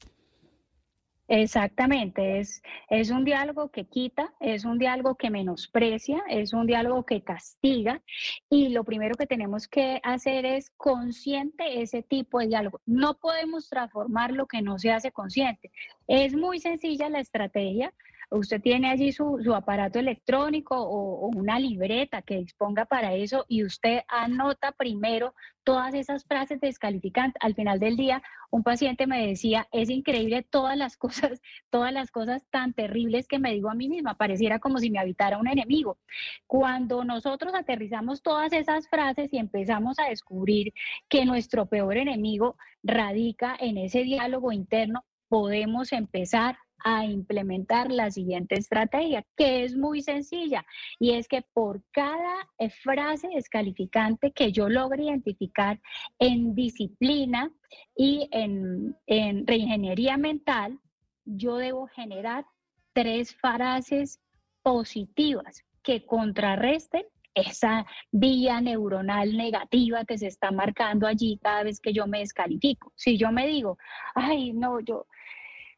[1.27, 7.07] Exactamente, es, es un diálogo que quita, es un diálogo que menosprecia, es un diálogo
[7.07, 8.03] que castiga
[8.51, 12.83] y lo primero que tenemos que hacer es consciente ese tipo de diálogo.
[12.85, 15.73] No podemos transformar lo que no se hace consciente.
[16.09, 17.95] Es muy sencilla la estrategia,
[18.35, 24.03] usted tiene allí su, aparato electrónico o, una libreta que disponga para eso y usted
[24.09, 27.41] anota primero todas esas frases descalificantes.
[27.43, 31.41] Al final del día, un paciente me decía, es increíble todas las cosas,
[31.71, 34.99] todas las cosas tan terribles que me digo a mí misma, pareciera como si me
[34.99, 35.99] habitara un enemigo.
[36.47, 40.73] Cuando nosotros aterrizamos todas esas frases y empezamos a descubrir
[41.09, 48.57] que nuestro peor enemigo radica en ese diálogo interno, podemos empezar a implementar la siguiente
[48.57, 50.65] estrategia, que es muy sencilla,
[51.01, 55.81] y es que por cada eh, frase descalificante que yo logre identificar
[56.19, 57.51] en disciplina
[57.97, 60.79] y en, en reingeniería mental,
[61.25, 62.45] yo debo generar
[62.93, 64.21] tres frases
[64.63, 67.05] positivas que contrarresten
[67.35, 72.93] esa vía neuronal negativa que se está marcando allí cada vez que yo me descalifico.
[72.95, 73.77] Si yo me digo,
[74.15, 75.07] ay, no, yo,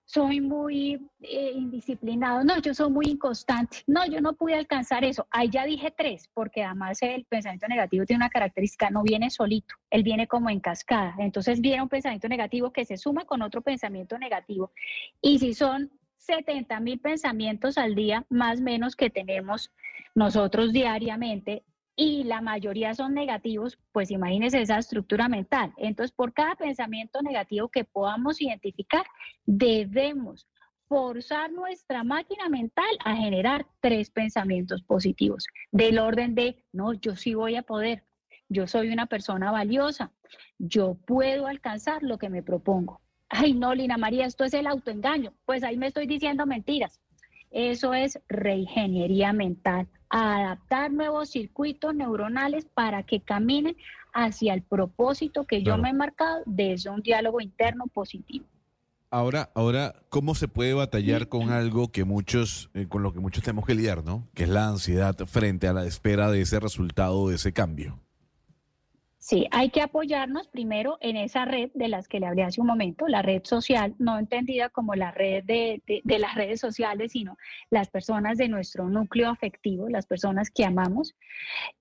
[0.07, 5.27] soy muy eh, indisciplinado, no, yo soy muy inconstante, no, yo no pude alcanzar eso.
[5.31, 9.75] Ahí ya dije tres, porque además el pensamiento negativo tiene una característica, no viene solito,
[9.91, 11.17] él viene como en cascada.
[11.19, 14.71] Entonces viene un pensamiento negativo que se suma con otro pensamiento negativo.
[15.21, 19.73] Y si son 70 mil pensamientos al día, más o menos que tenemos
[20.15, 21.65] nosotros diariamente,
[21.97, 25.73] y la mayoría son negativos, pues imagínense esa estructura mental.
[25.79, 29.07] Entonces, por cada pensamiento negativo que podamos identificar,
[29.47, 30.47] debemos
[30.89, 37.35] forzar nuestra máquina mental a generar tres pensamientos positivos, del orden de, no, yo sí
[37.35, 38.05] voy a poder,
[38.49, 40.13] yo soy una persona valiosa,
[40.59, 43.01] yo puedo alcanzar lo que me propongo.
[43.29, 47.01] Ay, no, Lina María, esto es el autoengaño, pues ahí me estoy diciendo mentiras.
[47.51, 53.77] Eso es reingeniería mental, adaptar nuevos circuitos neuronales para que caminen
[54.13, 58.47] hacia el propósito que yo me he marcado desde un diálogo interno positivo.
[59.11, 63.45] Ahora, ahora, ¿cómo se puede batallar con algo que muchos, eh, con lo que muchos
[63.45, 64.27] tenemos que lidiar, ¿no?
[64.35, 68.01] Que es la ansiedad frente a la espera de ese resultado, de ese cambio.
[69.29, 72.69] Sí, hay que apoyarnos primero en esa red de las que le hablé hace un
[72.69, 77.37] momento, la red social, no entendida como la red de, las redes sociales, sino
[77.69, 81.17] las personas de nuestro núcleo afectivo, las personas que amamos.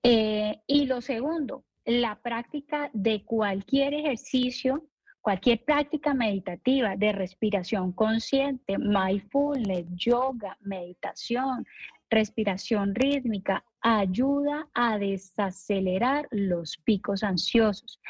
[0.02, 4.82] Eh, y lo segundo, la práctica de cualquier ejercicio,
[5.20, 11.64] cualquier práctica meditativa de respiración consciente, mindfulness, yoga, meditación,
[12.10, 18.00] respiración rítmica, ayuda a desacelerar los picos ansiosos.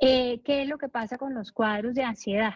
[0.00, 2.54] Eh, ¿Qué es lo que pasa con los cuadros de ansiedad?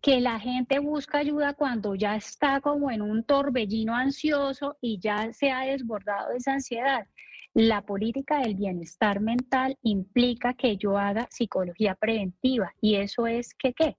[0.00, 5.32] que la gente busca ayuda cuando ya está como en un torbellino ansioso y ya
[5.32, 7.06] se ha desbordado esa ansiedad.
[7.54, 13.72] La política del bienestar mental implica que yo haga psicología preventiva y eso es que
[13.72, 13.96] qué?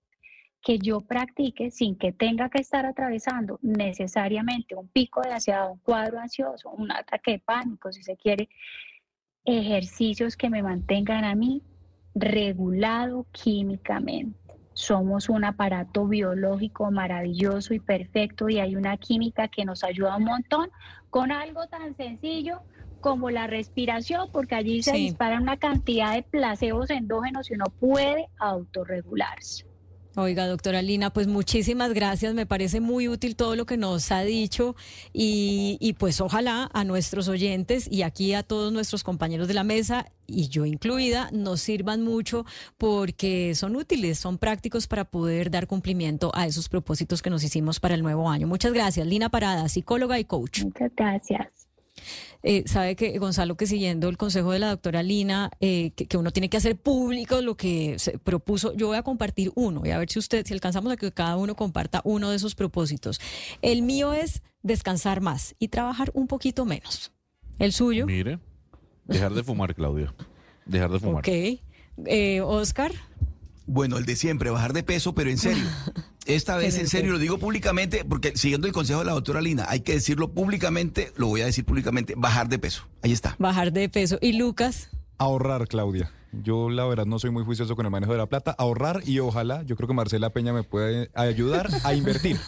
[0.61, 5.79] Que yo practique sin que tenga que estar atravesando necesariamente un pico de ansiedad, un
[5.79, 8.49] cuadro ansioso, un ataque de pánico, si se quiere,
[9.45, 11.63] ejercicios que me mantengan a mí
[12.13, 14.37] regulado químicamente.
[14.73, 20.25] Somos un aparato biológico maravilloso y perfecto y hay una química que nos ayuda un
[20.25, 20.69] montón
[21.09, 22.61] con algo tan sencillo
[23.01, 28.27] como la respiración, porque allí se dispara una cantidad de placebos endógenos y uno puede
[28.39, 29.68] autorregularse.
[30.15, 32.33] Oiga, doctora Lina, pues muchísimas gracias.
[32.33, 34.75] Me parece muy útil todo lo que nos ha dicho
[35.13, 40.07] y, pues ojalá a nuestros oyentes y aquí a todos nuestros compañeros de la mesa
[40.25, 42.45] y yo incluida nos sirvan mucho
[42.77, 47.79] porque son útiles, son prácticos para poder dar cumplimiento a esos propósitos que nos hicimos
[47.79, 48.47] para el nuevo año.
[48.47, 50.63] Muchas gracias, Lina Parada, psicóloga y coach.
[50.63, 51.68] Muchas gracias.
[52.41, 56.31] Eh, sabe que Gonzalo, que siguiendo el consejo de la doctora Lina, eh, que, uno
[56.31, 58.73] tiene que hacer público lo que se propuso.
[58.73, 61.35] Yo voy a compartir uno y a ver si usted, si alcanzamos a que cada
[61.35, 63.19] uno comparta uno de esos propósitos.
[63.61, 67.11] El mío es descansar más y trabajar un poquito menos.
[67.57, 68.05] ¿El suyo?
[68.05, 68.39] Mire,
[69.05, 70.13] dejar de fumar, Claudia.
[70.65, 71.19] Dejar de fumar.
[71.19, 71.59] Ok.
[72.05, 72.93] Eh, Oscar.
[73.65, 75.65] Bueno, el de siempre, bajar de peso, pero en serio.
[76.25, 79.65] Esta vez en serio, lo digo públicamente, porque siguiendo el consejo de la doctora Lina,
[79.67, 82.83] hay que decirlo públicamente, lo voy a decir públicamente, bajar de peso.
[83.01, 83.35] Ahí está.
[83.39, 84.17] Bajar de peso.
[84.21, 84.89] ¿Y Lucas?
[85.17, 86.11] Ahorrar, Claudia.
[86.31, 88.51] Yo la verdad no soy muy juicioso con el manejo de la plata.
[88.57, 92.37] Ahorrar y ojalá, yo creo que Marcela Peña me puede ayudar a invertir.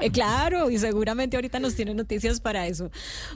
[0.00, 2.90] Eh, claro, y seguramente ahorita nos tiene noticias para eso.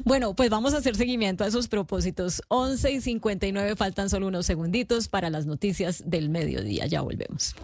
[0.04, 2.40] Bueno, pues vamos a hacer seguimiento a esos propósitos.
[2.46, 6.86] 11 y 59 faltan solo unos segunditos para las noticias del mediodía.
[6.86, 7.56] Ya volvemos.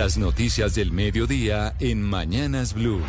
[0.00, 3.02] Las noticias del mediodía en Mañanas Blue.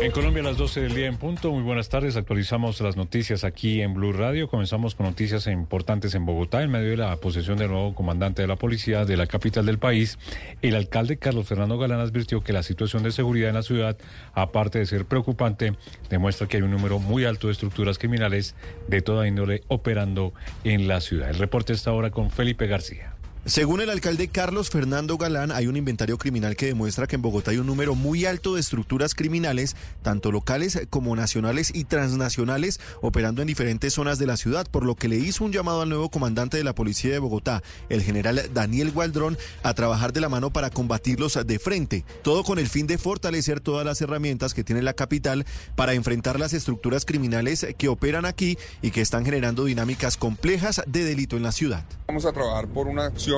[0.00, 1.50] En Colombia a las 12 del día en punto.
[1.50, 2.14] Muy buenas tardes.
[2.14, 4.46] Actualizamos las noticias aquí en Blue Radio.
[4.46, 6.62] Comenzamos con noticias importantes en Bogotá.
[6.62, 9.80] En medio de la posesión del nuevo comandante de la policía de la capital del
[9.80, 10.16] país,
[10.62, 13.98] el alcalde Carlos Fernando Galán advirtió que la situación de seguridad en la ciudad,
[14.32, 15.72] aparte de ser preocupante,
[16.08, 18.54] demuestra que hay un número muy alto de estructuras criminales
[18.86, 21.30] de toda índole operando en la ciudad.
[21.30, 23.13] El reporte está ahora con Felipe García.
[23.46, 27.50] Según el alcalde Carlos Fernando Galán, hay un inventario criminal que demuestra que en Bogotá
[27.50, 33.42] hay un número muy alto de estructuras criminales, tanto locales como nacionales y transnacionales, operando
[33.42, 36.08] en diferentes zonas de la ciudad, por lo que le hizo un llamado al nuevo
[36.08, 40.50] comandante de la Policía de Bogotá, el general Daniel Gualdrón, a trabajar de la mano
[40.50, 44.80] para combatirlos de frente, todo con el fin de fortalecer todas las herramientas que tiene
[44.80, 45.44] la capital
[45.76, 51.04] para enfrentar las estructuras criminales que operan aquí y que están generando dinámicas complejas de
[51.04, 51.84] delito en la ciudad.
[52.06, 53.33] Vamos a trabajar por una acción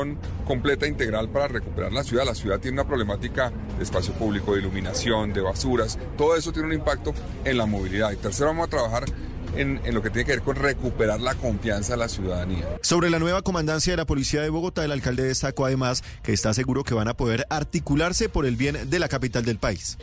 [0.47, 2.24] completa integral para recuperar la ciudad.
[2.24, 5.98] La ciudad tiene una problemática de espacio público, de iluminación, de basuras.
[6.16, 7.12] Todo eso tiene un impacto
[7.44, 8.12] en la movilidad.
[8.12, 9.05] Y tercero, vamos a trabajar
[9.57, 12.66] en, lo que tiene que ver con recuperar la confianza de la ciudadanía.
[12.83, 16.55] Sobre la nueva comandancia de la Policía de Bogotá, el alcalde destacó además que está
[16.55, 19.99] seguro que van a poder articularse por el bien de la capital del país.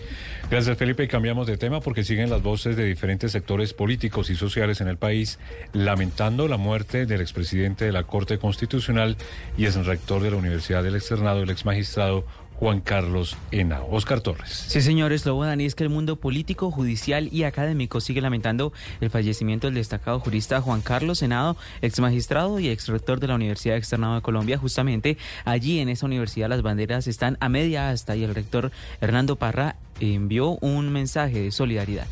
[0.49, 1.07] Gracias Felipe.
[1.07, 4.97] Cambiamos de tema porque siguen las voces de diferentes sectores políticos y sociales en el
[4.97, 5.39] país
[5.73, 9.17] lamentando la muerte del expresidente de la Corte Constitucional
[9.57, 12.25] y ex rector de la Universidad del Externado, el ex magistrado
[12.63, 13.89] Juan Carlos Henao.
[13.91, 14.67] Oscar Torres.
[14.69, 18.71] Sí, señores, lo Dani, es que el mundo político, judicial y académico sigue lamentando
[19.01, 23.35] el fallecimiento del destacado jurista Juan Carlos Henao, ex magistrado y ex rector de la
[23.35, 24.57] Universidad Externado de Colombia.
[24.57, 28.71] Justamente allí en esa universidad las banderas están a media asta y el rector
[29.01, 32.07] Hernando Parra envió un mensaje de solidaridad.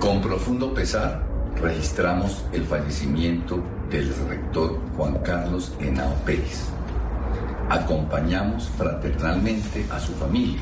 [0.00, 1.26] Con profundo pesar
[1.62, 6.70] registramos el fallecimiento del rector Juan Carlos Henao Pérez
[7.70, 10.60] acompañamos fraternalmente a su familia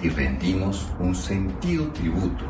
[0.00, 2.44] y rendimos un sentido tributo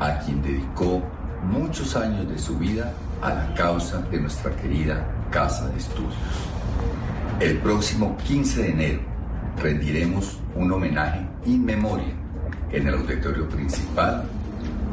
[0.00, 1.02] a quien dedicó
[1.42, 6.14] muchos años de su vida a la causa de nuestra querida Casa de Estudios.
[7.40, 9.00] El próximo 15 de enero
[9.60, 12.14] rendiremos un homenaje in memoria
[12.70, 14.24] en el auditorio principal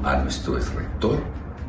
[0.03, 1.21] a nuestro ex rector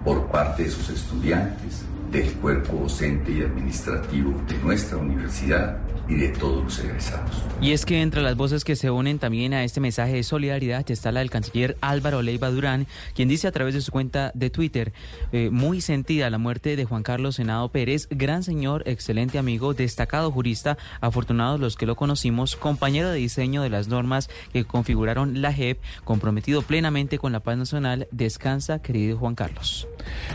[0.04, 5.78] por parte de sus estudiantes, del cuerpo docente y administrativo de nuestra universidad
[6.12, 7.30] y de todos los egresados.
[7.60, 10.88] Y es que entre las voces que se unen también a este mensaje de solidaridad
[10.90, 14.50] está la del canciller Álvaro Leiva Durán, quien dice a través de su cuenta de
[14.50, 14.92] Twitter,
[15.32, 20.30] eh, muy sentida la muerte de Juan Carlos Senado Pérez, gran señor, excelente amigo, destacado
[20.30, 25.52] jurista, afortunados los que lo conocimos, compañero de diseño de las normas que configuraron la
[25.52, 29.88] JEP, comprometido plenamente con la paz nacional, descansa, querido Juan Carlos.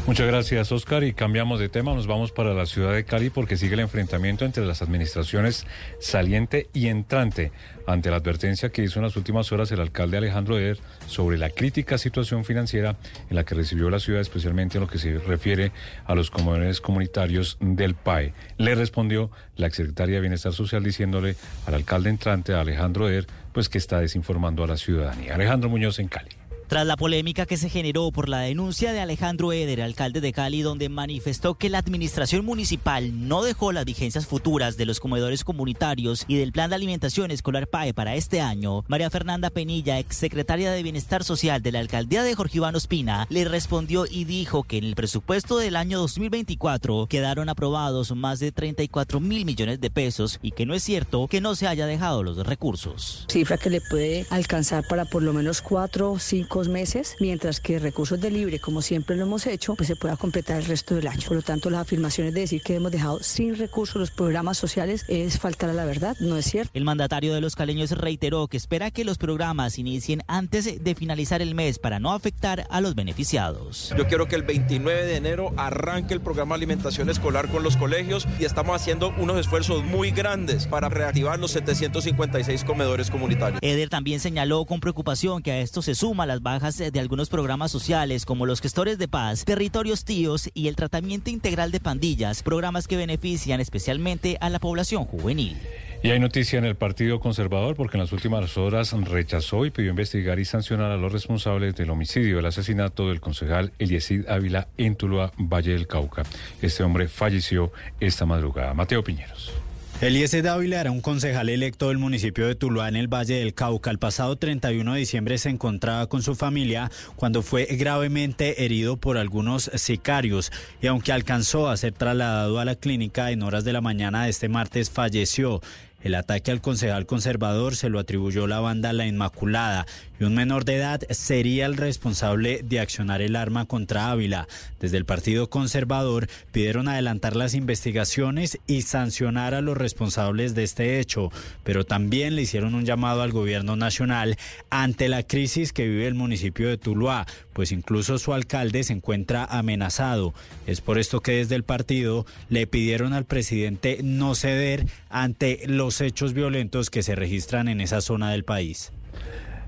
[0.08, 3.58] Muchas gracias, Oscar, y cambiamos de tema, nos vamos para la ciudad de Cali porque
[3.58, 5.67] sigue el enfrentamiento entre las administraciones
[6.00, 7.52] saliente y entrante
[7.86, 10.78] ante la advertencia que hizo en las últimas horas el alcalde Alejandro Eder
[11.08, 12.98] sobre la crítica situación financiera
[13.30, 15.72] en la que recibió la ciudad, especialmente en lo que se refiere
[16.06, 18.34] a los comedores comunitarios del PAE.
[18.58, 21.36] Le respondió la exsecretaria de Bienestar Social diciéndole
[21.66, 25.36] al alcalde entrante, Alejandro Eder, pues que está desinformando a la ciudadanía.
[25.36, 26.37] Alejandro Muñoz en Cali.
[26.68, 30.64] Tras la polémica que se generó por la denuncia de Alejandro Eder, alcalde de Cali,
[30.64, 36.26] donde manifestó que la administración municipal no dejó las vigencias futuras de los comedores comunitarios
[36.28, 40.84] y del plan de alimentación escolar PAE para este año, María Fernanda Penilla, exsecretaria de
[40.84, 44.84] Bienestar Social de la alcaldía de Jorge Iván Ospina, le respondió y dijo que en
[44.84, 50.52] el presupuesto del año 2024 quedaron aprobados más de 34 mil millones de pesos y
[50.52, 53.26] que no es cierto que no se haya dejado los recursos.
[53.30, 56.20] Cifra que le puede alcanzar para por lo menos cuatro o
[56.64, 60.18] cinco meses, mientras que recursos de libre, como siempre lo hemos hecho, pues se pueda
[60.18, 61.22] completar el resto del año.
[61.28, 65.06] Por lo tanto, las afirmaciones de decir que hemos dejado sin recursos los programas sociales
[65.08, 66.72] es faltar a la verdad, no es cierto.
[66.74, 71.42] El mandatario de los caleños reiteró que espera que los programas inicien antes de finalizar
[71.42, 73.94] el mes para no afectar a los beneficiados.
[73.98, 77.78] Yo quiero que el 29 de enero arranque el programa de alimentación escolar con los
[77.78, 83.60] colegios y estamos haciendo unos esfuerzos muy grandes para reactivar los 756 comedores comunitarios.
[83.62, 87.72] Eder también señaló con preocupación que a esto se suma las bajas de algunos programas
[87.72, 92.88] sociales como los gestores de paz, territorios tíos y el tratamiento integral de pandillas, programas
[92.88, 95.58] que benefician especialmente a la población juvenil.
[96.04, 99.90] Y hay noticia en el Partido Conservador porque en las últimas horas rechazó y pidió
[99.90, 104.96] investigar y sancionar a los responsables del homicidio, el asesinato del concejal Eliesid Ávila en
[104.96, 106.24] Tuluá, Valle del Cauca.
[106.62, 108.74] Este hombre falleció esta madrugada.
[108.74, 109.52] Mateo Piñeros.
[110.00, 113.90] Eliezer Dávila era un concejal electo del municipio de Tuluá en el Valle del Cauca.
[113.90, 119.18] El pasado 31 de diciembre se encontraba con su familia cuando fue gravemente herido por
[119.18, 120.52] algunos sicarios
[120.84, 124.30] y aunque alcanzó a ser trasladado a la clínica en horas de la mañana de
[124.30, 125.62] este martes falleció.
[126.04, 129.88] El ataque al concejal conservador se lo atribuyó la banda La Inmaculada
[130.20, 134.48] y un menor de edad sería el responsable de accionar el arma contra Ávila.
[134.80, 141.00] Desde el Partido Conservador pidieron adelantar las investigaciones y sancionar a los responsables de este
[141.00, 141.32] hecho,
[141.64, 144.38] pero también le hicieron un llamado al gobierno nacional
[144.70, 149.46] ante la crisis que vive el municipio de Tuluá, pues incluso su alcalde se encuentra
[149.46, 150.34] amenazado.
[150.66, 156.02] Es por esto que desde el partido le pidieron al presidente no ceder ante los
[156.02, 158.92] hechos violentos que se registran en esa zona del país.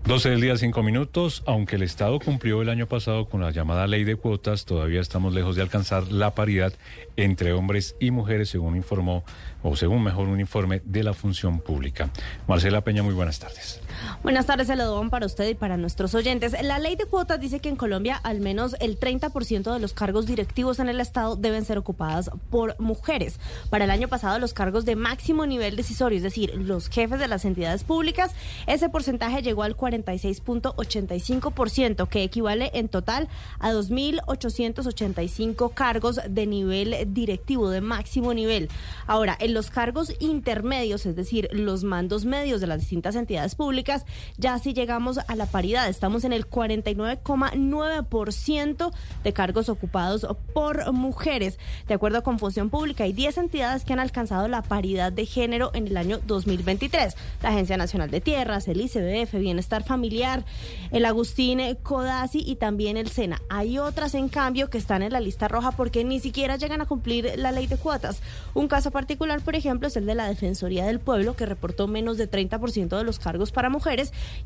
[0.09, 1.43] 12 del día, 5 minutos.
[1.45, 5.35] Aunque el Estado cumplió el año pasado con la llamada ley de cuotas, todavía estamos
[5.35, 6.73] lejos de alcanzar la paridad
[7.15, 9.23] entre hombres y mujeres, según informó,
[9.61, 12.09] o según mejor un informe de la función pública.
[12.47, 13.81] Marcela Peña, muy buenas tardes.
[14.23, 16.55] Buenas tardes, Celedón, para usted y para nuestros oyentes.
[16.63, 20.25] La ley de cuotas dice que en Colombia al menos el 30% de los cargos
[20.25, 23.39] directivos en el Estado deben ser ocupadas por mujeres.
[23.69, 27.27] Para el año pasado, los cargos de máximo nivel decisorio, es decir, los jefes de
[27.27, 28.33] las entidades públicas,
[28.67, 33.27] ese porcentaje llegó al 46.85%, que equivale en total
[33.59, 38.69] a 2.885 cargos de nivel directivo, de máximo nivel.
[39.07, 43.88] Ahora, en los cargos intermedios, es decir, los mandos medios de las distintas entidades públicas,
[44.37, 45.89] ya sí llegamos a la paridad.
[45.89, 48.91] Estamos en el 49,9%
[49.23, 51.57] de cargos ocupados por mujeres.
[51.87, 55.71] De acuerdo con Función Pública, hay 10 entidades que han alcanzado la paridad de género
[55.73, 57.15] en el año 2023.
[57.41, 60.45] La Agencia Nacional de Tierras, el ICBF, Bienestar Familiar,
[60.91, 63.41] el Agustín Codazzi y también el SENA.
[63.49, 66.85] Hay otras, en cambio, que están en la lista roja porque ni siquiera llegan a
[66.85, 68.21] cumplir la ley de cuotas.
[68.53, 72.17] Un caso particular, por ejemplo, es el de la Defensoría del Pueblo, que reportó menos
[72.17, 73.78] de 30% de los cargos para mujeres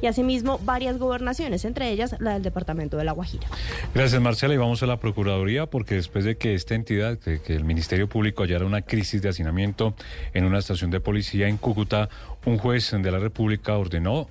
[0.02, 3.48] y asimismo varias gobernaciones, entre ellas la del Departamento de La Guajira.
[3.94, 4.54] Gracias, Marcela.
[4.54, 8.08] Y vamos a la Procuraduría, porque después de que esta entidad, que, que el Ministerio
[8.08, 9.96] Público hallara una crisis de hacinamiento
[10.34, 12.10] en una estación de policía en Cúcuta,
[12.46, 14.28] un juez de la República ordenó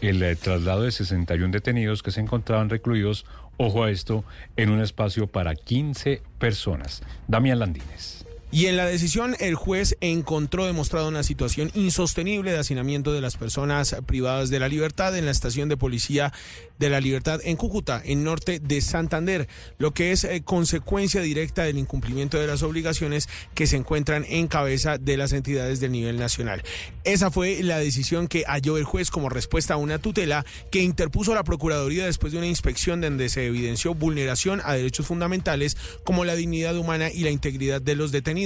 [0.00, 3.24] el eh, traslado de 61 detenidos que se encontraban recluidos,
[3.56, 4.24] ojo a esto,
[4.56, 7.02] en un espacio para 15 personas.
[7.26, 8.25] Damián Landines.
[8.52, 13.36] Y en la decisión, el juez encontró demostrado una situación insostenible de hacinamiento de las
[13.36, 16.32] personas privadas de la libertad en la estación de policía
[16.78, 19.48] de la libertad en Cúcuta, en norte de Santander,
[19.78, 24.46] lo que es eh, consecuencia directa del incumplimiento de las obligaciones que se encuentran en
[24.46, 26.62] cabeza de las entidades del nivel nacional.
[27.04, 31.34] Esa fue la decisión que halló el juez como respuesta a una tutela que interpuso
[31.34, 36.34] la Procuraduría después de una inspección donde se evidenció vulneración a derechos fundamentales como la
[36.34, 38.45] dignidad humana y la integridad de los detenidos.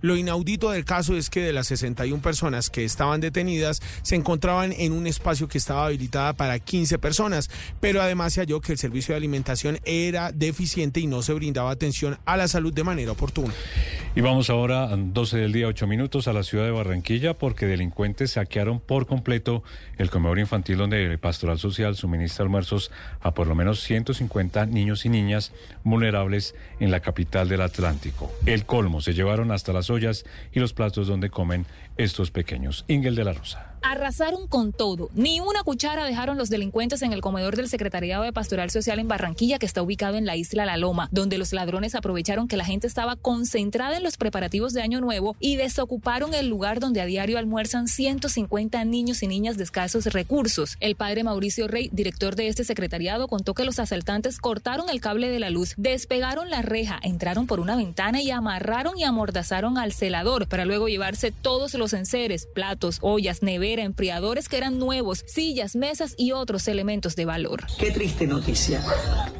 [0.00, 4.72] Lo inaudito del caso es que de las 61 personas que estaban detenidas se encontraban
[4.72, 7.50] en un espacio que estaba habilitada para 15 personas
[7.80, 11.70] pero además se halló que el servicio de alimentación era deficiente y no se brindaba
[11.70, 13.54] atención a la salud de manera oportuna.
[14.12, 17.66] Y vamos ahora a 12 del día, 8 minutos a la ciudad de Barranquilla porque
[17.66, 19.62] delincuentes saquearon por completo
[19.98, 25.06] el comedor infantil donde el Pastoral Social suministra almuerzos a por lo menos 150 niños
[25.06, 25.52] y niñas
[25.84, 28.32] vulnerables en la capital del Atlántico.
[28.46, 31.64] El colmo, se llevaron hasta las ollas y los platos donde comen
[31.96, 32.84] estos pequeños.
[32.88, 33.70] Ingel de la Rosa.
[33.82, 35.08] Arrasaron con todo.
[35.14, 39.08] Ni una cuchara dejaron los delincuentes en el comedor del Secretariado de Pastoral Social en
[39.08, 42.64] Barranquilla, que está ubicado en la isla La Loma, donde los ladrones aprovecharon que la
[42.64, 47.06] gente estaba concentrada en los preparativos de Año Nuevo y desocuparon el lugar donde a
[47.06, 50.76] diario almuerzan 150 niños y niñas de escasos recursos.
[50.80, 55.30] El padre Mauricio Rey, director de este secretariado, contó que los asaltantes cortaron el cable
[55.30, 59.92] de la luz, despegaron la reja, entraron por una ventana y amarraron y amordazaron al
[59.92, 65.76] celador para luego llevarse todos los enseres, platos, ollas, neveras, enfriadores que eran nuevos, sillas,
[65.76, 67.64] mesas y otros elementos de valor.
[67.78, 68.82] Qué triste noticia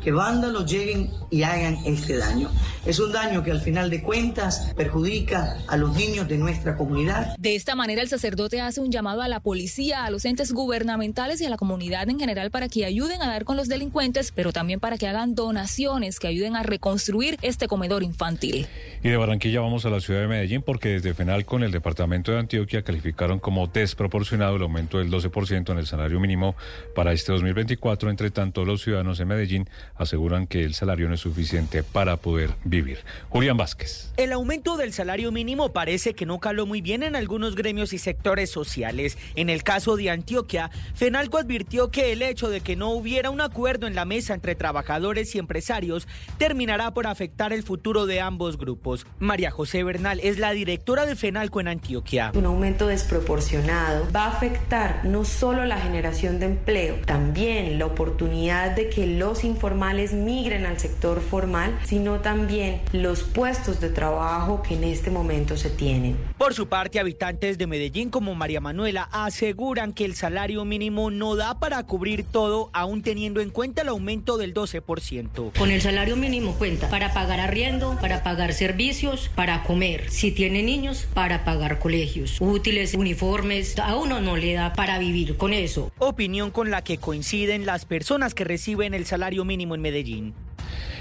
[0.03, 2.51] que vándalos lleguen y hagan este daño.
[2.87, 7.37] Es un daño que al final de cuentas perjudica a los niños de nuestra comunidad.
[7.39, 11.41] De esta manera el sacerdote hace un llamado a la policía, a los entes gubernamentales
[11.41, 14.53] y a la comunidad en general para que ayuden a dar con los delincuentes, pero
[14.53, 18.67] también para que hagan donaciones que ayuden a reconstruir este comedor infantil.
[19.03, 22.30] Y de Barranquilla vamos a la ciudad de Medellín porque desde FENAL con el departamento
[22.33, 26.55] de Antioquia calificaron como desproporcionado el aumento del 12% en el salario mínimo
[26.95, 28.11] para este 2024.
[28.11, 32.51] Entre tanto, los ciudadanos en Medellín aseguran que el salario no es suficiente para poder
[32.65, 32.99] vivir.
[33.29, 34.13] Julián Vázquez.
[34.17, 37.99] El aumento del salario mínimo parece que no caló muy bien en algunos gremios y
[37.99, 39.19] sectores sociales.
[39.35, 43.41] En el caso de Antioquia, Fenalco advirtió que el hecho de que no hubiera un
[43.41, 46.07] acuerdo en la mesa entre trabajadores y empresarios
[46.39, 49.07] terminará por afectar el futuro de ambos grupos.
[49.19, 52.20] María José Bernal es la directora de Fenalco en Antioquia.
[52.35, 58.77] Un aumento desproporcionado va a afectar no solo la generación de empleo, también la oportunidad
[58.77, 64.75] de que los informales migren al sector formal, sino también los puestos de trabajo que
[64.75, 66.17] en este momento se tienen.
[66.37, 71.37] Por su parte, habitantes de Medellín como María Manuela aseguran que el salario mínimo no
[71.37, 75.53] da para cubrir todo, aún teniendo en cuenta el aumento del 12%.
[75.57, 80.11] Con el salario mínimo cuenta para pagar arriendo, para pagar servicios, para comer.
[80.11, 81.79] Si tiene niños, para pagar
[82.11, 85.93] colegios, útiles, uniformes, a uno no le da para vivir con eso.
[85.99, 90.35] Opinión con la que coinciden las personas que reciben el salario mínimo en Medellín.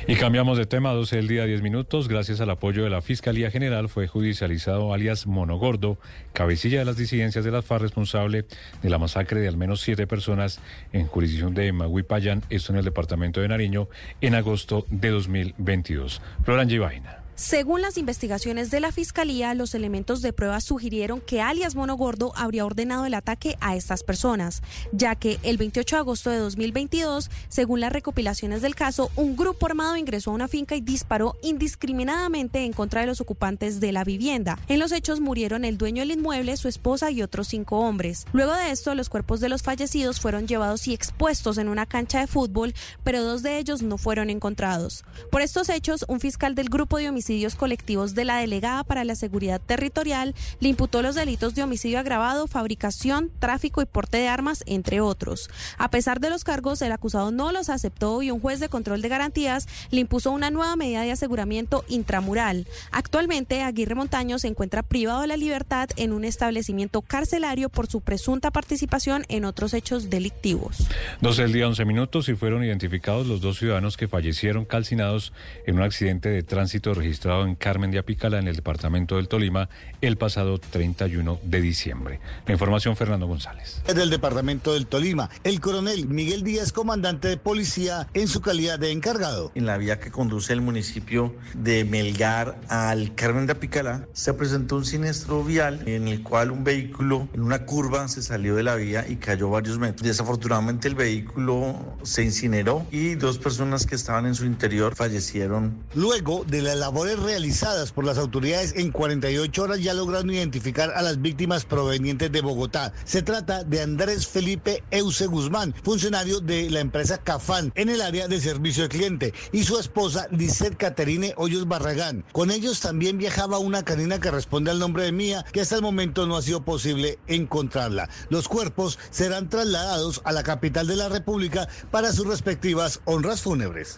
[0.07, 2.07] Y cambiamos de tema, 12 del día, 10 minutos.
[2.07, 5.97] Gracias al apoyo de la Fiscalía General fue judicializado alias Monogordo,
[6.33, 8.45] cabecilla de las disidencias de la FARC responsable
[8.81, 10.61] de la masacre de al menos siete personas
[10.93, 13.87] en jurisdicción de Maguipayán, esto en el departamento de Nariño,
[14.21, 16.21] en agosto de 2022.
[16.43, 17.18] Florán Vaina.
[17.39, 22.33] Según las investigaciones de la Fiscalía, los elementos de prueba sugirieron que alias Mono Gordo
[22.35, 24.61] habría ordenado el ataque a estas personas,
[24.91, 29.67] ya que el 28 de agosto de 2022, según las recopilaciones del caso, un grupo
[29.67, 34.03] armado ingresó a una finca y disparó indiscriminadamente en contra de los ocupantes de la
[34.03, 34.59] vivienda.
[34.67, 38.25] En los hechos murieron el dueño del inmueble, su esposa y otros cinco hombres.
[38.33, 42.19] Luego de esto, los cuerpos de los fallecidos fueron llevados y expuestos en una cancha
[42.19, 42.73] de fútbol,
[43.05, 45.05] pero dos de ellos no fueron encontrados.
[45.31, 49.15] Por estos hechos, un fiscal del grupo de homicidios colectivos de la delegada para la
[49.15, 54.63] seguridad territorial le imputó los delitos de homicidio agravado, fabricación, tráfico y porte de armas,
[54.65, 55.49] entre otros.
[55.77, 59.03] A pesar de los cargos, el acusado no los aceptó y un juez de control
[59.03, 62.65] de garantías le impuso una nueva medida de aseguramiento intramural.
[62.91, 68.01] Actualmente, Aguirre Montaño se encuentra privado de la libertad en un establecimiento carcelario por su
[68.01, 70.87] presunta participación en otros hechos delictivos.
[71.21, 75.31] 12 del día, 11 minutos y fueron identificados los dos ciudadanos que fallecieron calcinados
[75.67, 79.27] en un accidente de tránsito registrado registrado en Carmen de Apicala, en el departamento del
[79.27, 79.67] Tolima,
[79.99, 82.21] el pasado 31 de diciembre.
[82.45, 83.81] La información, Fernando González.
[83.93, 88.91] Del departamento del Tolima, el coronel Miguel Díaz, comandante de policía, en su calidad de
[88.91, 89.51] encargado.
[89.53, 94.77] En la vía que conduce el municipio de Melgar al Carmen de Apicala, se presentó
[94.77, 98.75] un siniestro vial en el cual un vehículo en una curva se salió de la
[98.75, 100.07] vía y cayó varios metros.
[100.07, 105.83] Desafortunadamente el vehículo se incineró y dos personas que estaban en su interior fallecieron.
[105.93, 111.01] Luego de la labor realizadas por las autoridades en 48 horas ya lograron identificar a
[111.01, 112.93] las víctimas provenientes de Bogotá.
[113.05, 118.27] Se trata de Andrés Felipe Euse Guzmán, funcionario de la empresa Cafán en el área
[118.27, 122.25] de servicio al cliente, y su esposa Lizeth Caterine Hoyos Barragán.
[122.31, 125.81] Con ellos también viajaba una canina que responde al nombre de Mía, que hasta el
[125.81, 128.09] momento no ha sido posible encontrarla.
[128.29, 133.97] Los cuerpos serán trasladados a la capital de la República para sus respectivas honras fúnebres.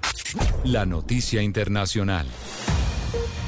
[0.64, 2.28] La noticia internacional.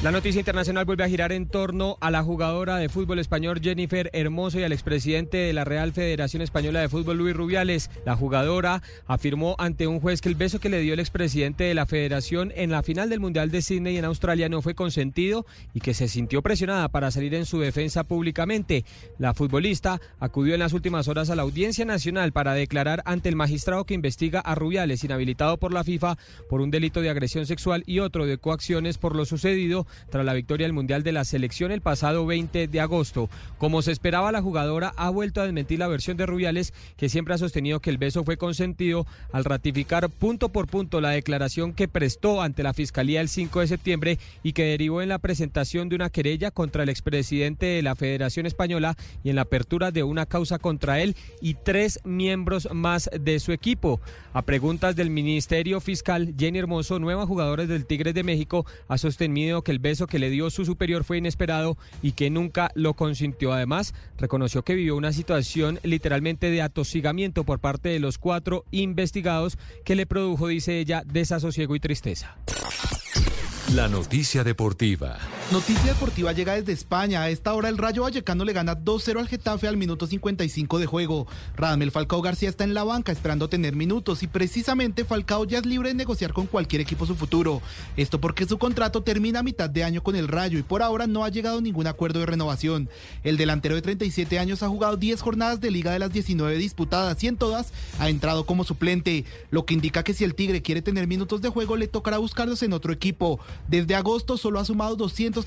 [0.04, 4.10] La noticia internacional vuelve a girar en torno a la jugadora de fútbol español Jennifer
[4.12, 7.90] Hermoso y al expresidente de la Real Federación Española de Fútbol Luis Rubiales.
[8.06, 11.74] La jugadora afirmó ante un juez que el beso que le dio el expresidente de
[11.74, 15.80] la Federación en la final del Mundial de Sydney en Australia no fue consentido y
[15.80, 18.84] que se sintió presionada para salir en su defensa públicamente.
[19.20, 23.38] La futbolista acudió en las últimas horas a la Audiencia Nacional para declarar ante el
[23.38, 26.18] magistrado que investiga a Rubiales, inhabilitado por la FIFA
[26.50, 30.34] por un delito de agresión sexual y otro de coacciones por lo sucedido tras la
[30.34, 33.30] victoria del Mundial de la selección el pasado 20 de agosto.
[33.58, 37.34] Como se esperaba, la jugadora ha vuelto a desmentir la versión de Rubiales, que siempre
[37.34, 41.88] ha sostenido que el beso fue consentido al ratificar punto por punto la declaración que
[41.88, 45.96] prestó ante la Fiscalía el 5 de septiembre y que derivó en la presentación de
[45.96, 50.26] una querella contra el expresidente de la Federación Española y en la apertura de una
[50.26, 54.02] causa contra él y tres miembros más de su equipo.
[54.34, 59.64] A preguntas del Ministerio Fiscal, Jenny Hermoso, nueva jugadora del Tigres de México, ha sostenido
[59.64, 63.54] que el beso que le dio su superior fue inesperado y que nunca lo consintió.
[63.54, 69.60] Además, reconoció que vivió una situación literalmente de atosigamiento por parte de los cuatro investigados
[69.86, 72.38] que le produjo, dice ella, desasosiego y tristeza.
[73.76, 75.20] La noticia deportiva.
[75.54, 77.22] Noticia deportiva llega desde España.
[77.22, 80.88] A esta hora el Rayo Vallecano le gana 2-0 al Getafe al minuto 55 de
[80.88, 81.28] juego.
[81.56, 85.68] Radamel Falcao García está en la banca esperando tener minutos y precisamente Falcao ya es
[85.68, 87.62] libre de negociar con cualquier equipo su futuro.
[87.98, 91.06] Esto porque su contrato termina a mitad de año con el Rayo y por ahora
[91.06, 92.90] no ha llegado ningún acuerdo de renovación.
[93.24, 97.24] El delantero de 37 años ha jugado 10 jornadas de liga de las 19 disputadas
[97.24, 100.82] y en todas ha entrado como suplente, lo que indica que si el Tigre quiere
[100.82, 103.40] tener minutos de juego le tocará buscarlos en otro equipo.
[103.68, 105.43] Desde agosto solo ha sumado 233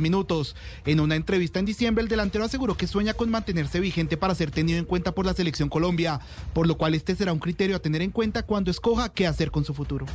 [0.00, 0.56] minutos.
[0.84, 4.50] En una entrevista en diciembre, el delantero aseguró que sueña con mantenerse vigente para ser
[4.50, 6.20] tenido en cuenta por la selección Colombia,
[6.52, 9.50] por lo cual este será un criterio a tener en cuenta cuando escoja qué hacer
[9.50, 10.06] con su futuro.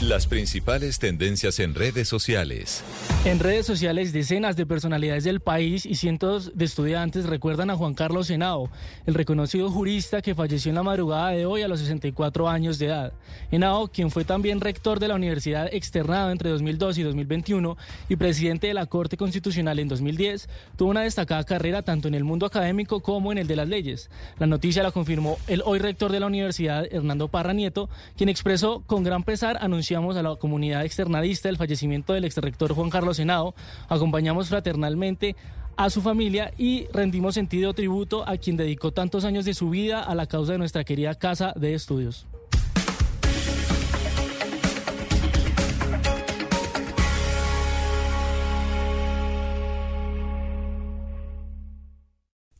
[0.00, 2.82] Las principales tendencias en redes sociales.
[3.26, 7.92] En redes sociales, decenas de personalidades del país y cientos de estudiantes recuerdan a Juan
[7.92, 8.70] Carlos Henao,
[9.04, 12.86] el reconocido jurista que falleció en la madrugada de hoy a los 64 años de
[12.86, 13.12] edad.
[13.50, 17.76] Henao, quien fue también rector de la Universidad Externado entre 2002 y 2021
[18.08, 22.24] y presidente de la Corte Constitucional en 2010, tuvo una destacada carrera tanto en el
[22.24, 24.08] mundo académico como en el de las leyes.
[24.38, 28.82] La noticia la confirmó el hoy rector de la universidad, Hernando Parra Nieto, quien expresó
[28.86, 29.58] con gran pesar
[29.96, 33.54] a la comunidad externadista el fallecimiento del exrector Juan Carlos Senado,
[33.88, 35.34] acompañamos fraternalmente
[35.76, 40.00] a su familia y rendimos sentido tributo a quien dedicó tantos años de su vida
[40.00, 42.26] a la causa de nuestra querida casa de estudios.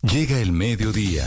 [0.02, 1.26] Llega el mediodía.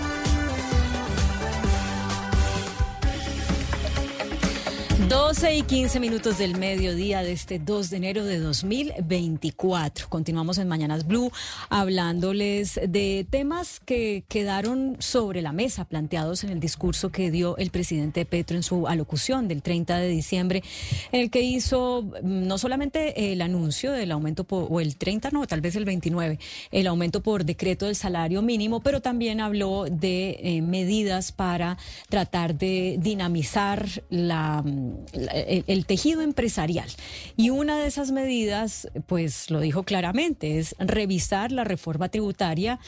[5.07, 10.07] 12 y 15 minutos del mediodía de este 2 de enero de 2024.
[10.09, 11.31] Continuamos en Mañanas Blue
[11.69, 17.71] hablándoles de temas que quedaron sobre la mesa, planteados en el discurso que dio el
[17.71, 20.63] presidente Petro en su alocución del 30 de diciembre,
[21.11, 25.31] en el que hizo mm, no solamente el anuncio del aumento, por, o el 30,
[25.31, 26.39] no, tal vez el 29,
[26.71, 31.77] el aumento por decreto del salario mínimo, pero también habló de eh, medidas para
[32.09, 34.63] tratar de dinamizar la
[35.13, 36.89] el, tejido empresarial.
[37.37, 42.79] Y una de esas medidas, pues lo dijo claramente, es revisar la reforma tributaria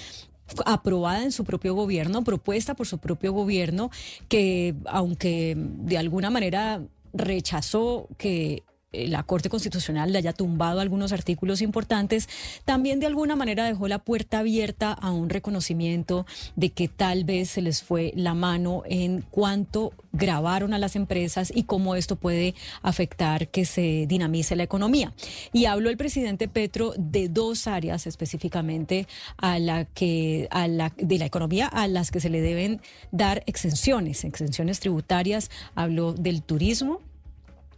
[0.66, 3.90] aprobada en su propio gobierno, propuesta por su propio gobierno,
[4.28, 6.82] que aunque de alguna manera
[7.14, 8.64] rechazó que
[8.94, 12.30] la Corte Constitucional le haya tumbado algunos artículos importantes,
[12.66, 16.26] también de alguna manera dejó la puerta abierta a un reconocimiento
[16.56, 21.52] de que tal vez se les fue la mano en cuanto grabaron a las empresas
[21.54, 22.54] y cómo esto puede
[22.84, 25.14] afectar que se dinamice la economía.
[25.52, 29.08] Y habló el presidente Petro de dos áreas específicamente
[29.38, 33.44] a la que a la de la economía a las que se le deben dar
[33.48, 35.50] exenciones, exenciones tributarias.
[35.76, 37.02] Habló del turismo,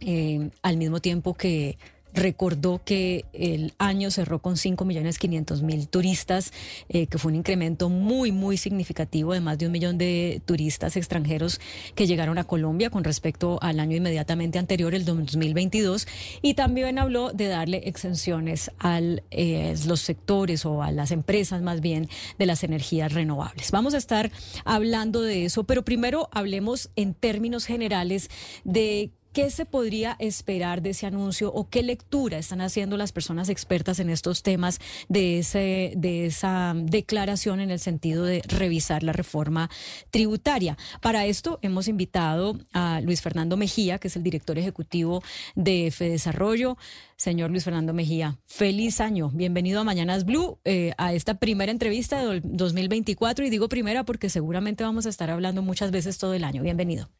[0.00, 1.76] eh, al mismo tiempo que
[2.16, 6.52] recordó que el año cerró con 5.500.000 turistas,
[6.88, 10.96] eh, que fue un incremento muy, muy significativo de más de un millón de turistas
[10.96, 11.60] extranjeros
[11.94, 16.08] que llegaron a Colombia con respecto al año inmediatamente anterior, el 2022.
[16.40, 21.82] Y también habló de darle exenciones a eh, los sectores o a las empresas más
[21.82, 22.08] bien
[22.38, 23.70] de las energías renovables.
[23.70, 24.32] Vamos a estar
[24.64, 28.30] hablando de eso, pero primero hablemos en términos generales
[28.64, 33.50] de ¿Qué se podría esperar de ese anuncio o qué lectura están haciendo las personas
[33.50, 34.78] expertas en estos temas
[35.10, 39.68] de, ese, de esa declaración en el sentido de revisar la reforma
[40.10, 40.78] tributaria?
[41.02, 45.22] Para esto hemos invitado a Luis Fernando Mejía, que es el director ejecutivo
[45.54, 46.78] de Desarrollo.
[47.18, 49.28] Señor Luis Fernando Mejía, feliz año.
[49.34, 53.44] Bienvenido a Mañanas Blue, eh, a esta primera entrevista de 2024.
[53.44, 56.62] Y digo primera porque seguramente vamos a estar hablando muchas veces todo el año.
[56.62, 57.10] Bienvenido.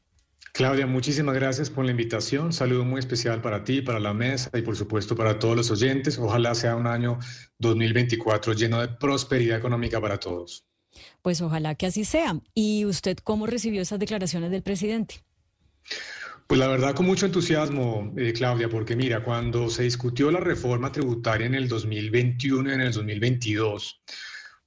[0.56, 2.50] Claudia, muchísimas gracias por la invitación.
[2.50, 6.18] Saludo muy especial para ti, para la mesa y por supuesto para todos los oyentes.
[6.18, 7.18] Ojalá sea un año
[7.58, 10.64] 2024 lleno de prosperidad económica para todos.
[11.20, 12.40] Pues ojalá que así sea.
[12.54, 15.16] ¿Y usted cómo recibió esas declaraciones del presidente?
[16.46, 20.90] Pues la verdad con mucho entusiasmo, eh, Claudia, porque mira, cuando se discutió la reforma
[20.90, 24.00] tributaria en el 2021 y en el 2022,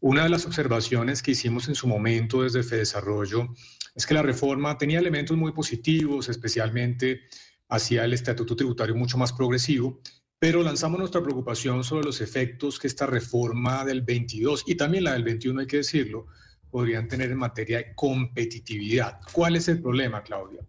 [0.02, 3.48] una de las observaciones que hicimos en su momento desde Fedesarrollo
[3.96, 7.22] es que la reforma tenía elementos muy positivos, especialmente
[7.70, 10.02] hacia el estatuto tributario mucho más progresivo,
[10.40, 15.14] pero lanzamos nuestra preocupación sobre los efectos que esta reforma del 22 y también la
[15.14, 16.28] del 21, hay que decirlo,
[16.72, 19.20] podrían tener en materia de competitividad.
[19.34, 20.62] ¿Cuál es el problema, Claudia?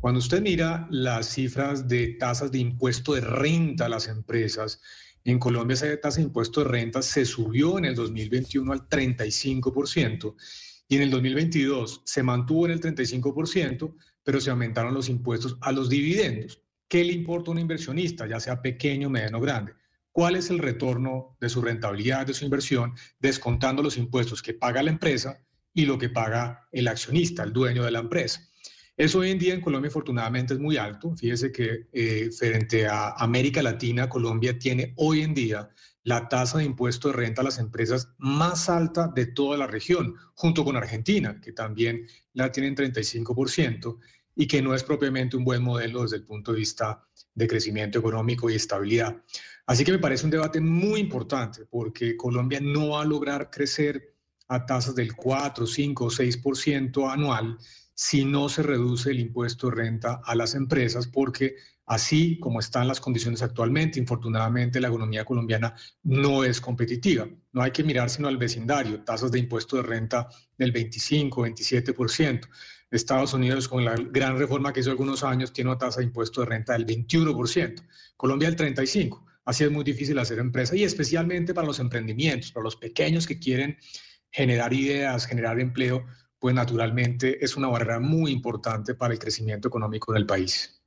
[0.00, 4.80] Cuando usted mira las cifras de tasas de impuesto de renta a las empresas,
[5.24, 10.34] en Colombia esa tasa de impuesto de renta se subió en el 2021 al 35%
[10.92, 15.72] y en el 2022 se mantuvo en el 35%, pero se aumentaron los impuestos a
[15.72, 16.60] los dividendos.
[16.86, 19.72] ¿Qué le importa a un inversionista, ya sea pequeño, mediano o grande?
[20.10, 24.82] ¿Cuál es el retorno de su rentabilidad, de su inversión, descontando los impuestos que paga
[24.82, 25.38] la empresa
[25.72, 28.46] y lo que paga el accionista, el dueño de la empresa?
[28.94, 31.16] Eso hoy en día en Colombia afortunadamente es muy alto.
[31.16, 35.70] Fíjese que eh, frente a América Latina, Colombia tiene hoy en día
[36.04, 40.16] la tasa de impuesto de renta a las empresas más alta de toda la región,
[40.34, 43.98] junto con Argentina, que también la tienen 35%
[44.34, 47.98] y que no es propiamente un buen modelo desde el punto de vista de crecimiento
[47.98, 49.22] económico y estabilidad.
[49.66, 54.16] Así que me parece un debate muy importante porque Colombia no va a lograr crecer
[54.48, 57.58] a tasas del 4, 5 o 6% anual
[57.94, 61.56] si no se reduce el impuesto de renta a las empresas porque
[61.92, 65.74] Así como están las condiciones actualmente, infortunadamente la economía colombiana
[66.04, 67.28] no es competitiva.
[67.52, 72.48] No hay que mirar sino al vecindario, tasas de impuesto de renta del 25, 27%.
[72.90, 76.40] Estados Unidos, con la gran reforma que hizo algunos años, tiene una tasa de impuesto
[76.40, 77.86] de renta del 21%.
[78.16, 79.22] Colombia el 35%.
[79.44, 83.38] Así es muy difícil hacer empresa y especialmente para los emprendimientos, para los pequeños que
[83.38, 83.76] quieren
[84.30, 86.06] generar ideas, generar empleo,
[86.38, 90.81] pues naturalmente es una barrera muy importante para el crecimiento económico del país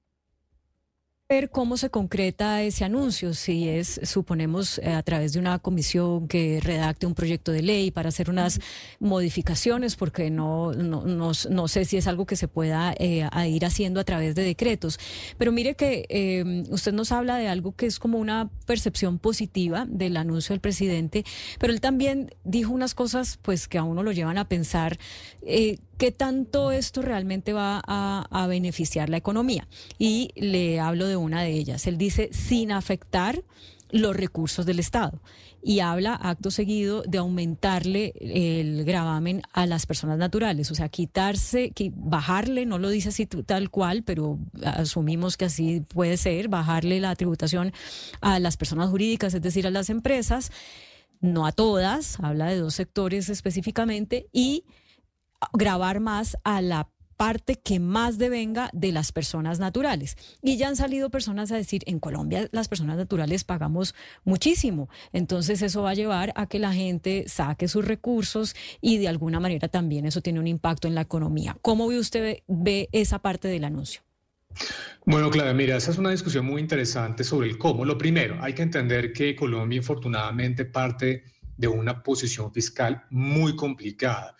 [1.27, 6.27] ver cómo se concreta ese anuncio, si es, suponemos, eh, a través de una comisión
[6.27, 8.60] que redacte un proyecto de ley para hacer unas
[8.99, 13.99] modificaciones, porque no, no, no, sé si es algo que se pueda eh, ir haciendo
[13.99, 14.99] a través de decretos.
[15.39, 19.88] Pero mire que eh, usted nos habla de algo que es como una percepción positiva
[19.89, 21.26] del anuncio del presidente,
[21.57, 24.99] pero él también dijo unas cosas pues que a uno lo llevan a pensar
[25.97, 29.67] qué tanto esto realmente va a, beneficiar la economía.
[29.97, 31.88] Y le hablo de una de ellas.
[31.88, 33.43] Él dice, sin afectar
[33.89, 35.22] los recursos del Estado.
[35.63, 41.73] Y habla acto seguido de aumentarle el gravamen a las personas naturales, o sea, quitarse,
[41.95, 47.15] bajarle, no lo dice así tal cual, pero asumimos que así puede ser, bajarle la
[47.15, 47.73] tributación
[48.22, 50.51] a las personas jurídicas, es decir, a las empresas,
[51.19, 54.65] no a todas, habla de dos sectores específicamente, y
[55.53, 60.17] grabar más a la parte que más devenga de las personas naturales.
[60.41, 64.89] Y ya han salido personas a decir, en Colombia las personas naturales pagamos muchísimo.
[65.13, 69.39] Entonces eso va a llevar a que la gente saque sus recursos y de alguna
[69.39, 71.57] manera también eso tiene un impacto en la economía.
[71.61, 74.01] ¿Cómo ve usted ve esa parte del anuncio?
[75.05, 77.84] Bueno, Clara, mira, esa es una discusión muy interesante sobre el cómo.
[77.84, 81.23] Lo primero, hay que entender que Colombia infortunadamente parte
[81.57, 84.35] de una posición fiscal muy complicada.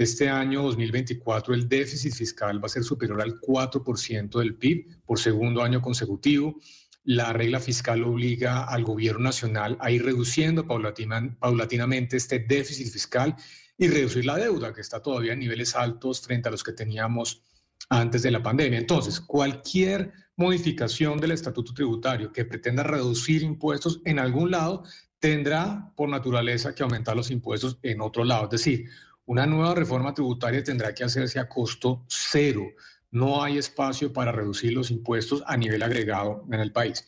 [0.00, 5.18] Este año 2024 el déficit fiscal va a ser superior al 4% del PIB por
[5.18, 6.58] segundo año consecutivo.
[7.04, 13.36] La regla fiscal obliga al gobierno nacional a ir reduciendo paulatinamente este déficit fiscal
[13.76, 17.42] y reducir la deuda, que está todavía en niveles altos frente a los que teníamos
[17.90, 18.78] antes de la pandemia.
[18.78, 24.82] Entonces, cualquier modificación del estatuto tributario que pretenda reducir impuestos en algún lado
[25.18, 28.44] tendrá por naturaleza que aumentar los impuestos en otro lado.
[28.44, 28.88] Es decir,
[29.30, 32.66] una nueva reforma tributaria tendrá que hacerse a costo cero.
[33.12, 37.06] No hay espacio para reducir los impuestos a nivel agregado en el país.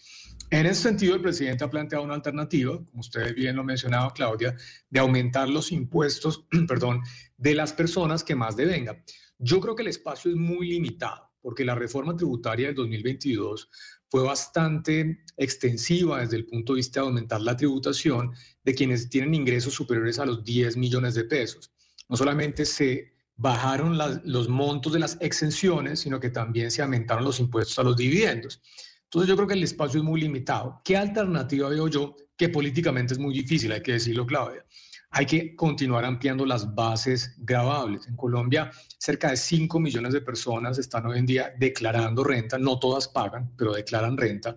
[0.48, 4.56] En ese sentido, el presidente ha planteado una alternativa, como usted bien lo mencionaba, Claudia,
[4.88, 7.00] de aumentar los impuestos, perdón,
[7.38, 9.02] de las personas que más devengan.
[9.38, 13.68] Yo creo que el espacio es muy limitado, porque la reforma tributaria del 2022
[14.08, 18.32] fue bastante extensiva desde el punto de vista de aumentar la tributación
[18.62, 21.72] de quienes tienen ingresos superiores a los 10 millones de pesos.
[22.08, 27.40] No solamente se bajaron los montos de las exenciones, sino que también se aumentaron los
[27.40, 28.60] impuestos a los dividendos.
[29.04, 30.80] Entonces yo creo que el espacio es muy limitado.
[30.84, 32.16] ¿Qué alternativa veo yo?
[32.36, 34.64] Que políticamente es muy difícil, hay que decirlo, Claudia.
[35.10, 38.06] Hay que continuar ampliando las bases grabables.
[38.06, 42.58] En Colombia, cerca de 5 millones de personas están hoy en día declarando renta.
[42.58, 44.56] No todas pagan, pero declaran renta.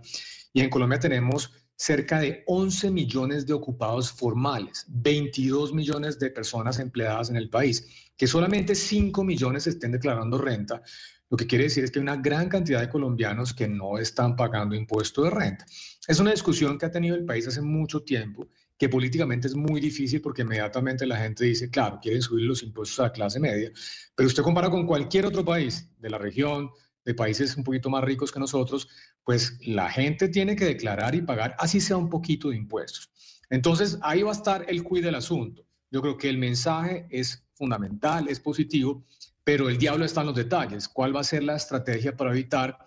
[0.53, 6.79] Y en Colombia tenemos cerca de 11 millones de ocupados formales, 22 millones de personas
[6.79, 7.87] empleadas en el país.
[8.17, 10.81] Que solamente 5 millones estén declarando renta
[11.29, 14.35] lo que quiere decir es que hay una gran cantidad de colombianos que no están
[14.35, 15.65] pagando impuesto de renta.
[16.07, 18.47] Es una discusión que ha tenido el país hace mucho tiempo,
[18.77, 22.99] que políticamente es muy difícil porque inmediatamente la gente dice, claro, quieren subir los impuestos
[22.99, 23.71] a la clase media,
[24.15, 26.69] pero usted compara con cualquier otro país de la región,
[27.05, 28.89] de países un poquito más ricos que nosotros,
[29.23, 33.09] pues la gente tiene que declarar y pagar así sea un poquito de impuestos.
[33.49, 35.65] Entonces ahí va a estar el cuid del asunto.
[35.91, 39.05] Yo creo que el mensaje es fundamental, es positivo,
[39.43, 40.89] pero el diablo está en los detalles.
[40.89, 42.84] ¿Cuál va a ser la estrategia para evitar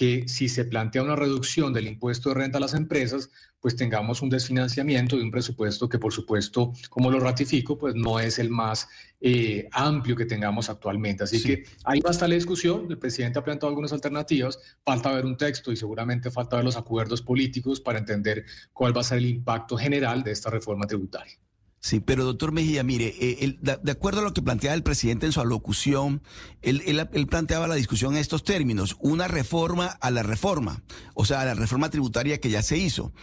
[0.00, 3.28] que si se plantea una reducción del impuesto de renta a las empresas,
[3.60, 8.18] pues tengamos un desfinanciamiento de un presupuesto que, por supuesto, como lo ratifico, pues no
[8.18, 8.88] es el más
[9.20, 11.24] eh, amplio que tengamos actualmente.
[11.24, 12.86] Así que ahí va a estar la discusión.
[12.88, 14.58] El presidente ha planteado algunas alternativas.
[14.82, 19.02] Falta ver un texto y seguramente falta ver los acuerdos políticos para entender cuál va
[19.02, 21.38] a ser el impacto general de esta reforma tributaria.
[21.82, 25.32] Sí, pero doctor Mejía, mire, eh, de, acuerdo a lo que planteaba el presidente en
[25.32, 26.22] su alocución,
[26.60, 30.82] él, él, planteaba la discusión en estos términos, una reforma a la reforma,
[31.14, 33.14] o sea, a la reforma tributaria que ya se hizo.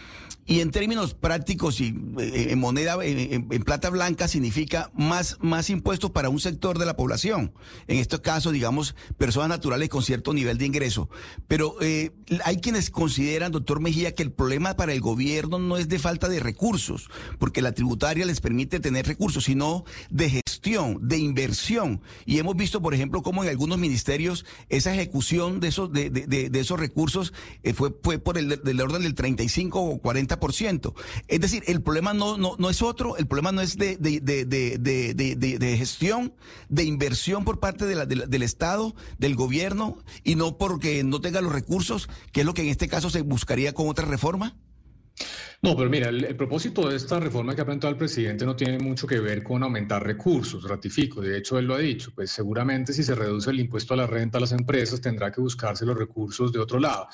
[0.48, 6.10] Y en términos prácticos y eh, en moneda, en, plata blanca, significa más, más impuestos
[6.10, 7.52] para un sector de la población.
[7.86, 11.10] En este caso, digamos, personas naturales con cierto nivel de ingreso.
[11.48, 12.12] Pero eh,
[12.46, 16.30] hay quienes consideran, doctor Mejía, que el problema para el gobierno no es de falta
[16.30, 22.00] de recursos, porque la tributaria les permite tener recursos, sino de gestión, de inversión.
[22.24, 26.58] Y hemos visto, por ejemplo, cómo en algunos ministerios esa ejecución de esos, de, de,
[26.58, 27.34] esos recursos
[27.64, 30.37] eh, fue, fue por el del orden del 35 o 40
[31.28, 34.20] es decir, el problema no, no, no es otro, el problema no es de, de,
[34.20, 36.34] de, de gestión,
[36.68, 42.08] de inversión por parte del Estado, del gobierno, y no porque no tenga los recursos,
[42.32, 44.56] que es lo que en este caso se buscaría con otra reforma.
[45.60, 48.78] No, pero mira, el, propósito de esta reforma que ha planteado el presidente no tiene
[48.78, 52.92] mucho que ver con aumentar recursos, ratifico, de hecho él lo ha dicho, pues seguramente
[52.92, 55.98] si se reduce el impuesto a la renta a las empresas tendrá que buscarse los
[55.98, 57.08] recursos de otro lado.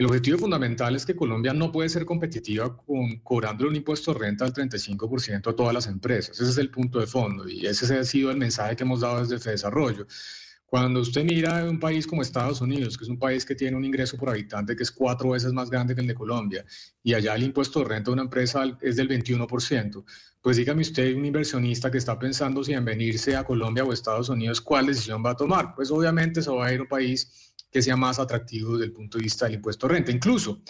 [0.00, 4.20] El objetivo fundamental es que Colombia no puede ser competitiva con, cobrando un impuesto de
[4.20, 6.40] renta del 35% a todas las empresas.
[6.40, 9.22] Ese es el punto de fondo y ese ha sido el mensaje que hemos dado
[9.22, 10.06] desde Desarrollo.
[10.64, 13.84] Cuando usted mira un país como Estados Unidos, que es un país que tiene un
[13.84, 16.64] ingreso por habitante que es cuatro veces más grande que el de Colombia,
[17.02, 20.02] y allá el impuesto de renta de una empresa es del 21%,
[20.40, 24.30] pues dígame usted, un inversionista que está pensando si en venirse a Colombia o Estados
[24.30, 25.74] Unidos, ¿cuál decisión va a tomar?
[25.74, 28.92] Pues obviamente se va a ir a un país que sea más atractivo desde el
[28.92, 30.12] punto de vista del impuesto de renta.
[30.12, 30.62] Incluso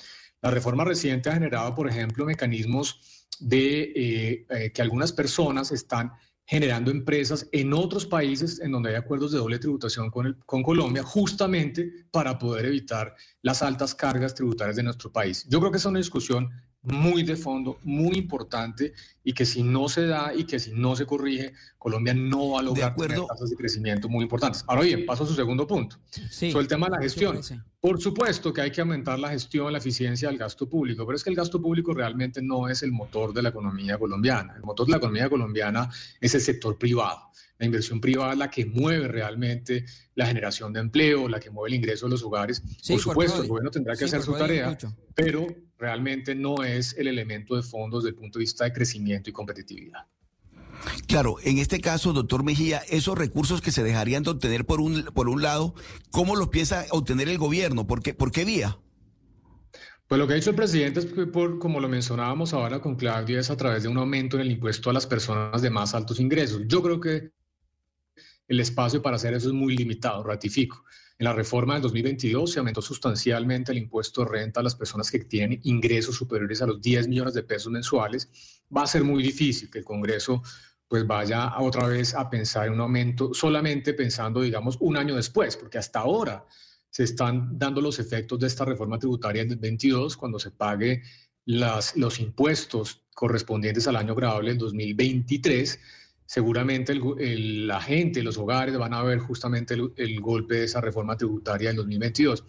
[0.42, 6.12] la reforma reciente ha generado, por ejemplo, mecanismos de eh, eh, que algunas personas están
[6.46, 11.02] generando empresas en otros países en donde hay acuerdos de doble tributación con, con Colombia,
[11.04, 15.46] justamente para poder evitar las altas cargas tributarias de nuestro país.
[15.48, 16.50] Yo creo que es una discusión
[16.82, 20.96] muy de fondo, muy importante y que si no se da y que si no
[20.96, 24.64] se corrige, Colombia no va a lograr tener tasas de crecimiento muy importantes.
[24.66, 25.98] Ahora bien, paso a su segundo punto.
[26.30, 27.40] Sí, Sobre el tema de la gestión.
[27.80, 31.24] Por supuesto que hay que aumentar la gestión, la eficiencia del gasto público, pero es
[31.24, 34.54] que el gasto público realmente no es el motor de la economía colombiana.
[34.56, 35.90] El motor de la economía colombiana
[36.20, 37.30] es el sector privado.
[37.58, 39.84] La inversión privada es la que mueve realmente
[40.14, 42.62] la generación de empleo, la que mueve el ingreso de los hogares.
[42.88, 44.78] por supuesto, el gobierno tendrá que hacer su tarea,
[45.14, 45.46] pero
[45.80, 49.32] realmente no es el elemento de fondo desde el punto de vista de crecimiento y
[49.32, 50.06] competitividad.
[51.06, 55.04] Claro, en este caso, doctor Mejía, esos recursos que se dejarían de obtener por un,
[55.14, 55.74] por un lado,
[56.10, 57.86] ¿cómo los piensa obtener el gobierno?
[57.86, 58.78] ¿Por qué, por qué vía?
[60.06, 62.96] Pues lo que ha dicho el presidente es que, por, como lo mencionábamos ahora con
[62.96, 65.94] Claudia, es a través de un aumento en el impuesto a las personas de más
[65.94, 66.62] altos ingresos.
[66.66, 67.30] Yo creo que
[68.48, 70.84] el espacio para hacer eso es muy limitado, ratifico.
[71.20, 75.10] En la reforma del 2022 se aumentó sustancialmente el impuesto de renta a las personas
[75.10, 78.30] que tienen ingresos superiores a los 10 millones de pesos mensuales.
[78.74, 80.42] Va a ser muy difícil que el Congreso
[80.88, 85.58] pues vaya otra vez a pensar en un aumento solamente pensando, digamos, un año después,
[85.58, 86.46] porque hasta ahora
[86.88, 91.02] se están dando los efectos de esta reforma tributaria del 22 cuando se pague
[91.44, 95.78] los impuestos correspondientes al año grabable del 2023
[96.30, 101.70] seguramente la gente, los hogares van a ver justamente el, golpe de esa reforma tributaria
[101.70, 102.44] del 2022.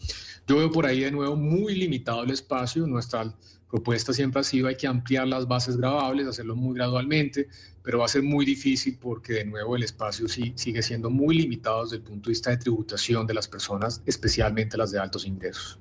[0.46, 2.86] Yo veo por ahí de nuevo muy limitado el espacio.
[2.86, 3.36] Nuestra
[3.68, 7.48] propuesta siempre ha sido hay que ampliar las bases grabables, hacerlo muy gradualmente,
[7.82, 11.36] pero va a ser muy difícil porque de nuevo el espacio sí, sigue siendo muy
[11.36, 15.26] limitado desde el punto de vista de tributación de las personas, especialmente las de altos
[15.26, 15.80] ingresos.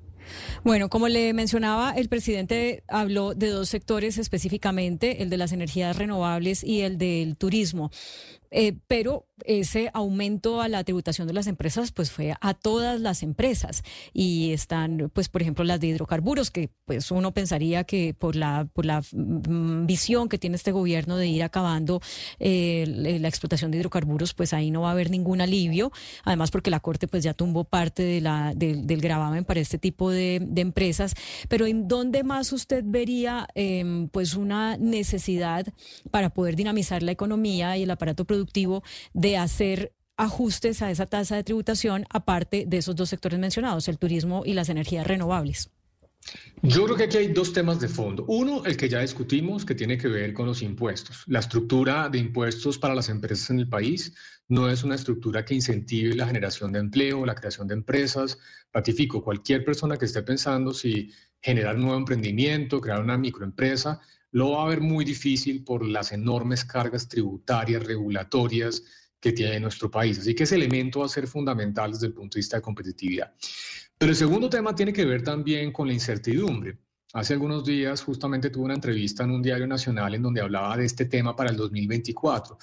[0.63, 5.97] Bueno, como le mencionaba, el presidente habló de dos sectores específicamente, el de las energías
[5.97, 7.91] renovables y el del turismo.
[8.51, 13.23] Eh, pero ese aumento a la tributación de las empresas pues fue a todas las
[13.23, 13.83] empresas.
[14.13, 18.67] Y están pues por ejemplo las de hidrocarburos que pues uno pensaría que por la
[18.73, 22.01] por la mm, visión que tiene este gobierno de ir acabando
[22.39, 22.85] eh,
[23.19, 25.91] la explotación de hidrocarburos pues ahí no va a haber ningún alivio.
[26.25, 31.15] Además porque la corte pues ya tumbó parte del gravamen para este tipo de, empresas.
[31.47, 35.65] Pero en dónde más usted vería em, pues una necesidad
[36.11, 38.40] para poder dinamizar la economía y el aparato productivo
[39.13, 43.97] de hacer ajustes a esa tasa de tributación, aparte de esos dos sectores mencionados, el
[43.97, 45.71] turismo y las energías renovables?
[46.61, 48.23] Yo creo que aquí hay dos temas de fondo.
[48.27, 51.23] Uno, el que ya discutimos, que tiene que ver con los impuestos.
[51.25, 54.13] La estructura de impuestos para las empresas en el país
[54.47, 58.37] no es una estructura que incentive la generación de empleo, la creación de empresas.
[58.71, 61.11] Ratifico, cualquier persona que esté pensando si
[61.41, 63.99] generar un nuevo emprendimiento, crear una microempresa,
[64.31, 68.83] lo va a ver muy difícil por las enormes cargas tributarias, regulatorias
[69.19, 70.19] que tiene nuestro país.
[70.19, 73.33] Así que ese elemento va a ser fundamental desde el punto de vista de competitividad.
[73.97, 76.79] Pero el segundo tema tiene que ver también con la incertidumbre.
[77.13, 80.85] Hace algunos días justamente tuve una entrevista en un diario nacional en donde hablaba de
[80.85, 82.57] este tema para el 2024.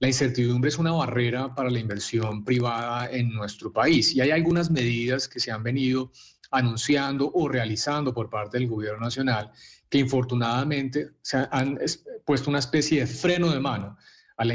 [0.00, 4.70] La incertidumbre es una barrera para la inversión privada en nuestro país y hay algunas
[4.70, 6.10] medidas que se han venido
[6.50, 9.50] anunciando o realizando por parte del gobierno nacional
[9.88, 11.78] que infortunadamente se han
[12.24, 13.96] puesto una especie de freno de mano
[14.36, 14.54] a la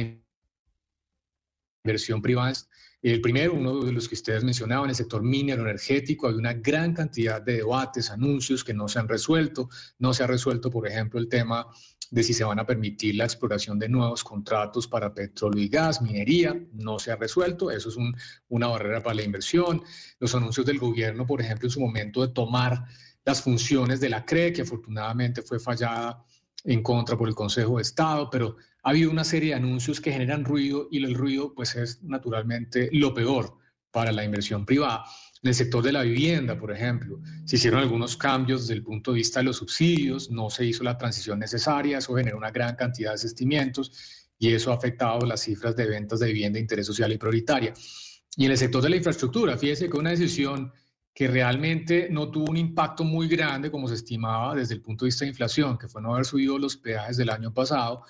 [1.84, 2.54] inversión privada.
[3.02, 6.94] El primero, uno de los que ustedes mencionaban, el sector minero energético, hay una gran
[6.94, 9.70] cantidad de debates, anuncios que no se han resuelto.
[10.00, 11.68] No se ha resuelto, por ejemplo, el tema
[12.16, 16.02] de si se van a permitir la exploración de nuevos contratos para petróleo y gas,
[16.02, 17.70] minería, no se ha resuelto.
[17.70, 17.98] Eso es
[18.48, 19.84] una barrera para la inversión.
[20.18, 22.86] Los anuncios del gobierno, por ejemplo, en su momento de tomar
[23.26, 26.24] las funciones de la CRE, que afortunadamente fue fallada
[26.64, 30.14] en contra por el Consejo de Estado, pero ha habido una serie de anuncios que
[30.14, 33.58] generan ruido y el ruido pues es naturalmente lo peor
[33.92, 35.04] para la inversión privada.
[35.46, 39.12] En el sector de la vivienda, por ejemplo, se hicieron algunos cambios desde el punto
[39.12, 42.76] de vista de los subsidios, no se hizo la transición necesaria, eso generó una gran
[42.76, 43.92] cantidad de desistimientos
[44.40, 47.74] y eso ha afectado las cifras de ventas de vivienda de interés social y prioritaria.
[48.36, 50.74] Y en el sector de la infraestructura, fíjese que una decisión
[51.14, 55.10] que realmente no tuvo un impacto muy grande como se estimaba desde el punto de
[55.10, 58.04] vista de inflación, que fue no haber subido los peajes del año pasado,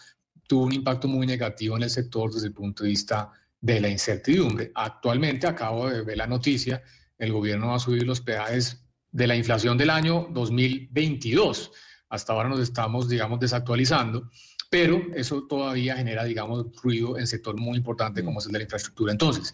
[0.48, 3.30] tuvo un impacto muy negativo en el sector desde el punto de vista
[3.60, 4.72] de la incertidumbre.
[4.74, 6.82] Actualmente, acabo de ver la noticia,
[7.18, 11.72] el gobierno va a subir los peajes de la inflación del año 2022.
[12.10, 14.30] Hasta ahora nos estamos, digamos, desactualizando
[14.70, 18.64] pero eso todavía genera, digamos, ruido en sector muy importante como es el de la
[18.64, 19.12] infraestructura.
[19.12, 19.54] Entonces,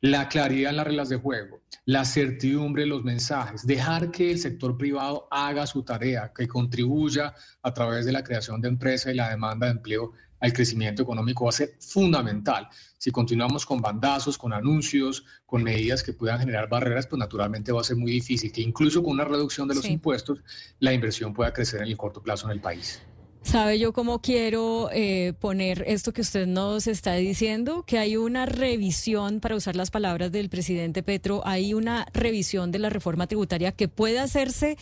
[0.00, 4.38] la claridad en las reglas de juego, la certidumbre en los mensajes, dejar que el
[4.38, 9.16] sector privado haga su tarea, que contribuya a través de la creación de empresas y
[9.16, 10.12] la demanda de empleo
[10.42, 12.68] al crecimiento económico va a ser fundamental.
[12.98, 17.80] Si continuamos con bandazos, con anuncios, con medidas que puedan generar barreras, pues naturalmente va
[17.80, 20.40] a ser muy difícil que incluso con una reducción de los impuestos,
[20.80, 23.00] la inversión pueda crecer en el corto plazo en el país.
[23.42, 27.84] ¿Sabe yo cómo quiero eh, poner esto que usted nos está diciendo?
[27.84, 32.78] Que hay una revisión, para usar las palabras del presidente Petro, hay una revisión de
[32.78, 34.76] la reforma tributaria que puede hacerse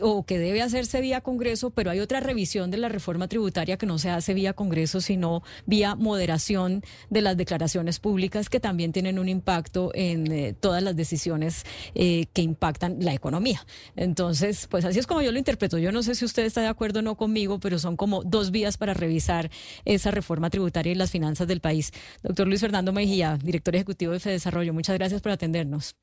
[0.00, 3.86] o que debe hacerse vía Congreso, pero hay otra revisión de la reforma tributaria que
[3.86, 9.18] no se hace vía Congreso, sino vía moderación de las declaraciones públicas que también tienen
[9.18, 11.64] un impacto en eh, todas las decisiones
[11.94, 13.64] eh, que impactan la economía.
[13.96, 15.78] Entonces, pues así es como yo lo interpreto.
[15.78, 18.50] Yo no sé si usted está de acuerdo o no conmigo, pero son como dos
[18.50, 19.50] vías para revisar
[19.84, 21.92] esa reforma tributaria y las finanzas del país.
[22.22, 25.96] Doctor Luis Fernando Mejía, director ejecutivo de Desarrollo, muchas gracias por atendernos.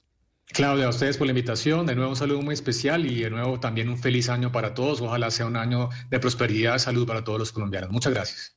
[0.52, 1.86] Claudia, a ustedes por la invitación.
[1.86, 5.00] De nuevo un saludo muy especial y de nuevo también un feliz año para todos.
[5.02, 7.92] Ojalá sea un año de prosperidad salud para todos los colombianos.
[7.92, 8.56] Muchas gracias.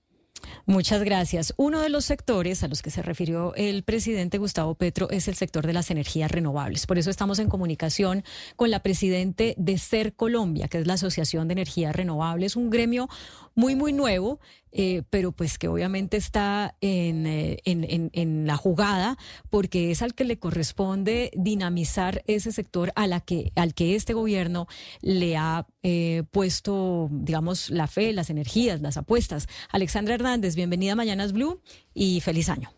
[0.65, 1.55] Muchas gracias.
[1.57, 5.35] Uno de los sectores a los que se refirió el presidente Gustavo Petro es el
[5.35, 6.87] sector de las energías renovables.
[6.87, 8.25] Por eso estamos en comunicación
[8.57, 13.09] con la presidente de CER Colombia, que es la Asociación de Energías Renovables, un gremio
[13.55, 14.41] muy, muy nuevo,
[14.73, 19.17] eh, pero pues que obviamente está eh, en, en, la jugada
[19.51, 24.15] porque es al que le corresponde dinamizar ese sector a la que, al que este
[24.15, 24.67] gobierno
[25.03, 29.47] le ha eh, puesto, digamos, la fe, las energías, las apuestas.
[29.71, 31.61] Alexandra Hernández, bienvenida a Mañanas Blue
[31.93, 32.71] y feliz año.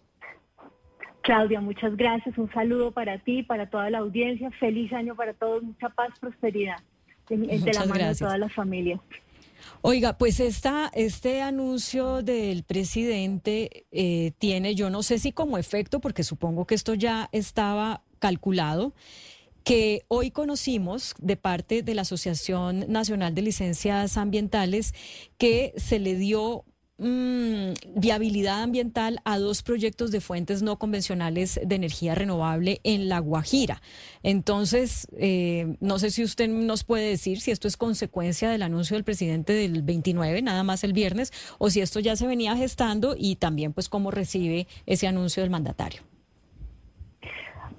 [1.23, 2.37] Claudia, muchas gracias.
[2.37, 4.51] Un saludo para ti, para toda la audiencia.
[4.59, 5.63] Feliz año para todos.
[5.63, 6.77] Mucha paz, prosperidad.
[7.29, 7.37] De,
[7.73, 9.01] la mano de todas las familias.
[9.87, 16.01] Oiga, pues esta, este anuncio del presidente eh, tiene, yo no sé si como efecto,
[16.01, 18.95] porque supongo que esto ya estaba calculado,
[19.63, 24.95] que hoy conocimos de parte de la Asociación Nacional de Licencias Ambientales
[25.37, 26.65] que se le dio
[26.97, 33.19] Mm, viabilidad ambiental a dos proyectos de fuentes no convencionales de energía renovable en La
[33.19, 33.83] Guajira.
[34.23, 38.95] Entonces, eh, no sé si usted nos puede decir si esto es consecuencia del anuncio
[38.95, 43.17] del presidente del 29, nada más el viernes, o si esto ya se venía gestando
[43.19, 46.03] y también pues cómo recibe ese anuncio del mandatario.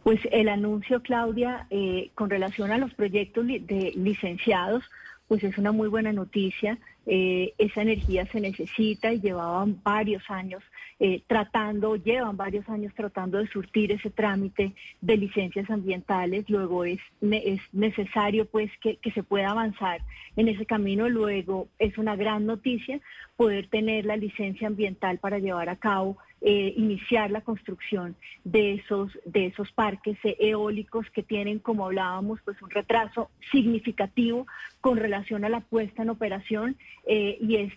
[0.04, 4.84] Pues el anuncio, Claudia, eh, con relación a los proyectos de licenciados,
[5.30, 6.78] pues es una muy buena noticia.
[7.06, 10.64] Eh, esa energía se necesita y llevaban varios años
[11.00, 16.50] eh, tratando, llevan varios años tratando de surtir ese trámite de licencias ambientales.
[16.50, 20.02] Luego es, es necesario pues que, que se pueda avanzar
[20.36, 21.10] en ese camino.
[21.10, 23.00] Luego es una gran noticia
[23.36, 29.12] poder tener la licencia ambiental para llevar a cabo eh, iniciar la construcción de esos,
[29.26, 34.46] de esos parques eólicos que tienen, como hablábamos, pues un retraso significativo
[34.80, 36.78] con relación a la puesta en operación
[37.08, 37.74] eh, y es,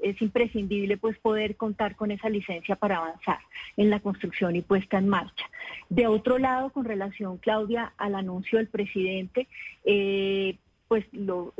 [0.00, 3.40] es, imprescindible pues poder contar con esa licencia para avanzar
[3.76, 5.44] en la construcción y puesta en marcha.
[5.90, 9.48] De otro lado, con relación, Claudia, al anuncio del presidente,
[9.84, 10.56] eh,
[10.88, 11.52] pues lo,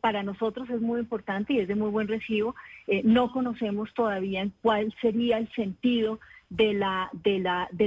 [0.00, 2.54] para nosotros es muy importante y es de muy buen recibo.
[2.86, 6.74] Eh, no conocemos todavía cuál sería el sentido de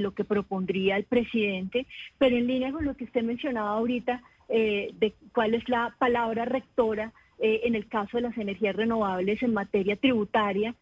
[0.02, 4.92] lo que propondría el presidente, pero en línea con lo que usted mencionaba ahorita eh,
[5.00, 9.54] de cuál es la palabra rectora eh, en el caso de las energías renovables en
[9.54, 10.76] materia tributaria,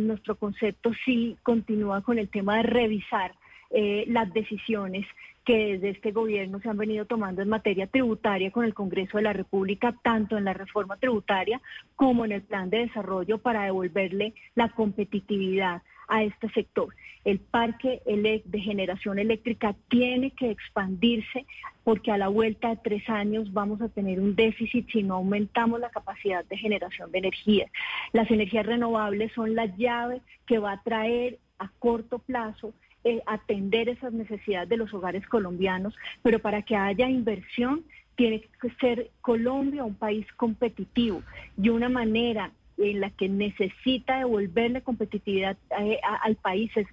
[0.00, 3.36] nuestro concepto sí continúa con el tema de revisar
[3.70, 5.06] las decisiones
[5.44, 9.24] que desde este gobierno se han venido tomando en materia tributaria con el Congreso de
[9.24, 11.60] la República, tanto en la reforma tributaria
[11.96, 16.94] como en el plan de desarrollo para devolverle la competitividad a este sector.
[17.24, 21.46] El parque de generación eléctrica tiene que expandirse
[21.84, 25.80] porque a la vuelta de tres años vamos a tener un déficit si no aumentamos
[25.80, 27.70] la capacidad de generación de energía.
[28.12, 32.74] Las energías renovables son la llave que va a traer a corto plazo
[33.04, 37.84] eh, atender esas necesidades de los hogares colombianos, pero para que haya inversión
[38.16, 41.22] tiene que ser Colombia un país competitivo
[41.56, 46.86] y una manera en la que necesita devolverle competitividad eh, al país es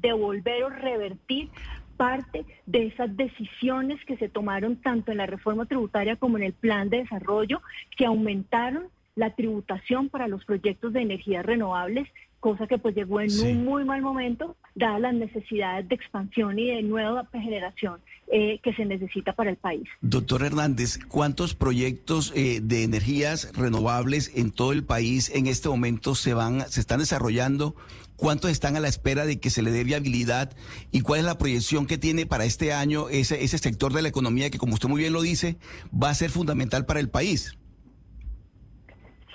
[0.00, 1.50] devolver o revertir
[1.96, 6.52] parte de esas decisiones que se tomaron tanto en la reforma tributaria como en el
[6.52, 7.60] plan de desarrollo
[7.96, 8.84] que aumentaron
[9.16, 12.08] la tributación para los proyectos de energías renovables
[12.40, 16.66] cosa que pues llegó en un muy mal momento, dadas las necesidades de expansión y
[16.74, 18.00] de nueva generación
[18.32, 19.86] eh, que se necesita para el país.
[20.00, 26.14] Doctor Hernández, ¿cuántos proyectos eh, de energías renovables en todo el país en este momento
[26.14, 27.76] se van, se están desarrollando?
[28.16, 30.52] ¿Cuántos están a la espera de que se le dé viabilidad?
[30.90, 34.08] ¿Y cuál es la proyección que tiene para este año ese, ese sector de la
[34.08, 35.56] economía que, como usted muy bien lo dice,
[35.90, 37.56] va a ser fundamental para el país?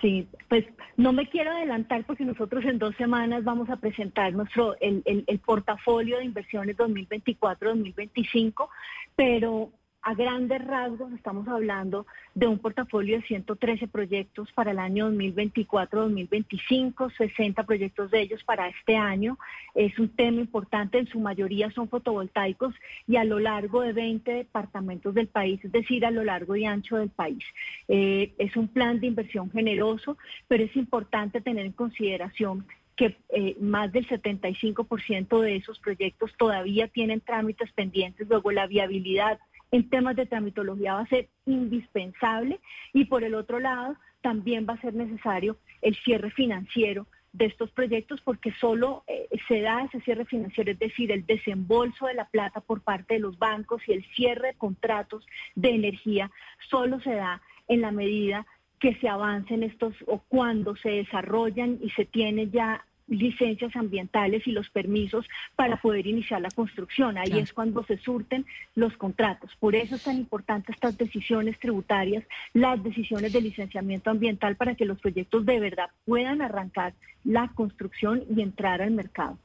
[0.02, 0.66] Sí, pues
[0.98, 5.24] no me quiero adelantar porque nosotros en dos semanas vamos a presentar nuestro el, el,
[5.28, 8.68] el portafolio de inversiones 2024-2025,
[9.16, 9.72] pero
[10.06, 12.06] a grandes rasgos estamos hablando
[12.36, 18.68] de un portafolio de 113 proyectos para el año 2024-2025, 60 proyectos de ellos para
[18.68, 19.40] este año.
[19.74, 22.76] Es un tema importante, en su mayoría son fotovoltaicos
[23.08, 26.66] y a lo largo de 20 departamentos del país, es decir, a lo largo y
[26.66, 27.44] ancho del país.
[27.88, 33.58] Eh, es un plan de inversión generoso, pero es importante tener en consideración que eh,
[33.60, 39.40] más del 75% de esos proyectos todavía tienen trámites pendientes, luego la viabilidad
[39.76, 42.62] en temas de tramitología va a ser indispensable
[42.94, 47.72] y por el otro lado también va a ser necesario el cierre financiero de estos
[47.72, 52.30] proyectos porque solo eh, se da ese cierre financiero, es decir, el desembolso de la
[52.30, 56.32] plata por parte de los bancos y el cierre de contratos de energía
[56.70, 58.48] solo se da en la medida
[58.80, 64.52] que se avancen estos o cuando se desarrollan y se tiene ya licencias ambientales y
[64.52, 65.26] los permisos
[65.56, 67.18] para poder iniciar la construcción.
[67.18, 69.56] Ahí es cuando se surten los contratos.
[69.60, 72.24] Por eso es tan importante estas decisiones tributarias,
[72.54, 78.24] las decisiones de licenciamiento ambiental para que los proyectos de verdad puedan arrancar la construcción
[78.36, 79.38] y entrar al mercado.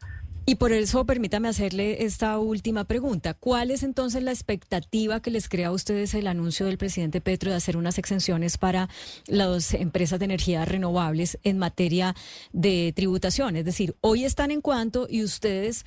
[0.51, 3.35] Y por eso permítame hacerle esta última pregunta.
[3.35, 7.53] ¿Cuál es entonces la expectativa que les crea a ustedes el anuncio del presidente Petro
[7.53, 8.89] de hacer unas exenciones para
[9.29, 12.17] las empresas de energía renovables en materia
[12.53, 13.55] de tributación?
[13.55, 15.87] Es decir, hoy están en cuanto y ustedes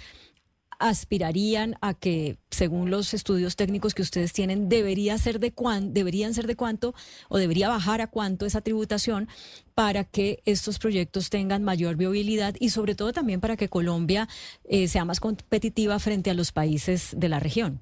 [0.79, 6.33] aspirarían a que, según los estudios técnicos que ustedes tienen, debería ser de cuán, deberían
[6.33, 6.93] ser de cuánto
[7.29, 9.27] o debería bajar a cuánto esa tributación
[9.75, 14.27] para que estos proyectos tengan mayor viabilidad y sobre todo también para que Colombia
[14.65, 17.79] eh, sea más competitiva frente a los países de la región?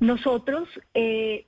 [0.00, 1.46] Nosotros, eh,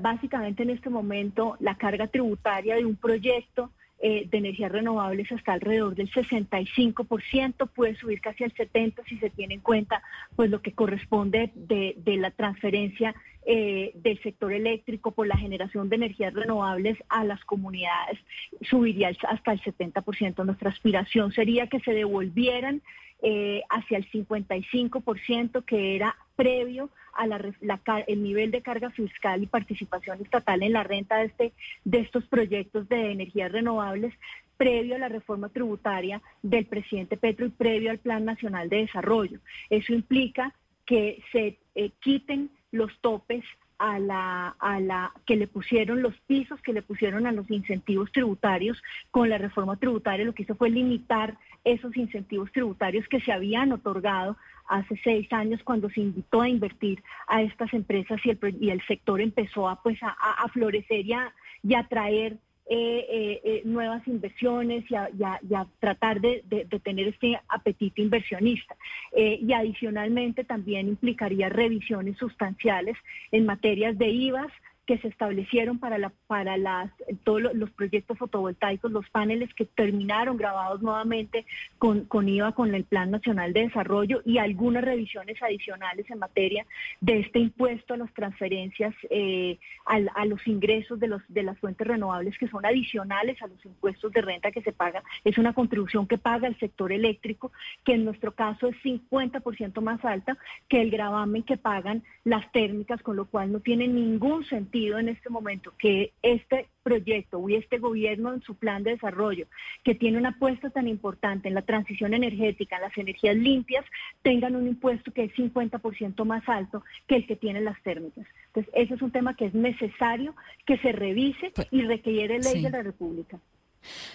[0.00, 3.70] básicamente en este momento, la carga tributaria de un proyecto
[4.00, 9.28] eh, de energías renovables hasta alrededor del 65%, puede subir casi al 70% si se
[9.30, 10.02] tiene en cuenta
[10.36, 15.96] pues lo que corresponde de, la transferencia eh, del sector eléctrico por la generación de
[15.96, 18.20] energías renovables a las comunidades,
[18.62, 20.44] subiría hasta el 70%.
[20.44, 22.82] Nuestra aspiración sería que se devolvieran
[23.20, 26.88] eh, hacia el 55% que era previo
[27.18, 31.52] a el nivel de carga fiscal y participación estatal en la renta de, este,
[31.84, 34.14] de estos proyectos de energías renovables
[34.56, 39.40] previo a la reforma tributaria del presidente Petro y previo al Plan Nacional de Desarrollo.
[39.68, 40.54] Eso implica
[40.84, 43.44] que se eh, quiten los topes
[43.78, 48.10] a la, a la que le pusieron los pisos que le pusieron a los incentivos
[48.12, 53.32] tributarios con la reforma tributaria lo que hizo fue limitar esos incentivos tributarios que se
[53.32, 54.36] habían otorgado
[54.68, 58.82] hace seis años cuando se invitó a invertir a estas empresas y el, y el
[58.86, 61.32] sector empezó a pues a, florecer y a,
[61.62, 62.38] y a traer
[62.70, 66.44] eh, eh, eh, nuevas inversiones y a, tratar de,
[66.82, 68.76] tener este apetito inversionista.
[69.16, 72.96] y adicionalmente también implicaría revisiones sustanciales
[73.32, 74.52] en materias de IVAs,
[74.88, 76.90] que se establecieron para, para
[77.22, 81.44] todos los proyectos fotovoltaicos, los paneles que terminaron grabados nuevamente
[81.76, 86.64] con, con IVA, con el Plan Nacional de Desarrollo y algunas revisiones adicionales en materia
[87.02, 91.86] de este impuesto a las transferencias, eh, a, los ingresos de, los, de las fuentes
[91.86, 95.02] renovables que son adicionales a los impuestos de renta que se paga.
[95.22, 97.52] Es una contribución que paga el sector eléctrico,
[97.84, 103.02] que en nuestro caso es 50% más alta que el gravamen que pagan las térmicas,
[103.02, 107.78] con lo cual no tiene ningún sentido en este momento que este proyecto y este
[107.78, 109.46] gobierno en su plan de desarrollo,
[109.82, 113.84] que tiene una apuesta tan importante en la transición energética, en las energías limpias,
[114.22, 118.26] tengan un impuesto que es 50% más alto que el que tienen las térmicas.
[118.46, 120.34] Entonces, ese es un tema que es necesario
[120.64, 123.38] que se revise pues, y requiere ley de la República.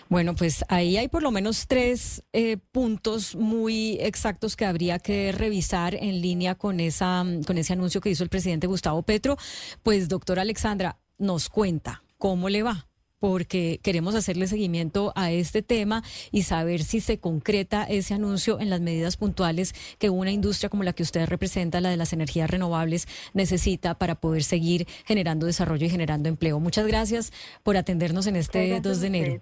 [0.10, 5.32] Bueno, pues ahí hay por lo menos tres eh, puntos muy exactos que habría que
[5.32, 9.38] revisar en línea con, esa, con ese anuncio que hizo el presidente Gustavo Petro.
[9.82, 12.88] Pues, doctora Alexandra, nos cuenta cómo le va
[13.24, 18.70] porque queremos hacerle seguimiento a este tema y saber si se concreta ese anuncio en
[18.70, 22.50] las medidas puntuales que una industria como la que usted representa, la de las energías
[22.50, 26.60] renovables, necesita para poder seguir generando desarrollo y generando empleo.
[26.60, 27.32] Muchas gracias
[27.64, 29.42] por atendernos en este 2 de enero.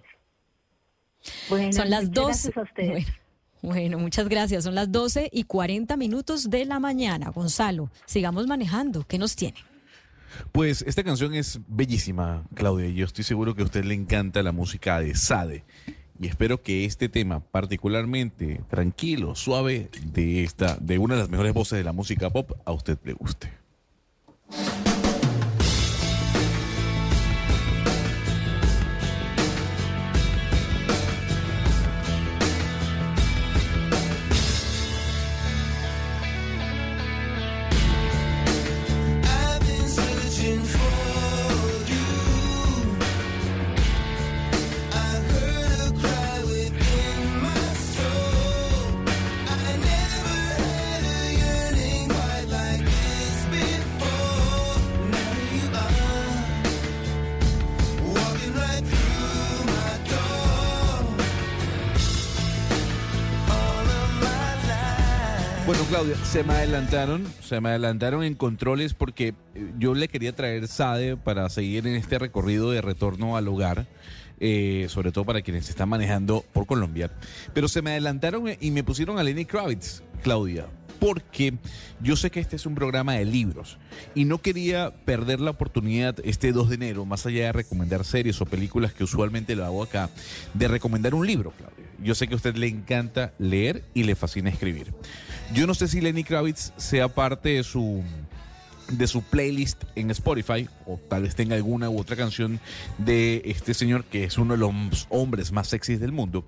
[1.50, 2.54] Bueno, Son las 12.
[2.76, 3.06] Bueno,
[3.64, 4.64] bueno, muchas gracias.
[4.64, 7.32] Son las 12 y 40 minutos de la mañana.
[7.32, 9.08] Gonzalo, sigamos manejando.
[9.08, 9.71] ¿Qué nos tiene?
[10.52, 14.44] Pues esta canción es bellísima, Claudia, y yo estoy seguro que a usted le encanta
[14.44, 15.64] la música de Sade.
[16.20, 21.54] Y espero que este tema, particularmente tranquilo, suave, de esta, de una de las mejores
[21.54, 23.61] voces de la música pop, a usted le guste.
[66.32, 71.18] Se me adelantaron, se me adelantaron en controles porque eh, yo le quería traer SADE
[71.18, 73.86] para seguir en este recorrido de retorno al hogar.
[74.40, 77.12] Eh, sobre todo para quienes están manejando por Colombia.
[77.54, 80.66] Pero se me adelantaron y me pusieron a Lenny Kravitz, Claudia.
[81.00, 81.54] porque
[82.00, 83.78] yo sé que este es un programa de libros
[84.16, 88.42] y no quería perder la oportunidad este 2 de enero, más allá de recomendar series
[88.42, 90.10] o películas que usualmente lo hago acá,
[90.56, 91.86] de recomendar un libro, Claudia.
[92.04, 94.94] Yo sé que a usted le encanta leer y le fascina escribir.
[95.54, 98.02] Yo no sé si Lenny Kravitz sea parte de su
[98.88, 102.60] de su playlist en Spotify, o tal vez tenga alguna u otra canción
[102.98, 106.46] de este señor que es uno de los hombres más sexys del mundo.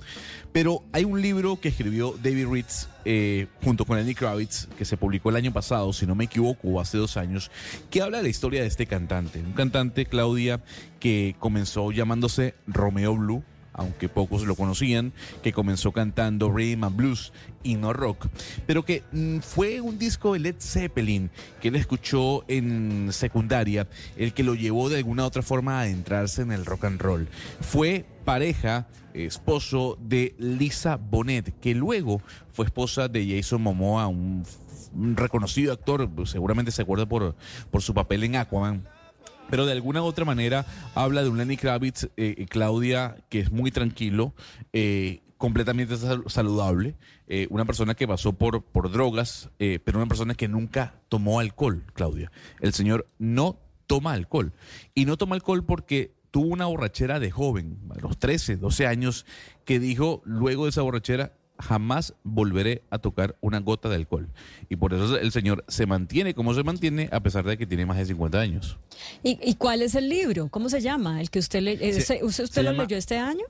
[0.51, 4.97] Pero hay un libro que escribió David Ritz eh, junto con Lenny Kravitz, que se
[4.97, 7.51] publicó el año pasado, si no me equivoco, hace dos años,
[7.89, 9.39] que habla de la historia de este cantante.
[9.39, 10.61] Un cantante, Claudia,
[10.99, 13.43] que comenzó llamándose Romeo Blue
[13.73, 17.33] aunque pocos lo conocían, que comenzó cantando rhythm and blues
[17.63, 18.27] y no rock,
[18.65, 21.29] pero que mm, fue un disco de Led Zeppelin
[21.61, 23.87] que él escuchó en secundaria,
[24.17, 27.27] el que lo llevó de alguna otra forma a adentrarse en el rock and roll.
[27.61, 32.21] Fue pareja, esposo de Lisa Bonet, que luego
[32.51, 34.43] fue esposa de Jason Momoa, un,
[35.15, 37.35] reconocido actor, seguramente se acuerda por,
[37.71, 38.83] por su papel en Aquaman
[39.49, 40.65] pero de alguna u otra manera
[40.95, 44.33] habla de un Lenny Kravitz, eh, eh, Claudia, que es muy tranquilo,
[44.71, 45.95] eh, completamente
[46.27, 46.95] saludable,
[47.49, 52.31] una persona que pasó por, por drogas, pero una persona que nunca tomó alcohol, Claudia.
[52.61, 54.53] El señor no toma alcohol.
[54.95, 59.25] Y no toma alcohol porque tuvo una borrachera de joven, a los 13, 12 años,
[59.65, 64.29] que dijo luego de esa borrachera, jamás volveré a tocar una gota de alcohol.
[64.69, 67.85] Y por eso el señor se mantiene como se mantiene a pesar de que tiene
[67.85, 68.77] más de 50 años.
[69.23, 70.49] ¿Y, cuál es el libro?
[70.49, 71.21] ¿Cómo se llama?
[71.21, 71.73] ¿El que usted, le,
[72.23, 73.45] usted, lo leyó este año?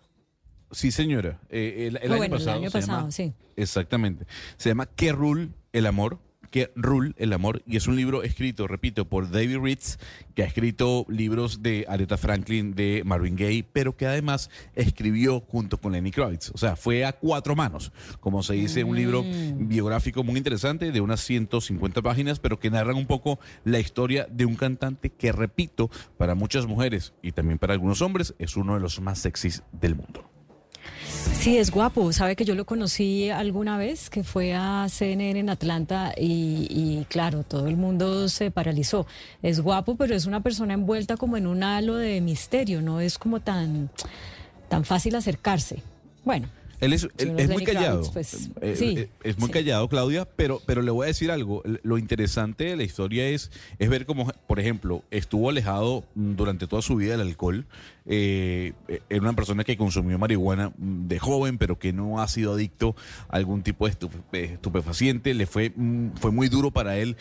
[0.72, 1.40] Sí, señora.
[1.50, 2.58] Eh, el, ah, año pasado.
[2.58, 3.34] El año pasado, sí.
[3.56, 4.26] Exactamente.
[4.58, 6.20] Se llama ¿Qué rule el amor?
[6.54, 9.98] Que Rule el amor y es un libro escrito, repito, por David Ritz,
[10.36, 15.80] que ha escrito libros de Aretha Franklin, de Marvin Gaye, pero que además escribió junto
[15.80, 16.52] con Lenny Kravitz.
[16.54, 19.68] O sea, fue a cuatro manos, como se dice, un libro mm.
[19.68, 24.46] biográfico muy interesante de unas 150 páginas, pero que narran un poco la historia de
[24.46, 25.90] un cantante que, repito,
[26.20, 29.96] para muchas mujeres y también para algunos hombres, es uno de los más sexys del
[29.96, 30.30] mundo.
[31.44, 32.14] Sí, es guapo.
[32.14, 37.44] Sabe que yo lo conocí alguna vez, que fue a CNN en Atlanta y, claro,
[37.44, 39.06] todo el mundo se paralizó.
[39.42, 43.18] Es guapo, pero es una persona envuelta como en un halo de misterio, no es
[43.18, 43.90] como tan,
[44.70, 45.84] tan fácil acercarse.
[46.24, 46.48] Bueno.
[46.80, 47.08] Él es,
[47.50, 48.10] muy callado.
[48.12, 51.62] Pues, eh, eh, es muy callado, Claudia, pero, pero le voy a decir algo.
[51.82, 56.68] Lo interesante de la historia es, es ver cómo, por ejemplo, estuvo alejado mm, durante
[56.68, 57.66] toda su vida del alcohol
[58.06, 58.74] eh,
[59.10, 62.96] era una persona que consumió marihuana de joven, pero que no ha sido adicto
[63.30, 63.96] a algún tipo de
[64.44, 65.34] estupefaciente.
[65.34, 67.18] Le fue, mm, fue muy duro para él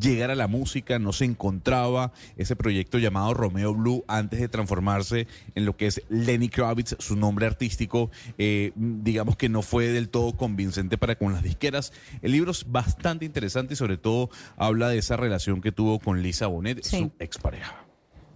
[0.00, 5.26] llegar a la música, no se encontraba ese proyecto llamado Romeo Blue antes de transformarse
[5.54, 10.08] en lo que es Lenny Kravitz, su nombre artístico, eh, digamos que no fue del
[10.08, 11.92] todo convincente para con las disqueras.
[12.22, 16.22] El libro es bastante interesante y sobre todo habla de esa relación que tuvo con
[16.22, 17.83] Lisa Bonet, su expareja.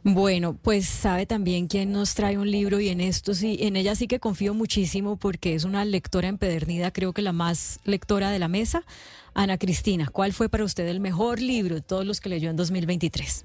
[0.04, 3.94] Bueno, pues sabe también quién nos trae un libro y en esto sí, en ella
[3.94, 8.38] sí que confío muchísimo porque es una lectora empedernida, creo que la más lectora de
[8.38, 8.84] la mesa.
[9.34, 12.56] Ana Cristina, ¿cuál fue para usted el mejor libro de todos los que leyó en
[12.56, 13.44] 2023?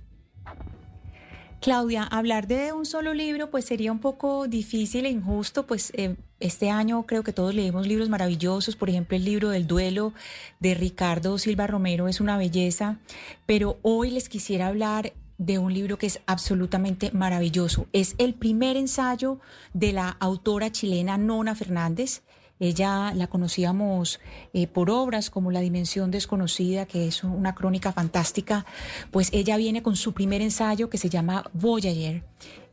[1.60, 6.18] Claudia, hablar de un solo libro pues sería un poco difícil e injusto, pues eh,
[6.40, 10.14] este año creo que todos leímos libros maravillosos, por ejemplo el libro del duelo
[10.60, 13.00] de Ricardo Silva Romero es una belleza,
[13.46, 17.88] pero hoy les quisiera hablar de un libro que es absolutamente maravilloso.
[17.94, 19.40] Es el primer ensayo
[19.74, 22.22] de la autora chilena Nona Fernández.
[22.60, 24.20] Ella la conocíamos
[24.54, 28.66] eh, por obras como La Dimensión Desconocida, que es una crónica fantástica.
[29.12, 32.24] Pues ella viene con su primer ensayo que se llama Voyager.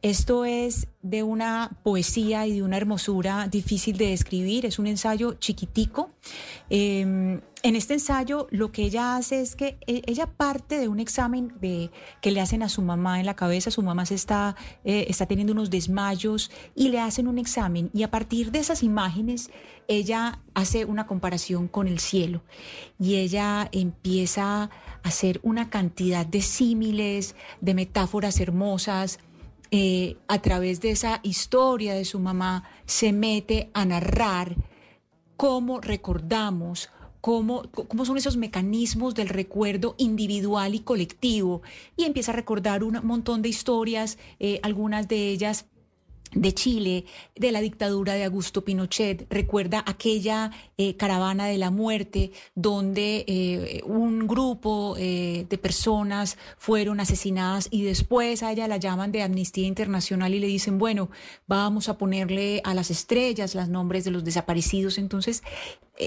[0.02, 4.64] Esto es de una poesía y de una hermosura difícil de describir.
[4.64, 6.10] Es un ensayo chiquitico.
[6.70, 11.00] Em, en este ensayo lo que ella hace es que e, ella parte de un
[11.00, 13.70] examen de, que le hacen a su mamá en la cabeza.
[13.70, 17.90] Su mamá se está, eh, está teniendo unos desmayos y le hacen un examen.
[17.92, 19.50] Y a partir de esas imágenes
[19.88, 22.42] ella hace una comparación con el cielo.
[22.98, 24.70] Y ella empieza a
[25.02, 29.18] hacer una cantidad de símiles, de metáforas hermosas
[29.72, 34.56] eh, a través de esa historia de su mamá, se mete a narrar
[35.36, 36.90] cómo recordamos,
[37.20, 41.62] cómo, cómo son esos mecanismos del recuerdo individual y colectivo,
[41.96, 45.66] y empieza a recordar un montón de historias, eh, algunas de ellas
[46.32, 47.04] de Chile,
[47.34, 53.82] de la dictadura de Augusto Pinochet, recuerda aquella eh, caravana de la muerte donde eh,
[53.84, 59.66] un grupo eh, de personas fueron asesinadas y después a ella la llaman de Amnistía
[59.66, 61.10] Internacional y le dicen, bueno,
[61.46, 64.98] vamos a ponerle a las estrellas los nombres de los desaparecidos.
[64.98, 65.42] Entonces,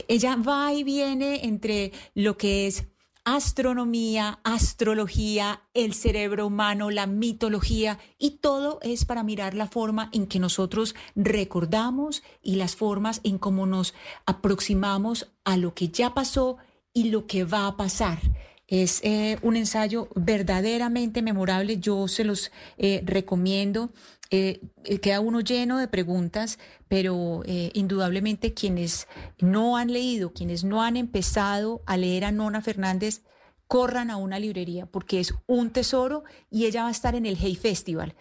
[0.08, 2.86] ella va y viene entre lo que es
[3.26, 10.28] astronomía, astrología, el cerebro humano, la mitología, y todo es para mirar la forma en
[10.28, 13.94] que nosotros recordamos y las formas en cómo nos
[14.26, 16.58] aproximamos a lo que ya pasó
[16.94, 18.20] y lo que va a pasar.
[18.68, 23.92] Es eh, un ensayo verdaderamente memorable, yo se los eh, recomiendo.
[24.30, 24.62] Eh,
[25.02, 29.08] queda uno lleno de preguntas, pero indudablemente quienes
[29.40, 33.22] no han leído, quienes no han empezado a leer a Nona Fernández,
[33.68, 37.38] corran a una librería porque es un tesoro y ella va a estar en el
[37.40, 38.16] Hey Festival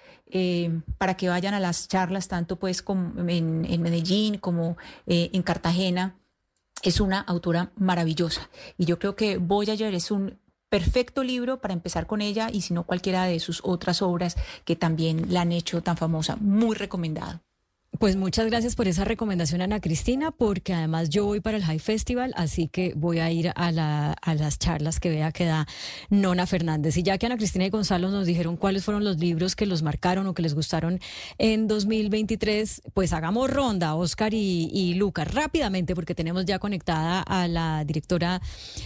[0.98, 6.18] para que vayan a las charlas tanto pues como en, en Medellín como en Cartagena.
[6.82, 8.48] Es una autora maravillosa
[8.78, 10.39] y yo creo que Voyager es un
[10.73, 14.75] perfecto libro para empezar con ella y si no cualquiera de sus otras obras que
[14.75, 16.36] también la han hecho tan famosa.
[16.36, 17.42] Muy recomendado.
[17.98, 21.78] Pues muchas gracias por esa recomendación, Ana Cristina, porque además yo voy para el High
[21.78, 25.68] Festival, así que voy a ir a, la, a las charlas que vea que da
[26.08, 26.96] Nona Fernández.
[26.96, 29.82] Y ya que Ana Cristina y Gonzalo nos dijeron cuáles fueron los libros que los
[29.82, 31.00] marcaron o que les gustaron
[31.36, 37.84] en 2023, pues hagamos ronda, Oscar y, Lucas, rápidamente, porque tenemos ya conectada a la
[37.84, 38.40] directora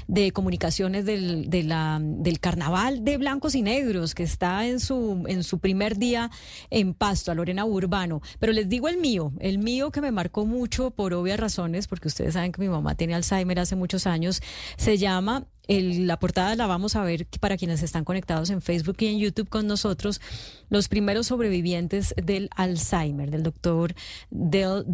[0.08, 5.60] de comunicaciones del, del Carnaval de Blancos y Negros, que está en su, en su
[5.60, 6.30] primer día
[6.70, 8.20] en Pasto, a Lorena Urbano.
[8.40, 12.08] Pero les digo el mío, el mío que me marcó mucho por obvias razones, porque
[12.08, 14.42] ustedes saben que mi mamá tiene Alzheimer hace muchos años,
[14.76, 19.06] se llama la portada la vamos a ver para quienes están conectados en Facebook y
[19.06, 20.20] en YouTube con nosotros,
[20.68, 23.94] los primeros sobrevivientes del Alzheimer, del doctor
[24.30, 24.84] Del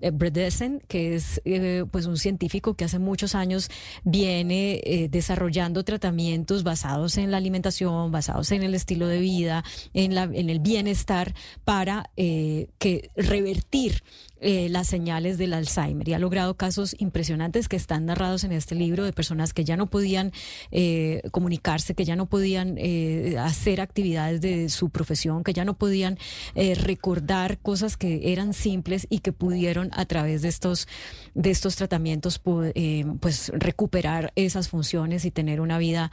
[0.00, 3.70] eh, Bredesen, que es eh, pues un científico que hace muchos años
[4.04, 10.14] viene eh, desarrollando tratamientos basados en la alimentación, basados en el estilo de vida, en,
[10.14, 11.34] la, en el bienestar
[11.64, 14.02] para que revertir
[14.42, 18.74] eh, las señales del Alzheimer y ha logrado casos impresionantes que están narrados en este
[18.74, 20.32] libro de personas que ya no podían
[20.72, 25.74] eh, comunicarse, que ya no podían eh, hacer actividades de su profesión, que ya no
[25.74, 26.18] podían
[26.54, 30.88] recordar cosas que eran simples y que pudieron a través de estos,
[31.34, 36.10] de estos tratamientos pues recuperar esas funciones y tener una vida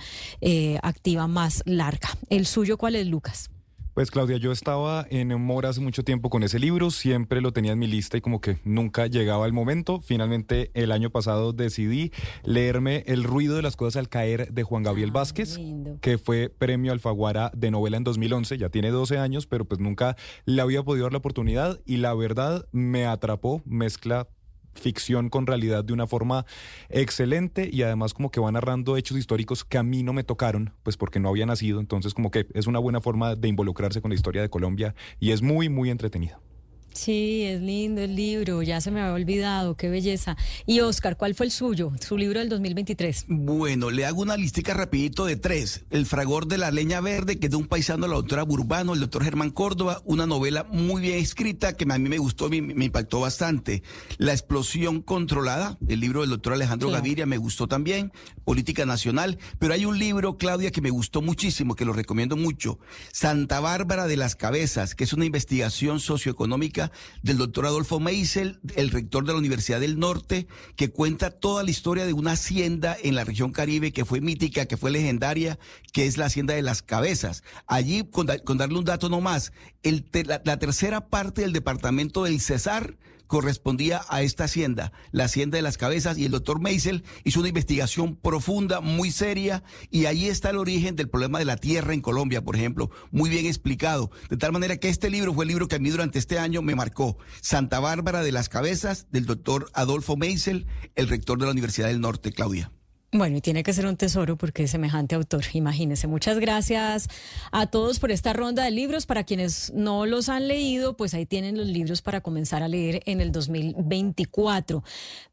[0.81, 2.09] activa más larga.
[2.29, 3.49] ¿El suyo cuál es, Lucas?
[3.93, 7.73] Pues Claudia, yo estaba en Mora hace mucho tiempo con ese libro, siempre lo tenía
[7.73, 9.99] en mi lista y como que nunca llegaba el momento.
[9.99, 12.11] Finalmente el año pasado decidí
[12.43, 15.59] leerme El ruido de las cosas al caer de Juan Gabriel ah, Vázquez,
[16.01, 20.15] que fue premio Alfaguara de novela en 2011, ya tiene 12 años, pero pues nunca
[20.45, 24.27] le había podido dar la oportunidad y la verdad me atrapó, mezcla
[24.73, 26.45] ficción con realidad de una forma
[26.89, 30.73] excelente y además como que va narrando hechos históricos que a mí no me tocaron,
[30.83, 34.09] pues porque no había nacido, entonces como que es una buena forma de involucrarse con
[34.09, 36.48] la historia de Colombia y es muy, muy entretenido.
[36.93, 40.35] Sí, es lindo el libro, ya se me había olvidado, qué belleza.
[40.65, 43.25] Y Oscar, ¿cuál fue el suyo, su libro del 2023?
[43.27, 45.85] Bueno, le hago una listica rapidito de tres.
[45.91, 48.99] El fragor de la leña verde, que es de un paisano la autora Burbano, el
[48.99, 52.85] doctor Germán Córdoba, una novela muy bien escrita que a mí me gustó, me, me
[52.85, 53.83] impactó bastante.
[54.17, 58.11] La explosión controlada, el libro del doctor Alejandro Gaviria, me gustó también,
[58.45, 62.79] Política Nacional, pero hay un libro, Claudia, que me gustó muchísimo, que lo recomiendo mucho,
[63.11, 66.78] Santa Bárbara de las Cabezas, que es una investigación socioeconómica
[67.21, 71.71] del doctor Adolfo Meisel, el rector de la Universidad del Norte, que cuenta toda la
[71.71, 75.59] historia de una hacienda en la región Caribe que fue mítica, que fue legendaria,
[75.91, 77.43] que es la hacienda de las cabezas.
[77.67, 79.51] Allí, con, darle un dato nomás,
[79.83, 80.05] el,
[80.45, 82.95] la tercera parte del departamento del Cesar,
[83.29, 87.49] correspondía a esta hacienda, la hacienda de las cabezas, y el doctor Meisel hizo una
[87.49, 92.01] investigación profunda, muy seria, y ahí está el origen del problema de la tierra en
[92.01, 94.09] Colombia, por ejemplo, muy bien explicado.
[94.29, 96.63] De tal manera que este libro fue el libro que a mí durante este año
[96.63, 97.17] me marcó.
[97.39, 102.01] Santa Bárbara de las Cabezas, del doctor Adolfo Meisel, el rector de la Universidad del
[102.01, 102.71] Norte, Claudia.
[103.11, 106.05] Bueno, y tiene que ser un tesoro porque es semejante autor, imagínese.
[106.05, 107.07] Muchas gracias
[107.51, 109.07] a todos por esta ronda de libros.
[109.07, 113.01] Para quienes no los han leído, pues ahí tienen los libros para comenzar a leer
[113.07, 114.83] en el 2024.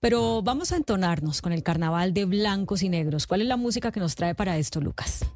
[0.00, 3.26] Pero vamos a entonarnos con el carnaval de blancos y negros.
[3.26, 5.26] ¿Cuál es la música que nos trae para esto, Lucas?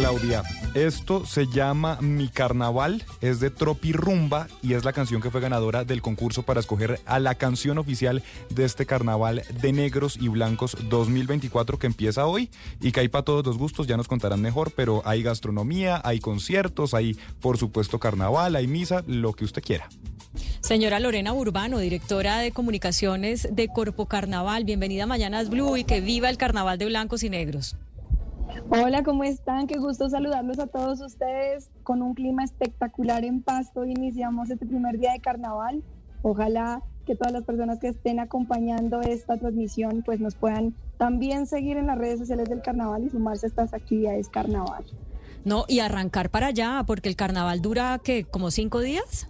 [0.00, 5.30] Claudia, esto se llama Mi Carnaval, es de Tropi Rumba y es la canción que
[5.30, 10.16] fue ganadora del concurso para escoger a la canción oficial de este Carnaval de Negros
[10.18, 12.48] y Blancos 2024 que empieza hoy
[12.80, 16.18] y que hay para todos los gustos, ya nos contarán mejor, pero hay gastronomía, hay
[16.18, 19.90] conciertos, hay por supuesto carnaval, hay misa, lo que usted quiera.
[20.62, 26.00] Señora Lorena Urbano, directora de comunicaciones de Corpo Carnaval, bienvenida a Mañanas Blue y que
[26.00, 27.76] viva el Carnaval de Blancos y Negros.
[28.70, 29.66] Hola, ¿cómo están?
[29.66, 33.84] Qué gusto saludarlos a todos ustedes con un clima espectacular en Pasto.
[33.84, 35.82] Iniciamos este primer día de carnaval.
[36.22, 41.76] Ojalá que todas las personas que estén acompañando esta transmisión pues nos puedan también seguir
[41.76, 44.84] en las redes sociales del carnaval y sumarse a estas actividades carnaval.
[45.44, 48.24] No, y arrancar para allá, porque el carnaval dura, ¿qué?
[48.24, 49.28] ¿Como cinco días?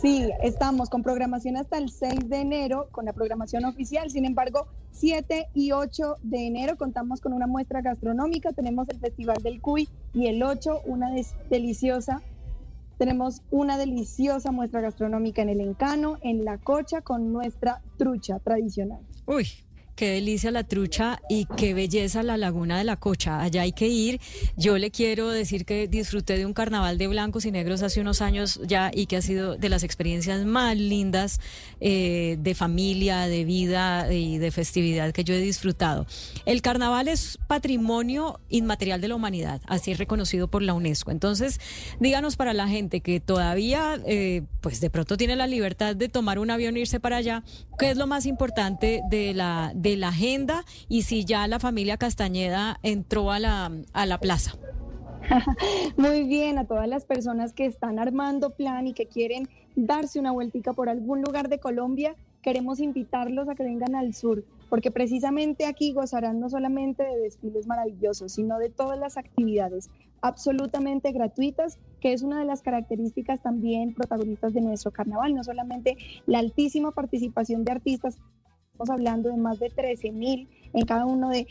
[0.00, 4.10] Sí, estamos con programación hasta el 6 de enero, con la programación oficial.
[4.10, 8.52] Sin embargo, 7 y 8 de enero contamos con una muestra gastronómica.
[8.52, 11.08] Tenemos el Festival del Cuy y el 8, una
[11.48, 12.20] deliciosa.
[12.98, 19.00] Tenemos una deliciosa muestra gastronómica en el Encano, en La Cocha, con nuestra trucha tradicional.
[19.26, 19.46] Uy,
[19.96, 23.40] Qué delicia la trucha y qué belleza la laguna de la Cocha.
[23.40, 24.20] Allá hay que ir.
[24.54, 28.20] Yo le quiero decir que disfruté de un carnaval de blancos y negros hace unos
[28.20, 31.40] años ya y que ha sido de las experiencias más lindas
[31.80, 36.06] eh, de familia, de vida y de festividad que yo he disfrutado.
[36.44, 41.10] El carnaval es patrimonio inmaterial de la humanidad, así es reconocido por la UNESCO.
[41.10, 41.58] Entonces,
[42.00, 46.38] díganos para la gente que todavía, eh, pues de pronto tiene la libertad de tomar
[46.38, 47.44] un avión e irse para allá,
[47.78, 52.80] ¿qué es lo más importante de la la agenda y si ya la familia Castañeda
[52.82, 54.56] entró a la, a la plaza.
[55.96, 60.32] Muy bien, a todas las personas que están armando plan y que quieren darse una
[60.32, 65.66] vueltica por algún lugar de Colombia, queremos invitarlos a que vengan al sur, porque precisamente
[65.66, 69.90] aquí gozarán no solamente de desfiles maravillosos, sino de todas las actividades
[70.22, 75.96] absolutamente gratuitas, que es una de las características también protagonistas de nuestro carnaval, no solamente
[76.26, 78.18] la altísima participación de artistas
[78.76, 81.46] Estamos hablando de más de 13 mil en cada una de,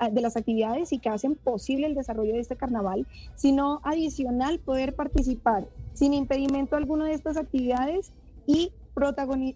[0.00, 4.58] ah, de las actividades y que hacen posible el desarrollo de este carnaval, sino adicional
[4.58, 8.10] poder participar sin impedimento alguno de estas actividades
[8.48, 8.72] y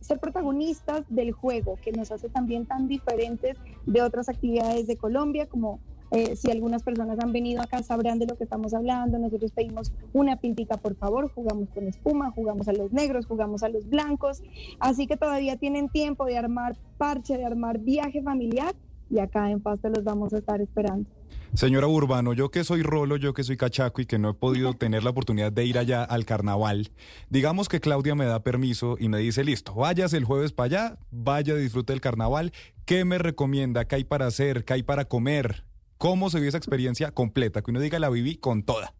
[0.02, 3.56] ser protagonistas del juego, que nos hace también tan diferentes
[3.86, 5.80] de otras actividades de Colombia, como
[6.10, 9.18] eh, si algunas personas han venido acá sabrán de lo que estamos hablando.
[9.18, 13.68] Nosotros pedimos una pintica, por favor, jugamos con espuma, jugamos a los negros, jugamos a
[13.68, 14.42] los blancos.
[14.78, 18.74] Así que todavía tienen tiempo de armar parche, de armar viaje familiar
[19.10, 21.08] y acá en Pasto los vamos a estar esperando.
[21.54, 24.72] Señora Urbano, yo que soy rolo, yo que soy cachaco y que no he podido
[24.74, 26.92] tener la oportunidad de ir allá al carnaval,
[27.28, 30.98] digamos que Claudia me da permiso y me dice, listo, vayas el jueves para allá,
[31.10, 32.52] vaya, disfrute del carnaval,
[32.84, 33.84] ¿qué me recomienda?
[33.86, 34.64] ¿Qué hay para hacer?
[34.64, 35.64] ¿Qué hay para comer?
[36.00, 37.60] ¿Cómo se vio esa experiencia completa?
[37.60, 38.94] Que uno diga, la viví con toda.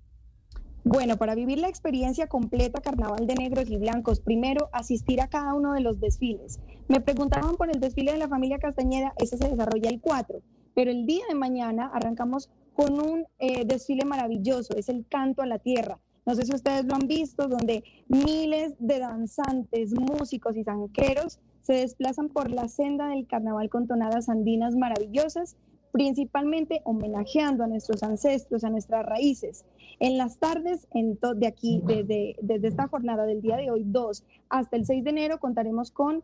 [0.84, 5.54] Bueno, para vivir la experiencia completa Carnaval de Negros y Blancos, primero asistir a cada
[5.54, 6.60] uno de los desfiles.
[6.88, 10.42] Me preguntaban por el desfile de la familia Castañeda, ese se desarrolla el 4,
[10.74, 15.46] pero el día de mañana arrancamos con un eh, desfile maravilloso, es el Canto a
[15.46, 15.98] la Tierra.
[16.26, 21.72] No sé si ustedes lo han visto, donde miles de danzantes, músicos y zanqueros se
[21.72, 25.56] desplazan por la senda del carnaval con tonadas andinas maravillosas
[25.92, 29.64] principalmente homenajeando a nuestros ancestros, a nuestras raíces.
[29.98, 34.76] En las tardes, de aquí, desde, desde esta jornada del día de hoy, 2 hasta
[34.76, 36.22] el 6 de enero, contaremos con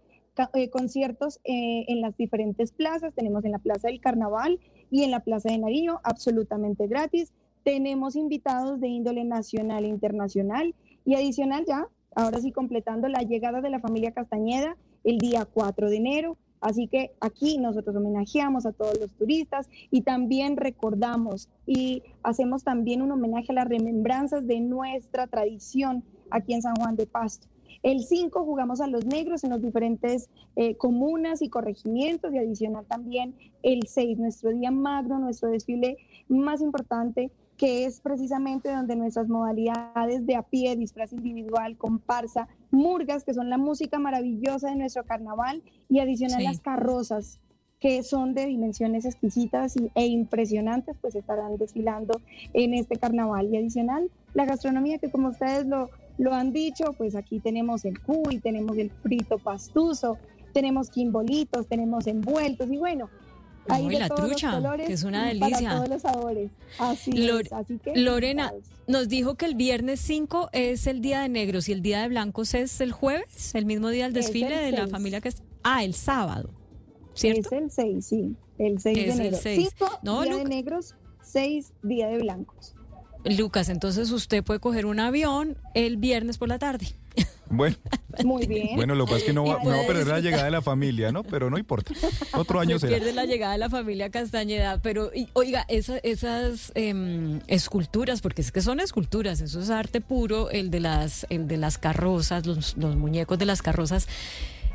[0.54, 3.14] eh, conciertos eh, en las diferentes plazas.
[3.14, 7.32] Tenemos en la Plaza del Carnaval y en la Plaza de Nariño, absolutamente gratis.
[7.64, 13.60] Tenemos invitados de índole nacional e internacional y adicional ya, ahora sí completando la llegada
[13.60, 18.72] de la familia Castañeda el día 4 de enero Así que aquí nosotros homenajeamos a
[18.72, 24.60] todos los turistas y también recordamos y hacemos también un homenaje a las remembranzas de
[24.60, 27.48] nuestra tradición aquí en San Juan de Pasto.
[27.82, 32.86] El 5 jugamos a los negros en los diferentes eh, comunas y corregimientos y adicional
[32.86, 39.28] también el 6, nuestro día magno, nuestro desfile más importante que es precisamente donde nuestras
[39.28, 45.04] modalidades de a pie, disfraz individual, comparsa, murgas, que son la música maravillosa de nuestro
[45.04, 47.40] carnaval, y adicional las carrozas,
[47.80, 52.20] que son de dimensiones exquisitas e impresionantes, pues estarán desfilando
[52.52, 53.48] en este carnaval.
[53.52, 58.00] Y adicional, la gastronomía, que como ustedes lo, lo han dicho, pues aquí tenemos el
[58.00, 60.18] cuy, tenemos el frito pastuso,
[60.52, 63.08] tenemos quimbolitos, tenemos envueltos, y bueno,
[63.68, 65.58] hay la trucha, que es una delicia.
[65.58, 66.50] Para todos los sabores.
[66.78, 67.52] Así es.
[67.52, 68.52] Así que, Lorena,
[68.86, 72.08] nos dijo que el viernes 5 es el día de negros y el día de
[72.08, 75.42] blancos es el jueves, el mismo día del desfile de la familia que es.
[75.62, 76.50] Ah, el sábado.
[77.14, 77.48] ¿Cierto?
[77.50, 78.36] Es el 6, sí.
[78.58, 79.36] El 6 de enero.
[79.42, 82.74] 5 no, día de negros, 6, Día de Blancos.
[83.24, 86.86] Lucas, entonces usted puede coger un avión el viernes por la tarde.
[87.48, 87.76] Bueno,
[88.24, 88.74] Muy bien.
[88.74, 90.50] bueno, lo que pasa es que no va, no va a perder la llegada de
[90.50, 91.22] la familia, ¿no?
[91.22, 91.92] Pero no importa.
[92.32, 92.98] Otro año Se será.
[92.98, 98.42] pierde la llegada de la familia Castañeda, pero y, oiga, esa- esas em, esculturas, porque
[98.42, 102.46] es que son esculturas, eso es arte puro, el de las, el de las carrozas,
[102.46, 104.08] los, los muñecos de las carrozas,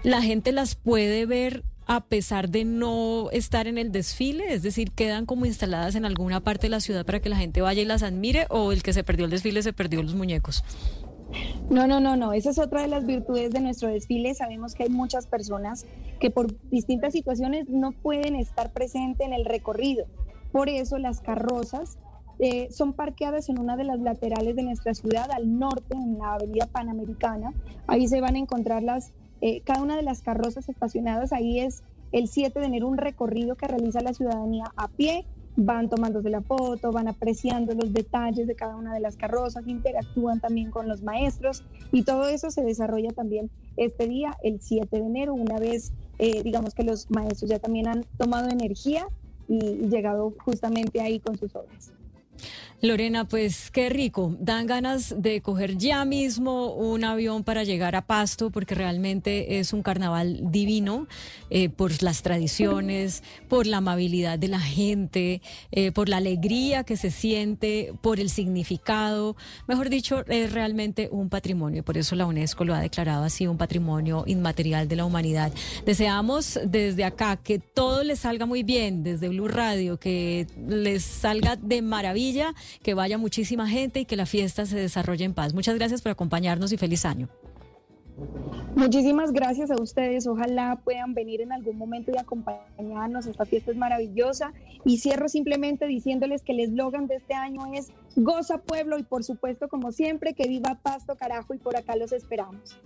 [0.04, 4.92] la gente las puede ver a pesar de no estar en el desfile, es decir,
[4.92, 7.86] quedan como instaladas en alguna parte de la ciudad para que la gente vaya y
[7.86, 10.64] las admire, o el que se perdió el desfile se perdió los muñecos.
[11.70, 12.34] No, no, no, no.
[12.34, 14.34] Esa es otra de las virtudes de nuestro desfile.
[14.36, 15.86] Sabemos que hay muchas personas
[16.20, 20.06] que por distintas situaciones no pueden estar presentes en el recorrido.
[20.52, 21.98] Por eso las carrozas
[22.40, 26.34] eh, son parqueadas en una de las laterales de nuestra ciudad, al norte, en la
[26.34, 27.54] avenida Panamericana.
[27.88, 31.34] Ahí se van a encontrar las, eh, cada una de las carrozas estacionadas.
[31.34, 35.90] Ahí es el 7 de enero un recorrido que realiza la ciudadanía a pie van
[35.90, 40.72] tomándose la foto, van apreciando los detalles de cada una de las carrozas, interactúan también
[40.72, 45.34] con los maestros y todo eso se desarrolla también este día, el 7 de enero,
[45.34, 49.08] una vez, eh, digamos que los maestros ya también han tomado energía
[49.48, 51.92] y, llegado justamente ahí con sus obras.
[52.82, 54.36] Lorena, pues qué rico.
[54.40, 59.74] Dan ganas de coger ya mismo un avión para llegar a Pasto, porque realmente es
[59.74, 61.08] un carnaval divino
[61.50, 66.98] eh, por las tradiciones, por la amabilidad de la gente, eh, por la alegría que
[66.98, 69.36] se siente, por el significado.
[69.68, 71.52] Mejor dicho, es realmente un patrimonio
[71.84, 75.52] por eso la UNESCO lo ha declarado así, un patrimonio inmaterial de la humanidad.
[75.86, 81.56] Deseamos desde acá que todo les salga muy bien, desde Blue Radio, que les salga
[81.56, 85.54] de maravilla, que vaya muchísima gente y que la fiesta se desarrolle en paz.
[85.54, 87.30] Muchas gracias por acompañarnos y feliz año.
[88.76, 90.28] Muchísimas gracias a ustedes.
[90.28, 93.26] Ojalá puedan venir en algún momento y acompañarnos.
[93.26, 94.54] Esta fiesta es maravillosa.
[94.86, 99.24] Y cierro simplemente diciéndoles que el eslogan de este año es Goza Pueblo y por
[99.24, 102.78] supuesto, como siempre, que viva Pasto, carajo, y por acá los esperamos.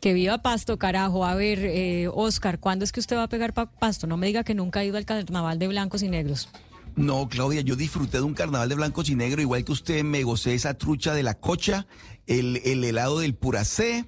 [0.00, 1.24] Que viva Pasto, carajo.
[1.24, 4.06] A ver, eh, Oscar, ¿cuándo es que usted va a pegar pa- Pasto?
[4.06, 6.48] No me diga que nunca ha ido al carnaval de blancos y negros.
[6.96, 10.22] No, Claudia, yo disfruté de un carnaval de blancos y negros, igual que usted, me
[10.22, 11.86] gocé esa trucha de la cocha,
[12.26, 14.06] el, el helado del puracé,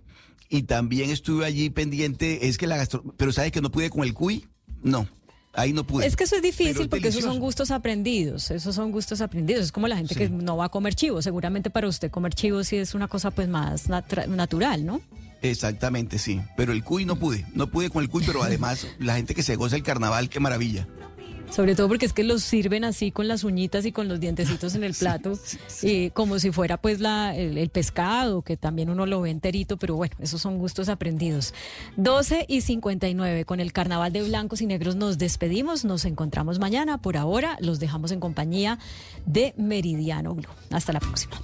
[0.48, 3.02] y también estuve allí pendiente, es que la gastro...
[3.16, 4.46] Pero ¿sabes que no pude con el cuy?
[4.82, 5.08] No,
[5.52, 6.06] ahí no pude.
[6.06, 9.64] Es que eso es difícil porque esos son gustos aprendidos, esos son gustos aprendidos.
[9.64, 11.20] Es como la gente que no va a comer chivo.
[11.22, 15.00] Seguramente para usted comer chivo sí es una cosa pues más natural, ¿no?
[15.42, 16.40] Exactamente, sí.
[16.56, 19.42] Pero el cuy no pude, no pude con el cuy, pero además la gente que
[19.42, 20.86] se goza el carnaval, qué maravilla.
[21.56, 24.74] Sobre todo porque es que los sirven así con las uñitas y con los dientecitos
[24.74, 25.38] en el plato,
[25.80, 29.78] eh, como si fuera pues la, el, el pescado, que también uno lo ve enterito,
[29.78, 31.54] pero bueno, esos son gustos aprendidos.
[31.96, 36.98] 12 y 59, con el carnaval de blancos y negros nos despedimos, nos encontramos mañana.
[36.98, 38.78] Por ahora los dejamos en compañía
[39.24, 40.44] de Meridiano Blue.
[40.70, 41.40] Hasta la próxima.